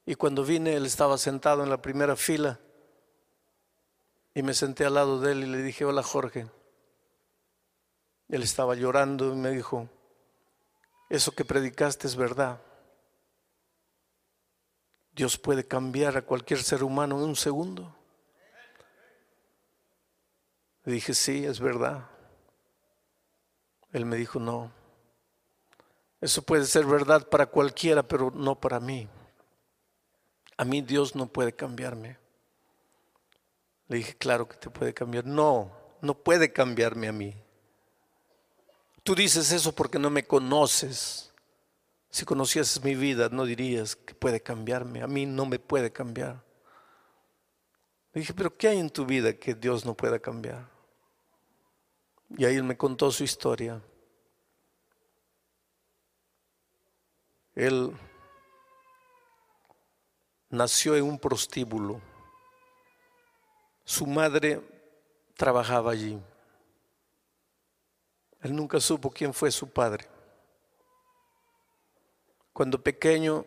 Y 0.06 0.16
cuando 0.16 0.44
vine, 0.44 0.76
él 0.76 0.86
estaba 0.86 1.18
sentado 1.18 1.64
en 1.64 1.70
la 1.70 1.82
primera 1.82 2.18
fila 2.18 2.60
Y 4.34 4.44
me 4.44 4.54
senté 4.54 4.84
al 4.84 4.96
lado 4.96 5.22
de 5.22 5.32
él 5.32 5.44
y 5.46 5.46
le 5.46 5.62
dije, 5.62 5.86
hola 5.86 6.04
Jorge. 6.04 6.48
Él 8.28 8.44
estaba 8.44 8.76
llorando 8.76 9.32
y 9.32 9.38
me 9.38 9.52
dijo, 9.52 9.88
eso 11.10 11.32
que 11.32 11.46
predicaste 11.46 12.08
es 12.08 12.18
verdad. 12.18 12.60
Dios 15.16 15.38
puede 15.38 15.66
cambiar 15.66 16.18
a 16.18 16.24
cualquier 16.24 16.62
ser 16.62 16.84
humano 16.84 17.18
en 17.18 17.24
un 17.24 17.36
segundo. 17.38 17.96
Le 20.84 20.94
dije, 20.94 21.14
sí, 21.14 21.46
es 21.46 21.60
verdad. 21.60 22.10
Él 23.94 24.06
me 24.06 24.18
dijo, 24.18 24.40
no. 24.40 24.72
Eso 26.20 26.42
puede 26.42 26.66
ser 26.66 26.86
verdad 26.86 27.30
para 27.30 27.46
cualquiera, 27.46 28.04
pero 28.04 28.30
no 28.30 28.60
para 28.60 28.82
mí. 28.82 29.08
A 30.58 30.66
mí 30.66 30.82
Dios 30.82 31.16
no 31.16 31.28
puede 31.28 31.54
cambiarme. 31.54 32.18
Le 33.88 33.98
dije, 33.98 34.16
claro 34.16 34.50
que 34.50 34.58
te 34.58 34.70
puede 34.70 34.94
cambiar. 34.94 35.26
No, 35.26 35.72
no 36.02 36.14
puede 36.14 36.52
cambiarme 36.52 37.08
a 37.08 37.14
mí. 37.14 37.36
Tú 39.02 39.16
dices 39.16 39.52
eso 39.54 39.74
porque 39.74 39.98
no 39.98 40.10
me 40.10 40.26
conoces. 40.26 41.32
Si 42.16 42.24
conocieses 42.24 42.82
mi 42.82 42.96
vida, 42.96 43.28
no 43.28 43.44
dirías 43.44 43.98
que 43.98 44.16
puede 44.16 44.42
cambiarme. 44.42 45.02
A 45.02 45.08
mí 45.08 45.26
no 45.26 45.46
me 45.46 45.60
puede 45.60 45.92
cambiar. 45.92 46.42
Le 48.14 48.22
dije, 48.22 48.34
pero 48.34 48.56
¿qué 48.56 48.70
hay 48.70 48.80
en 48.80 48.90
tu 48.90 49.06
vida 49.06 49.34
que 49.34 49.54
Dios 49.54 49.84
no 49.84 49.96
pueda 49.96 50.18
cambiar? 50.18 50.66
Y 52.38 52.46
ahí 52.46 52.56
él 52.56 52.64
me 52.64 52.78
contó 52.78 53.12
su 53.12 53.26
historia. 53.26 53.82
Él 57.54 57.92
nació 60.50 60.96
en 60.96 61.04
un 61.04 61.20
prostíbulo. 61.20 62.00
Su 63.84 64.08
madre 64.08 64.62
trabajaba 65.36 65.92
allí. 65.92 66.18
Él 68.40 68.56
nunca 68.56 68.80
supo 68.80 69.12
quién 69.12 69.34
fue 69.34 69.52
su 69.52 69.70
padre. 69.70 70.15
Cuando 72.56 72.82
pequeño, 72.82 73.46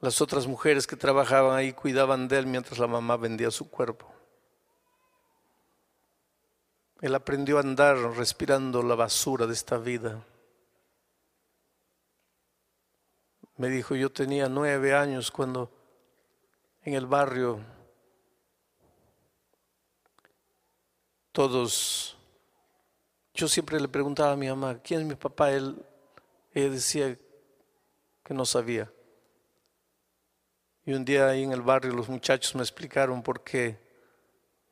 las 0.00 0.20
otras 0.20 0.46
mujeres 0.46 0.86
que 0.86 0.94
trabajaban 0.94 1.56
ahí 1.56 1.72
cuidaban 1.72 2.28
de 2.28 2.36
él 2.36 2.46
mientras 2.46 2.78
la 2.78 2.86
mamá 2.86 3.16
vendía 3.16 3.50
su 3.50 3.70
cuerpo. 3.70 4.12
Él 7.00 7.14
aprendió 7.14 7.56
a 7.56 7.60
andar 7.60 7.96
respirando 7.96 8.82
la 8.82 8.94
basura 8.94 9.46
de 9.46 9.54
esta 9.54 9.78
vida. 9.78 10.22
Me 13.56 13.70
dijo, 13.70 13.94
yo 13.94 14.12
tenía 14.12 14.50
nueve 14.50 14.94
años 14.94 15.30
cuando 15.30 15.70
en 16.82 16.92
el 16.92 17.06
barrio 17.06 17.60
todos 21.32 22.18
yo 23.32 23.48
siempre 23.48 23.80
le 23.80 23.88
preguntaba 23.88 24.32
a 24.32 24.36
mi 24.36 24.46
mamá, 24.46 24.78
¿quién 24.82 25.00
es 25.00 25.06
mi 25.06 25.14
papá? 25.14 25.52
Él, 25.52 25.82
ella 26.52 26.68
decía 26.68 27.18
que 28.26 28.34
no 28.34 28.44
sabía. 28.44 28.90
Y 30.84 30.92
un 30.92 31.04
día 31.04 31.28
ahí 31.28 31.44
en 31.44 31.52
el 31.52 31.62
barrio 31.62 31.92
los 31.92 32.08
muchachos 32.08 32.56
me 32.56 32.62
explicaron 32.62 33.22
por 33.22 33.44
qué 33.44 33.78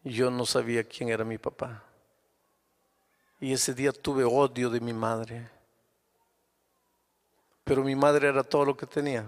yo 0.03 0.29
no 0.29 0.45
sabía 0.45 0.83
quién 0.83 1.09
era 1.09 1.25
mi 1.25 1.39
papá. 1.39 1.85
Y 3.39 3.53
ese 3.53 3.73
día 3.73 3.93
tuve 3.93 4.25
odio 4.25 4.71
de 4.71 4.81
mi 4.81 4.93
madre. 4.93 5.49
Pero 7.63 7.85
mi 7.85 7.95
madre 7.95 8.29
era 8.29 8.43
todo 8.43 8.65
lo 8.65 8.77
que 8.77 8.87
tenía. 8.87 9.25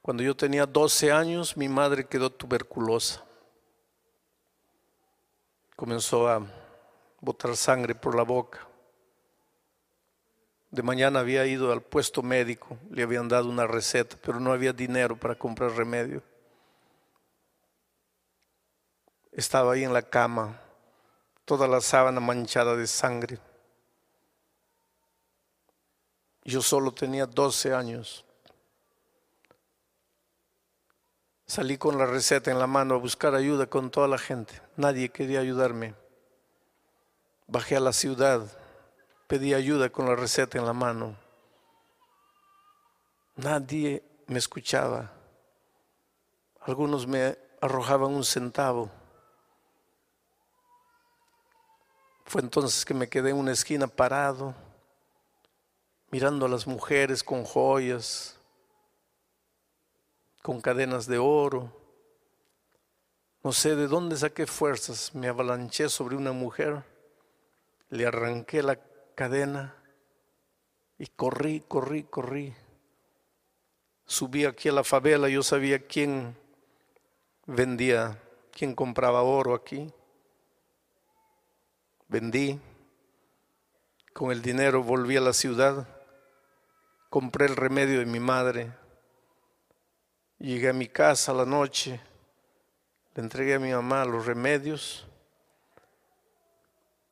Cuando 0.00 0.24
yo 0.24 0.36
tenía 0.36 0.66
12 0.66 1.12
años, 1.12 1.56
mi 1.56 1.68
madre 1.68 2.08
quedó 2.08 2.28
tuberculosa. 2.28 3.24
Comenzó 5.76 6.28
a 6.28 6.44
botar 7.20 7.56
sangre 7.56 7.94
por 7.94 8.16
la 8.16 8.24
boca. 8.24 8.66
De 10.72 10.82
mañana 10.82 11.20
había 11.20 11.44
ido 11.44 11.70
al 11.70 11.82
puesto 11.82 12.22
médico, 12.22 12.78
le 12.90 13.02
habían 13.02 13.28
dado 13.28 13.50
una 13.50 13.66
receta, 13.66 14.16
pero 14.22 14.40
no 14.40 14.54
había 14.54 14.72
dinero 14.72 15.16
para 15.16 15.34
comprar 15.34 15.72
remedio. 15.72 16.22
Estaba 19.32 19.74
ahí 19.74 19.84
en 19.84 19.92
la 19.92 20.00
cama, 20.00 20.58
toda 21.44 21.68
la 21.68 21.82
sábana 21.82 22.20
manchada 22.20 22.74
de 22.74 22.86
sangre. 22.86 23.38
Yo 26.42 26.62
solo 26.62 26.90
tenía 26.94 27.26
12 27.26 27.74
años. 27.74 28.24
Salí 31.46 31.76
con 31.76 31.98
la 31.98 32.06
receta 32.06 32.50
en 32.50 32.58
la 32.58 32.66
mano 32.66 32.94
a 32.94 32.98
buscar 32.98 33.34
ayuda 33.34 33.66
con 33.66 33.90
toda 33.90 34.08
la 34.08 34.16
gente. 34.16 34.58
Nadie 34.78 35.10
quería 35.10 35.40
ayudarme. 35.40 35.94
Bajé 37.46 37.76
a 37.76 37.80
la 37.80 37.92
ciudad, 37.92 38.61
pedí 39.32 39.54
ayuda 39.54 39.88
con 39.88 40.04
la 40.04 40.14
receta 40.14 40.58
en 40.58 40.66
la 40.66 40.74
mano. 40.74 41.16
Nadie 43.36 44.04
me 44.26 44.38
escuchaba. 44.38 45.10
Algunos 46.60 47.06
me 47.06 47.38
arrojaban 47.62 48.12
un 48.12 48.24
centavo. 48.24 48.90
Fue 52.26 52.42
entonces 52.42 52.84
que 52.84 52.92
me 52.92 53.08
quedé 53.08 53.30
en 53.30 53.38
una 53.38 53.52
esquina 53.52 53.86
parado, 53.86 54.54
mirando 56.10 56.44
a 56.44 56.50
las 56.50 56.66
mujeres 56.66 57.24
con 57.24 57.42
joyas, 57.42 58.38
con 60.42 60.60
cadenas 60.60 61.06
de 61.06 61.16
oro. 61.16 61.74
No 63.42 63.50
sé 63.50 63.76
de 63.76 63.86
dónde 63.86 64.14
saqué 64.14 64.46
fuerzas, 64.46 65.14
me 65.14 65.28
avalanché 65.28 65.88
sobre 65.88 66.16
una 66.16 66.32
mujer 66.32 66.84
le 67.92 68.06
arranqué 68.06 68.62
la 68.62 68.78
cadena. 69.14 69.74
Y 70.98 71.06
corrí, 71.06 71.60
corrí, 71.66 72.04
corrí. 72.04 72.54
Subí 74.06 74.44
aquí 74.44 74.68
a 74.68 74.72
la 74.72 74.84
favela, 74.84 75.28
yo 75.28 75.42
sabía 75.42 75.86
quién 75.86 76.36
vendía, 77.46 78.18
quién 78.52 78.74
compraba 78.74 79.22
oro 79.22 79.54
aquí. 79.54 79.92
Vendí, 82.08 82.60
con 84.12 84.30
el 84.30 84.42
dinero 84.42 84.82
volví 84.82 85.16
a 85.16 85.20
la 85.22 85.32
ciudad, 85.32 85.88
compré 87.08 87.46
el 87.46 87.56
remedio 87.56 88.00
de 88.00 88.06
mi 88.06 88.20
madre, 88.20 88.72
llegué 90.38 90.68
a 90.68 90.74
mi 90.74 90.88
casa 90.88 91.32
a 91.32 91.36
la 91.36 91.46
noche, 91.46 92.00
le 93.14 93.22
entregué 93.22 93.54
a 93.54 93.58
mi 93.58 93.72
mamá 93.72 94.04
los 94.04 94.26
remedios 94.26 95.06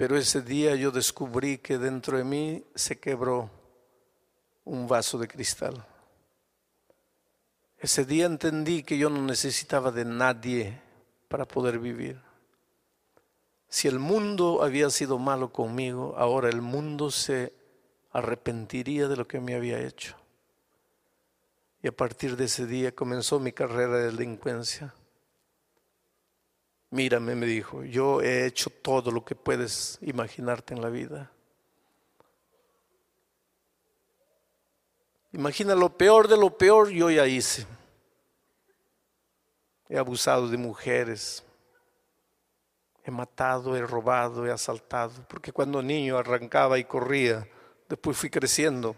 pero 0.00 0.16
ese 0.16 0.40
día 0.40 0.74
yo 0.76 0.90
descubrí 0.90 1.58
que 1.58 1.76
dentro 1.76 2.16
de 2.16 2.24
mí 2.24 2.64
se 2.74 2.98
quebró 2.98 3.50
un 4.64 4.88
vaso 4.88 5.18
de 5.18 5.28
cristal. 5.28 5.86
Ese 7.76 8.06
día 8.06 8.24
entendí 8.24 8.82
que 8.82 8.96
yo 8.96 9.10
no 9.10 9.20
necesitaba 9.20 9.90
de 9.90 10.06
nadie 10.06 10.80
para 11.28 11.44
poder 11.44 11.78
vivir. 11.78 12.18
Si 13.68 13.88
el 13.88 13.98
mundo 13.98 14.62
había 14.62 14.88
sido 14.88 15.18
malo 15.18 15.52
conmigo, 15.52 16.14
ahora 16.16 16.48
el 16.48 16.62
mundo 16.62 17.10
se 17.10 17.52
arrepentiría 18.10 19.06
de 19.06 19.16
lo 19.16 19.28
que 19.28 19.38
me 19.38 19.54
había 19.54 19.80
hecho. 19.80 20.16
Y 21.82 21.88
a 21.88 21.92
partir 21.92 22.38
de 22.38 22.46
ese 22.46 22.64
día 22.64 22.94
comenzó 22.94 23.38
mi 23.38 23.52
carrera 23.52 23.98
de 23.98 24.06
delincuencia. 24.06 24.94
Mírame, 26.90 27.36
me 27.36 27.46
dijo, 27.46 27.84
yo 27.84 28.20
he 28.20 28.46
hecho 28.46 28.68
todo 28.68 29.12
lo 29.12 29.24
que 29.24 29.36
puedes 29.36 29.98
imaginarte 30.02 30.74
en 30.74 30.82
la 30.82 30.88
vida. 30.88 31.30
Imagina 35.32 35.76
lo 35.76 35.96
peor 35.96 36.26
de 36.26 36.36
lo 36.36 36.56
peor, 36.58 36.90
yo 36.90 37.08
ya 37.08 37.26
hice. 37.26 37.64
He 39.88 39.96
abusado 39.96 40.48
de 40.48 40.56
mujeres, 40.56 41.44
he 43.04 43.10
matado, 43.12 43.76
he 43.76 43.82
robado, 43.82 44.46
he 44.46 44.50
asaltado, 44.50 45.12
porque 45.28 45.52
cuando 45.52 45.82
niño 45.82 46.18
arrancaba 46.18 46.78
y 46.78 46.84
corría, 46.84 47.46
después 47.88 48.16
fui 48.16 48.30
creciendo, 48.30 48.96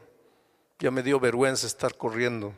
ya 0.78 0.90
me 0.90 1.03
dio 1.03 1.20
vergüenza 1.20 1.66
estar 1.66 1.97
corriendo. 1.97 2.55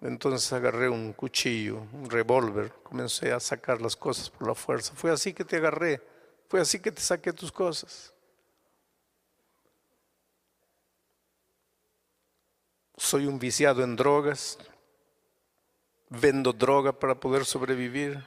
Entonces 0.00 0.52
agarré 0.52 0.88
un 0.88 1.12
cuchillo, 1.12 1.86
un 1.92 2.10
revólver, 2.10 2.72
comencé 2.82 3.32
a 3.32 3.40
sacar 3.40 3.80
las 3.80 3.96
cosas 3.96 4.28
por 4.28 4.46
la 4.46 4.54
fuerza. 4.54 4.92
Fue 4.94 5.10
así 5.10 5.32
que 5.32 5.44
te 5.44 5.56
agarré, 5.56 6.02
fue 6.48 6.60
así 6.60 6.78
que 6.78 6.92
te 6.92 7.00
saqué 7.00 7.32
tus 7.32 7.50
cosas. 7.50 8.12
Soy 12.96 13.26
un 13.26 13.38
viciado 13.38 13.82
en 13.82 13.96
drogas, 13.96 14.58
vendo 16.08 16.52
droga 16.52 16.92
para 16.92 17.18
poder 17.18 17.44
sobrevivir. 17.44 18.22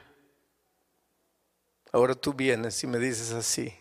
Ahora 1.92 2.14
tú 2.14 2.32
vienes 2.32 2.82
y 2.82 2.86
me 2.86 2.98
dices 2.98 3.32
así, 3.32 3.72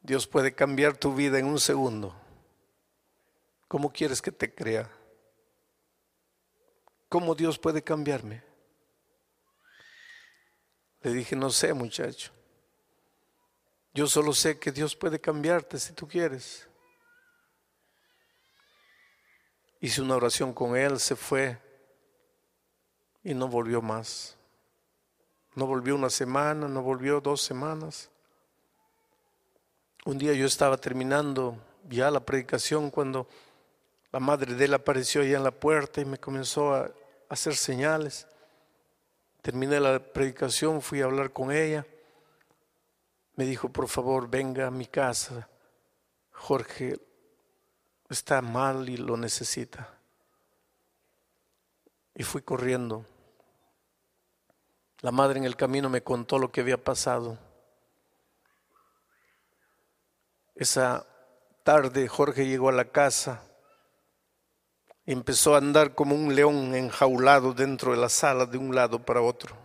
Dios 0.00 0.26
puede 0.26 0.54
cambiar 0.54 0.96
tu 0.96 1.14
vida 1.14 1.38
en 1.38 1.46
un 1.46 1.58
segundo. 1.58 2.14
¿Cómo 3.66 3.92
quieres 3.92 4.22
que 4.22 4.30
te 4.30 4.54
crea? 4.54 4.90
¿Cómo 7.08 7.34
Dios 7.34 7.58
puede 7.58 7.82
cambiarme? 7.82 8.42
Le 11.02 11.12
dije, 11.12 11.36
no 11.36 11.50
sé 11.50 11.72
muchacho. 11.72 12.32
Yo 13.94 14.06
solo 14.06 14.32
sé 14.32 14.58
que 14.58 14.72
Dios 14.72 14.94
puede 14.96 15.20
cambiarte 15.20 15.78
si 15.78 15.92
tú 15.92 16.06
quieres. 16.06 16.68
Hice 19.80 20.02
una 20.02 20.16
oración 20.16 20.52
con 20.52 20.76
él, 20.76 20.98
se 20.98 21.16
fue 21.16 21.58
y 23.22 23.34
no 23.34 23.48
volvió 23.48 23.80
más. 23.80 24.36
No 25.54 25.66
volvió 25.66 25.94
una 25.94 26.10
semana, 26.10 26.68
no 26.68 26.82
volvió 26.82 27.20
dos 27.20 27.40
semanas. 27.40 28.10
Un 30.04 30.18
día 30.18 30.32
yo 30.32 30.46
estaba 30.46 30.76
terminando 30.76 31.56
ya 31.88 32.10
la 32.10 32.20
predicación 32.20 32.90
cuando 32.90 33.28
la 34.16 34.20
madre 34.20 34.54
de 34.54 34.64
él 34.64 34.72
apareció 34.72 35.20
allá 35.20 35.36
en 35.36 35.44
la 35.44 35.50
puerta 35.50 36.00
y 36.00 36.06
me 36.06 36.16
comenzó 36.16 36.74
a 36.74 36.90
hacer 37.28 37.54
señales. 37.54 38.26
Terminé 39.42 39.78
la 39.78 39.98
predicación, 39.98 40.80
fui 40.80 41.02
a 41.02 41.04
hablar 41.04 41.34
con 41.34 41.52
ella. 41.52 41.86
Me 43.34 43.44
dijo, 43.44 43.68
por 43.68 43.88
favor, 43.88 44.26
venga 44.26 44.68
a 44.68 44.70
mi 44.70 44.86
casa. 44.86 45.50
Jorge 46.32 46.98
está 48.08 48.40
mal 48.40 48.88
y 48.88 48.96
lo 48.96 49.18
necesita. 49.18 49.86
Y 52.14 52.22
fui 52.22 52.40
corriendo. 52.40 53.04
La 55.02 55.10
madre 55.10 55.40
en 55.40 55.44
el 55.44 55.56
camino 55.56 55.90
me 55.90 56.02
contó 56.02 56.38
lo 56.38 56.50
que 56.50 56.62
había 56.62 56.82
pasado. 56.82 57.38
Esa 60.54 61.06
tarde 61.62 62.08
Jorge 62.08 62.46
llegó 62.46 62.70
a 62.70 62.72
la 62.72 62.86
casa 62.86 63.42
empezó 65.12 65.54
a 65.54 65.58
andar 65.58 65.94
como 65.94 66.14
un 66.14 66.34
león 66.34 66.74
enjaulado 66.74 67.52
dentro 67.52 67.92
de 67.92 67.98
la 67.98 68.08
sala 68.08 68.46
de 68.46 68.58
un 68.58 68.74
lado 68.74 69.04
para 69.04 69.22
otro. 69.22 69.56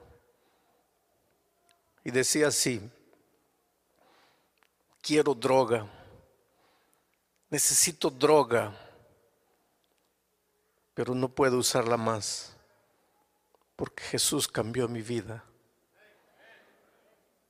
Y 2.03 2.11
decía 2.11 2.47
así, 2.47 2.81
quiero 5.01 5.33
droga, 5.33 5.87
necesito 7.49 8.09
droga, 8.09 8.71
pero 10.93 11.15
no 11.15 11.29
puedo 11.29 11.57
usarla 11.57 11.97
más 11.97 12.55
porque 13.81 14.03
Jesús 14.03 14.47
cambió 14.47 14.87
mi 14.87 15.01
vida. 15.01 15.43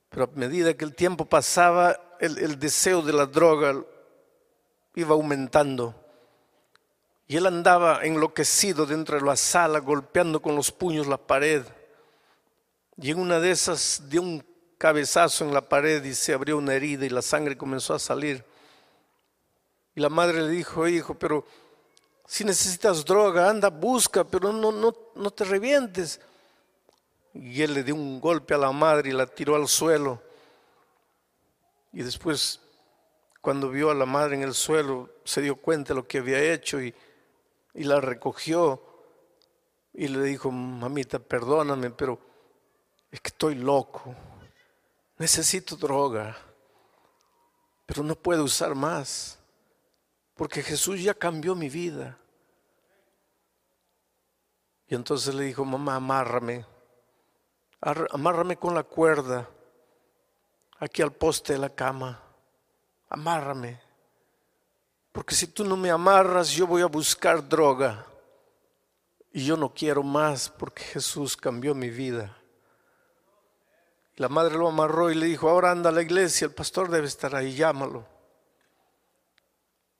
Pero 0.08 0.24
a 0.24 0.28
medida 0.28 0.72
que 0.72 0.86
el 0.86 0.94
tiempo 0.94 1.26
pasaba, 1.26 2.00
el, 2.20 2.58
deseo 2.58 3.02
de 3.02 3.12
la 3.12 3.26
droga 3.26 3.84
iba 4.94 5.12
aumentando. 5.12 5.94
Y 7.32 7.38
él 7.38 7.46
andaba 7.46 8.00
enloquecido 8.02 8.84
dentro 8.84 9.18
de 9.18 9.24
la 9.24 9.36
sala, 9.36 9.78
golpeando 9.78 10.42
con 10.42 10.54
los 10.54 10.70
puños 10.70 11.06
la 11.06 11.16
pared. 11.16 11.64
Y 12.98 13.10
en 13.10 13.18
una 13.18 13.40
de 13.40 13.50
esas 13.50 14.02
dio 14.10 14.20
un 14.20 14.44
cabezazo 14.76 15.46
en 15.46 15.54
la 15.54 15.66
pared 15.66 16.04
y 16.04 16.12
se 16.12 16.34
abrió 16.34 16.58
una 16.58 16.74
herida 16.74 17.06
y 17.06 17.08
la 17.08 17.22
sangre 17.22 17.56
comenzó 17.56 17.94
a 17.94 17.98
salir. 17.98 18.44
Y 19.94 20.02
la 20.02 20.10
madre 20.10 20.42
le 20.42 20.50
dijo, 20.50 20.86
hijo, 20.86 21.18
pero 21.18 21.46
si 22.26 22.44
necesitas 22.44 23.02
droga, 23.02 23.48
anda, 23.48 23.70
busca, 23.70 24.24
pero 24.24 24.52
no, 24.52 24.70
no, 24.70 24.94
no 25.14 25.30
te 25.30 25.44
revientes. 25.44 26.20
Y 27.32 27.62
él 27.62 27.72
le 27.72 27.82
dio 27.82 27.94
un 27.94 28.20
golpe 28.20 28.52
a 28.52 28.58
la 28.58 28.72
madre 28.72 29.08
y 29.08 29.14
la 29.14 29.26
tiró 29.26 29.56
al 29.56 29.68
suelo. 29.68 30.22
Y 31.94 32.02
después, 32.02 32.60
cuando 33.40 33.70
vio 33.70 33.90
a 33.90 33.94
la 33.94 34.04
madre 34.04 34.34
en 34.34 34.42
el 34.42 34.52
suelo, 34.52 35.08
se 35.24 35.40
dio 35.40 35.56
cuenta 35.56 35.94
de 35.94 36.00
lo 36.00 36.06
que 36.06 36.18
había 36.18 36.38
hecho 36.38 36.78
y, 36.78 36.94
y 37.74 37.84
la 37.84 38.00
recogió 38.00 38.82
y 39.92 40.08
le 40.08 40.22
dijo, 40.22 40.50
mamita, 40.50 41.18
perdóname, 41.18 41.90
pero 41.90 42.18
es 43.10 43.20
que 43.20 43.28
estoy 43.28 43.56
loco, 43.56 44.14
necesito 45.18 45.76
droga, 45.76 46.36
pero 47.84 48.02
no 48.02 48.14
puedo 48.14 48.44
usar 48.44 48.74
más, 48.74 49.38
porque 50.34 50.62
Jesús 50.62 51.02
ya 51.02 51.14
cambió 51.14 51.54
mi 51.54 51.68
vida. 51.68 52.18
Y 54.88 54.94
entonces 54.94 55.34
le 55.34 55.44
dijo, 55.44 55.64
mamá, 55.64 55.96
amárrame, 55.96 56.64
amárrame 57.80 58.56
con 58.56 58.74
la 58.74 58.82
cuerda 58.82 59.48
aquí 60.78 61.02
al 61.02 61.12
poste 61.12 61.52
de 61.52 61.58
la 61.58 61.70
cama, 61.70 62.20
amárrame, 63.08 63.80
porque 65.12 65.34
si 65.34 65.46
tú 65.46 65.64
no 65.64 65.76
me 65.76 65.90
amarras, 65.90 66.50
yo 66.50 66.66
voy 66.66 66.82
a 66.82 66.86
buscar 66.86 67.46
droga 67.46 68.06
y 69.30 69.44
yo 69.44 69.56
no 69.56 69.72
quiero 69.72 70.02
más 70.02 70.48
porque 70.48 70.82
Jesús 70.82 71.36
cambió 71.36 71.74
mi 71.74 71.90
vida. 71.90 72.36
La 74.16 74.28
madre 74.28 74.56
lo 74.56 74.68
amarró 74.68 75.10
y 75.10 75.14
le 75.14 75.26
dijo, 75.26 75.48
ahora 75.48 75.70
anda 75.70 75.90
a 75.90 75.92
la 75.92 76.02
iglesia, 76.02 76.46
el 76.46 76.54
pastor 76.54 76.90
debe 76.90 77.06
estar 77.06 77.34
ahí, 77.34 77.54
llámalo. 77.54 78.06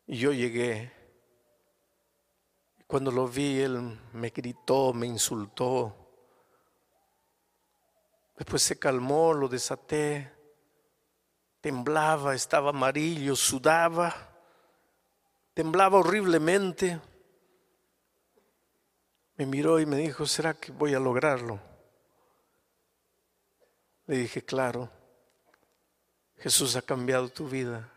Y 0.07 0.19
yo 0.19 0.33
llegué 0.33 0.93
cuando 2.87 3.11
lo 3.11 3.27
vi, 3.27 3.59
él 3.61 3.99
me 4.13 4.29
gritó, 4.29 4.93
me 4.93 5.07
insultó. 5.07 5.97
Después 8.37 8.63
se 8.63 8.79
calmó, 8.79 9.33
lo 9.33 9.49
desaté. 9.49 10.31
Temblaba, 11.63 12.35
estaba 12.35 12.69
amarillo, 12.69 13.35
sudaba. 13.35 14.32
Temblaba 15.55 15.99
horriblemente. 15.99 17.01
Me 19.37 19.47
miró 19.47 19.81
y 19.81 19.87
me 19.87 19.97
dijo, 19.97 20.27
¿será 20.27 20.55
que 20.55 20.73
voy 20.73 20.95
a 20.95 21.01
lograrlo? 21.01 21.61
Le 24.07 24.17
dije, 24.17 24.43
claro, 24.43 24.91
Jesús 26.39 26.77
ha 26.77 26.83
cambiado 26.83 27.29
tu 27.29 27.49
vida. 27.49 27.89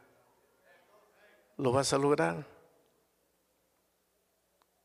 Lo 1.58 1.72
vas 1.72 1.93
a 1.93 1.97
lograr. 1.97 2.45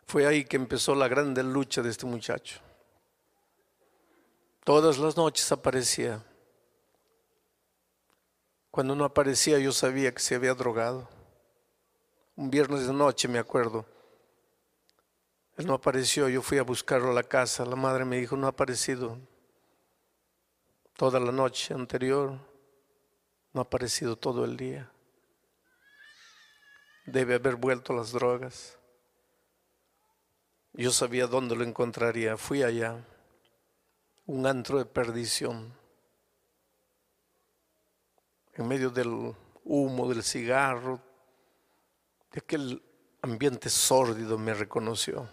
Fue 0.07 0.27
ahí 0.27 0.45
que 0.45 0.57
empezó 0.57 0.95
la 0.95 1.09
grande 1.09 1.43
lucha 1.43 1.83
de 1.83 1.91
este 1.91 2.07
muchacho. 2.07 2.61
Todas 4.65 4.99
las 4.99 5.17
noches 5.17 5.51
aparecía. 5.53 6.25
Cuando 8.71 8.95
no 8.95 9.05
aparecía 9.05 9.59
yo 9.59 9.73
sabía 9.73 10.13
que 10.13 10.21
se 10.21 10.35
había 10.35 10.55
drogado. 10.55 11.09
Un 12.41 12.51
viernes 12.51 12.87
de 12.87 12.95
noche 12.95 13.29
me 13.29 13.39
acuerdo. 13.39 13.85
Él 15.59 15.67
no 15.67 15.75
apareció, 15.75 16.27
yo 16.27 16.41
fui 16.41 16.57
a 16.57 16.63
buscarlo 16.63 17.11
a 17.11 17.13
la 17.13 17.23
casa. 17.23 17.67
La 17.67 17.77
madre 17.77 18.07
me 18.07 18.17
dijo, 18.17 18.35
no 18.35 18.47
ha 18.47 18.51
aparecido. 18.51 19.19
Toda 20.97 21.21
la 21.21 21.33
noche 21.33 21.75
anterior, 21.75 22.39
no 23.53 23.61
ha 23.61 23.65
aparecido 23.65 24.17
todo 24.17 24.47
el 24.47 24.57
día. 24.57 24.91
Debe 27.05 27.35
haber 27.35 27.57
vuelto 27.57 27.93
a 27.93 27.97
las 27.97 28.11
drogas. 28.11 28.79
Yo 30.73 30.93
sabía 30.93 31.27
dónde 31.27 31.55
lo 31.55 31.63
encontraría. 31.63 32.39
Fui 32.39 32.63
allá, 32.63 33.05
un 34.25 34.47
antro 34.47 34.79
de 34.79 34.87
perdición. 34.87 35.75
En 38.55 38.67
medio 38.67 38.89
del 38.89 39.35
humo 39.63 40.09
del 40.09 40.23
cigarro, 40.23 41.10
de 42.33 42.39
aquel 42.39 42.83
ambiente 43.23 43.69
sórdido 43.69 44.39
me 44.39 44.55
reconoció. 44.55 45.29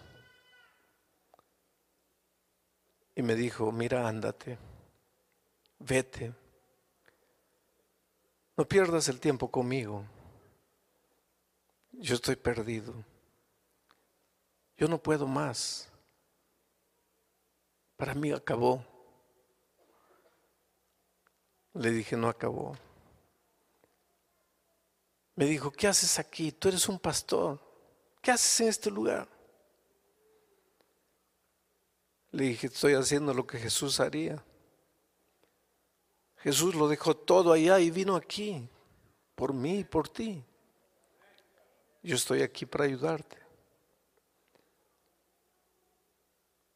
Y 3.14 3.22
me 3.22 3.34
dijo, 3.34 3.72
mira, 3.72 4.06
ándate, 4.06 4.58
vete, 5.78 6.32
no 8.56 8.66
pierdas 8.66 9.08
el 9.08 9.20
tiempo 9.20 9.50
conmigo, 9.50 10.04
yo 11.92 12.14
estoy 12.14 12.36
perdido. 12.36 12.94
Yo 14.76 14.86
no 14.86 14.98
puedo 14.98 15.26
más. 15.26 15.88
Para 17.96 18.14
mí 18.14 18.30
acabó. 18.30 18.84
Le 21.74 21.90
dije, 21.90 22.16
no 22.16 22.28
acabó. 22.28 22.76
Me 25.38 25.44
dijo, 25.44 25.70
¿qué 25.70 25.86
haces 25.86 26.18
aquí? 26.18 26.50
Tú 26.50 26.66
eres 26.66 26.88
un 26.88 26.98
pastor. 26.98 27.60
¿Qué 28.20 28.32
haces 28.32 28.60
en 28.60 28.68
este 28.70 28.90
lugar? 28.90 29.28
Le 32.32 32.46
dije, 32.46 32.66
estoy 32.66 32.94
haciendo 32.94 33.32
lo 33.32 33.46
que 33.46 33.56
Jesús 33.56 34.00
haría. 34.00 34.44
Jesús 36.38 36.74
lo 36.74 36.88
dejó 36.88 37.16
todo 37.16 37.52
allá 37.52 37.78
y 37.78 37.92
vino 37.92 38.16
aquí, 38.16 38.68
por 39.36 39.52
mí 39.52 39.78
y 39.78 39.84
por 39.84 40.08
ti. 40.08 40.44
Yo 42.02 42.16
estoy 42.16 42.42
aquí 42.42 42.66
para 42.66 42.86
ayudarte. 42.86 43.38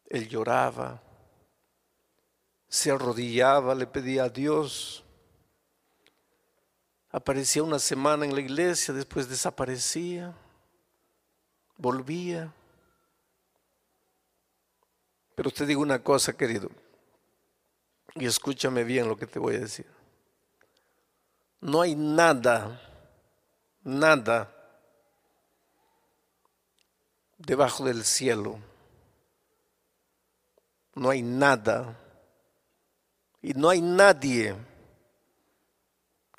Él 0.06 0.28
lloraba, 0.28 1.02
se 2.68 2.92
arrodillaba, 2.92 3.74
le 3.74 3.88
pedía 3.88 4.22
a 4.22 4.28
Dios. 4.28 5.04
Aparecía 7.12 7.62
una 7.62 7.78
semana 7.78 8.24
en 8.24 8.34
la 8.34 8.40
iglesia, 8.40 8.94
después 8.94 9.28
desaparecía, 9.28 10.34
volvía. 11.76 12.50
Pero 15.34 15.50
te 15.50 15.66
digo 15.66 15.82
una 15.82 16.02
cosa, 16.02 16.32
querido. 16.32 16.70
Y 18.14 18.24
escúchame 18.24 18.82
bien 18.82 19.08
lo 19.08 19.18
que 19.18 19.26
te 19.26 19.38
voy 19.38 19.56
a 19.56 19.60
decir. 19.60 19.86
No 21.60 21.82
hay 21.82 21.94
nada, 21.94 22.80
nada 23.84 24.50
debajo 27.36 27.84
del 27.84 28.04
cielo. 28.04 28.58
No 30.94 31.10
hay 31.10 31.20
nada. 31.20 31.98
Y 33.42 33.52
no 33.52 33.68
hay 33.68 33.82
nadie 33.82 34.56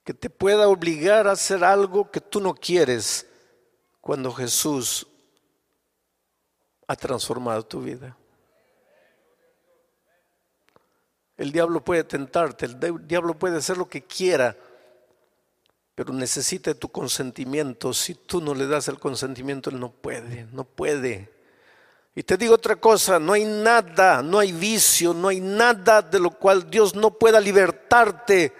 que 0.03 0.13
te 0.13 0.29
pueda 0.29 0.67
obligar 0.67 1.27
a 1.27 1.31
hacer 1.31 1.63
algo 1.63 2.11
que 2.11 2.19
tú 2.19 2.41
no 2.41 2.53
quieres 2.53 3.25
cuando 4.01 4.31
Jesús 4.33 5.07
ha 6.87 6.95
transformado 6.95 7.65
tu 7.65 7.81
vida. 7.81 8.17
El 11.37 11.51
diablo 11.51 11.83
puede 11.83 12.03
tentarte, 12.03 12.65
el 12.65 13.07
diablo 13.07 13.33
puede 13.33 13.57
hacer 13.57 13.77
lo 13.77 13.87
que 13.87 14.03
quiera, 14.03 14.55
pero 15.95 16.13
necesita 16.13 16.73
tu 16.73 16.89
consentimiento. 16.89 17.93
Si 17.93 18.13
tú 18.13 18.41
no 18.41 18.53
le 18.53 18.67
das 18.67 18.87
el 18.87 18.99
consentimiento, 18.99 19.69
él 19.69 19.79
no 19.79 19.89
puede, 19.89 20.45
no 20.51 20.63
puede. 20.65 21.31
Y 22.13 22.23
te 22.23 22.37
digo 22.37 22.55
otra 22.55 22.75
cosa, 22.75 23.19
no 23.19 23.33
hay 23.33 23.45
nada, 23.45 24.21
no 24.21 24.37
hay 24.37 24.51
vicio, 24.51 25.13
no 25.13 25.29
hay 25.29 25.39
nada 25.39 26.01
de 26.01 26.19
lo 26.19 26.29
cual 26.29 26.69
Dios 26.69 26.93
no 26.93 27.11
pueda 27.11 27.39
libertarte 27.39 28.53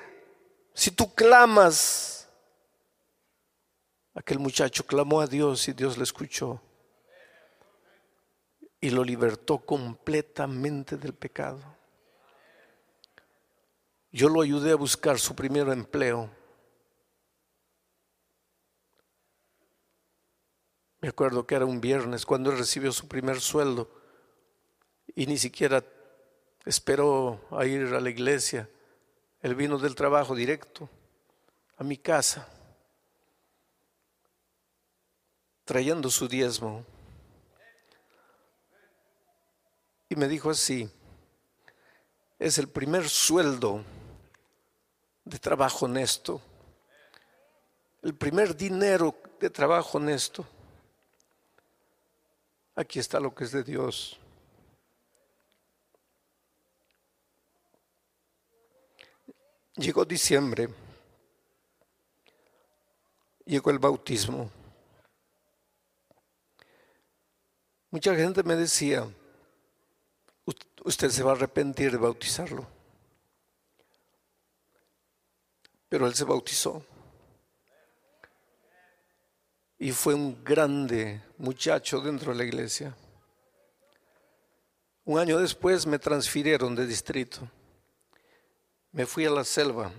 si 0.74 0.92
tú 0.92 1.14
clamas. 1.14 2.30
Aquel 4.16 4.38
muchacho 4.38 4.86
clamó 4.86 5.22
a 5.22 5.28
Dios 5.28 5.68
y 5.68 5.74
Dios 5.74 5.98
le 5.98 6.04
escuchó 6.04 6.62
y 8.80 8.90
lo 8.90 9.04
libertó 9.04 9.60
completamente 9.60 10.98
del 10.98 11.14
pecado. 11.14 11.64
Yo 14.12 14.30
lo 14.30 14.42
ayudé 14.42 14.74
a 14.74 14.76
buscar 14.76 15.18
su 15.18 15.34
primer 15.34 15.70
empleo. 15.70 16.30
Me 21.00 21.08
acuerdo 21.08 21.48
que 21.48 21.56
era 21.56 21.66
un 21.66 21.82
viernes 21.82 22.26
cuando 22.26 22.52
él 22.52 22.58
recibió 22.58 22.92
su 22.92 23.08
primer 23.08 23.42
sueldo 23.42 23.90
y 25.16 25.26
ni 25.26 25.38
siquiera 25.38 25.84
esperó 26.66 27.42
a 27.52 27.66
ir 27.66 27.94
a 27.94 28.00
la 28.00 28.10
iglesia. 28.10 28.70
Él 29.44 29.56
vino 29.56 29.78
del 29.78 29.94
trabajo 29.94 30.34
directo 30.34 30.90
a 31.78 31.84
mi 31.84 31.98
casa, 31.98 32.48
trayendo 35.66 36.10
su 36.10 36.30
diezmo. 36.30 36.86
Y 40.08 40.16
me 40.16 40.30
dijo 40.30 40.50
así, 40.50 40.90
es 42.40 42.58
el 42.58 42.70
primer 42.70 43.10
sueldo 43.10 43.84
de 45.26 45.38
trabajo 45.40 45.86
honesto, 45.88 46.42
el 48.02 48.16
primer 48.16 48.56
dinero 48.56 49.14
de 49.42 49.50
trabajo 49.50 49.98
honesto. 49.98 50.48
Aquí 52.76 52.98
está 52.98 53.20
lo 53.20 53.36
que 53.36 53.44
es 53.44 53.52
de 53.52 53.64
Dios. 53.64 54.18
Llegó 59.76 60.06
diciembre, 60.06 60.70
llegó 63.46 63.72
el 63.72 63.80
bautismo. 63.80 64.52
Mucha 67.90 68.16
gente 68.16 68.44
me 68.44 68.56
decía, 68.56 69.08
usted 70.84 71.10
se 71.10 71.24
va 71.24 71.32
a 71.32 71.36
arrepentir 71.36 71.92
de 71.92 71.98
bautizarlo. 71.98 72.68
Pero 75.90 76.06
él 76.08 76.14
se 76.14 76.24
bautizó. 76.24 76.86
Y 79.80 79.92
fue 79.92 80.14
un 80.14 80.44
grande 80.44 81.22
muchacho 81.38 82.00
dentro 82.00 82.32
de 82.32 82.38
la 82.38 82.44
iglesia. 82.44 82.96
Un 85.06 85.20
año 85.20 85.40
después 85.40 85.86
me 85.86 86.00
transfirieron 86.00 86.76
de 86.76 86.86
distrito. 86.86 87.50
Me 88.94 89.08
fui 89.08 89.26
a 89.26 89.32
la 89.32 89.44
selva. 89.44 89.92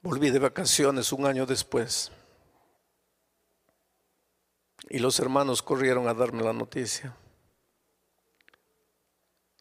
Volví 0.00 0.30
de 0.30 0.38
vacaciones 0.38 1.12
un 1.12 1.26
año 1.26 1.44
después. 1.44 2.12
Y 4.88 5.00
los 5.00 5.18
hermanos 5.18 5.60
corrieron 5.60 6.06
a 6.06 6.14
darme 6.14 6.44
la 6.44 6.52
noticia. 6.52 7.16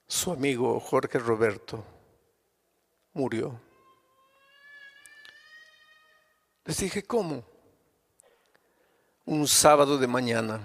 Su 0.05 0.31
amigo 0.31 0.79
Jorge 0.79 1.17
Roberto 1.17 1.83
murió. 3.13 3.59
Les 6.65 6.77
dije, 6.77 7.01
¿cómo? 7.01 7.43
Un 9.25 9.47
sábado 9.47 9.97
de 9.97 10.05
mañana, 10.05 10.61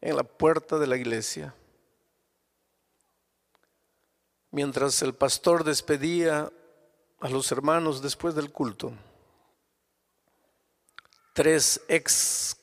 en 0.00 0.14
la 0.14 0.22
puerta 0.22 0.78
de 0.78 0.86
la 0.86 0.96
iglesia, 0.96 1.52
mientras 4.54 5.02
el 5.02 5.14
pastor 5.16 5.64
despedía 5.64 6.48
a 7.18 7.28
los 7.28 7.50
hermanos 7.50 8.00
después 8.00 8.36
del 8.36 8.52
culto, 8.52 8.92
tres 11.32 11.80
ex 11.88 12.56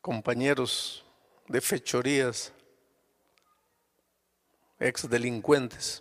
compañeros 0.00 1.04
de 1.48 1.60
fechorías, 1.60 2.52
ex 4.78 5.10
delincuentes, 5.10 6.00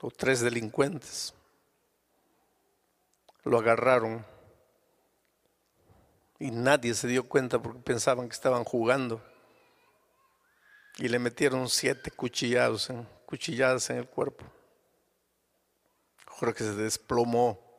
o 0.00 0.10
tres 0.10 0.40
delincuentes, 0.40 1.34
lo 3.44 3.58
agarraron 3.58 4.24
y 6.38 6.50
nadie 6.50 6.94
se 6.94 7.06
dio 7.06 7.28
cuenta 7.28 7.60
porque 7.60 7.80
pensaban 7.80 8.28
que 8.28 8.34
estaban 8.34 8.64
jugando 8.64 9.22
y 10.98 11.08
le 11.08 11.18
metieron 11.18 11.68
siete 11.68 12.10
cuchillados 12.10 12.90
cuchilladas 13.26 13.88
en 13.90 13.98
el 13.98 14.08
cuerpo. 14.08 14.44
Jorge 16.26 16.64
se 16.64 16.74
desplomó 16.74 17.72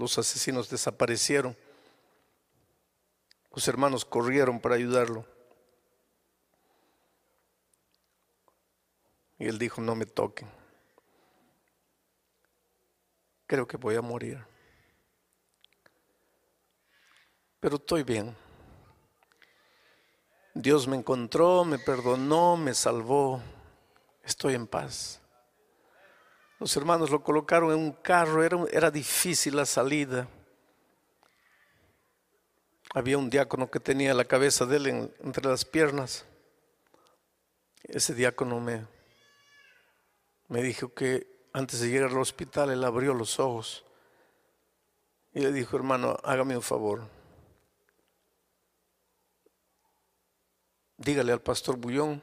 los 0.00 0.16
asesinos 0.18 0.70
desaparecieron. 0.70 1.56
Los 3.52 3.66
hermanos 3.68 4.04
corrieron 4.04 4.60
para 4.60 4.76
ayudarlo. 4.76 5.26
Y 9.38 9.46
él 9.46 9.58
dijo, 9.58 9.80
no 9.80 9.94
me 9.94 10.06
toquen. 10.06 10.48
Creo 13.46 13.66
que 13.66 13.76
voy 13.76 13.96
a 13.96 14.02
morir. 14.02 14.42
Pero 17.58 17.76
estoy 17.76 18.02
bien. 18.02 18.36
Dios 20.54 20.88
me 20.88 20.96
encontró, 20.96 21.64
me 21.64 21.78
perdonó, 21.78 22.56
me 22.56 22.74
salvó. 22.74 23.40
Estoy 24.24 24.54
en 24.54 24.66
paz. 24.66 25.20
Los 26.58 26.76
hermanos 26.76 27.10
lo 27.10 27.22
colocaron 27.22 27.72
en 27.72 27.78
un 27.78 27.92
carro, 27.92 28.44
era, 28.44 28.58
era 28.70 28.90
difícil 28.90 29.56
la 29.56 29.64
salida. 29.64 30.28
Había 32.92 33.16
un 33.16 33.30
diácono 33.30 33.70
que 33.70 33.80
tenía 33.80 34.12
la 34.14 34.24
cabeza 34.24 34.66
de 34.66 34.76
él 34.76 35.14
entre 35.22 35.48
las 35.48 35.64
piernas. 35.64 36.26
Ese 37.84 38.14
diácono 38.14 38.60
me, 38.60 38.86
me 40.48 40.62
dijo 40.62 40.92
que 40.92 41.48
antes 41.52 41.80
de 41.80 41.88
llegar 41.88 42.10
al 42.10 42.18
hospital 42.18 42.70
él 42.70 42.84
abrió 42.84 43.14
los 43.14 43.38
ojos 43.40 43.84
y 45.32 45.40
le 45.40 45.52
dijo, 45.52 45.76
hermano, 45.76 46.16
hágame 46.24 46.56
un 46.56 46.62
favor. 46.62 47.19
Dígale 51.02 51.32
al 51.32 51.40
pastor 51.40 51.78
Bullón 51.78 52.22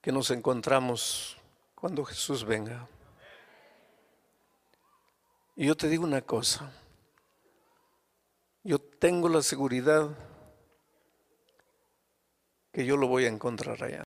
que 0.00 0.10
nos 0.10 0.32
encontramos 0.32 1.36
cuando 1.76 2.04
Jesús 2.04 2.44
venga. 2.44 2.88
Y 5.54 5.66
yo 5.66 5.76
te 5.76 5.86
digo 5.86 6.02
una 6.02 6.22
cosa, 6.22 6.72
yo 8.64 8.80
tengo 8.80 9.28
la 9.28 9.40
seguridad 9.40 10.10
que 12.72 12.84
yo 12.84 12.96
lo 12.96 13.06
voy 13.06 13.26
a 13.26 13.28
encontrar 13.28 13.80
allá. 13.84 14.00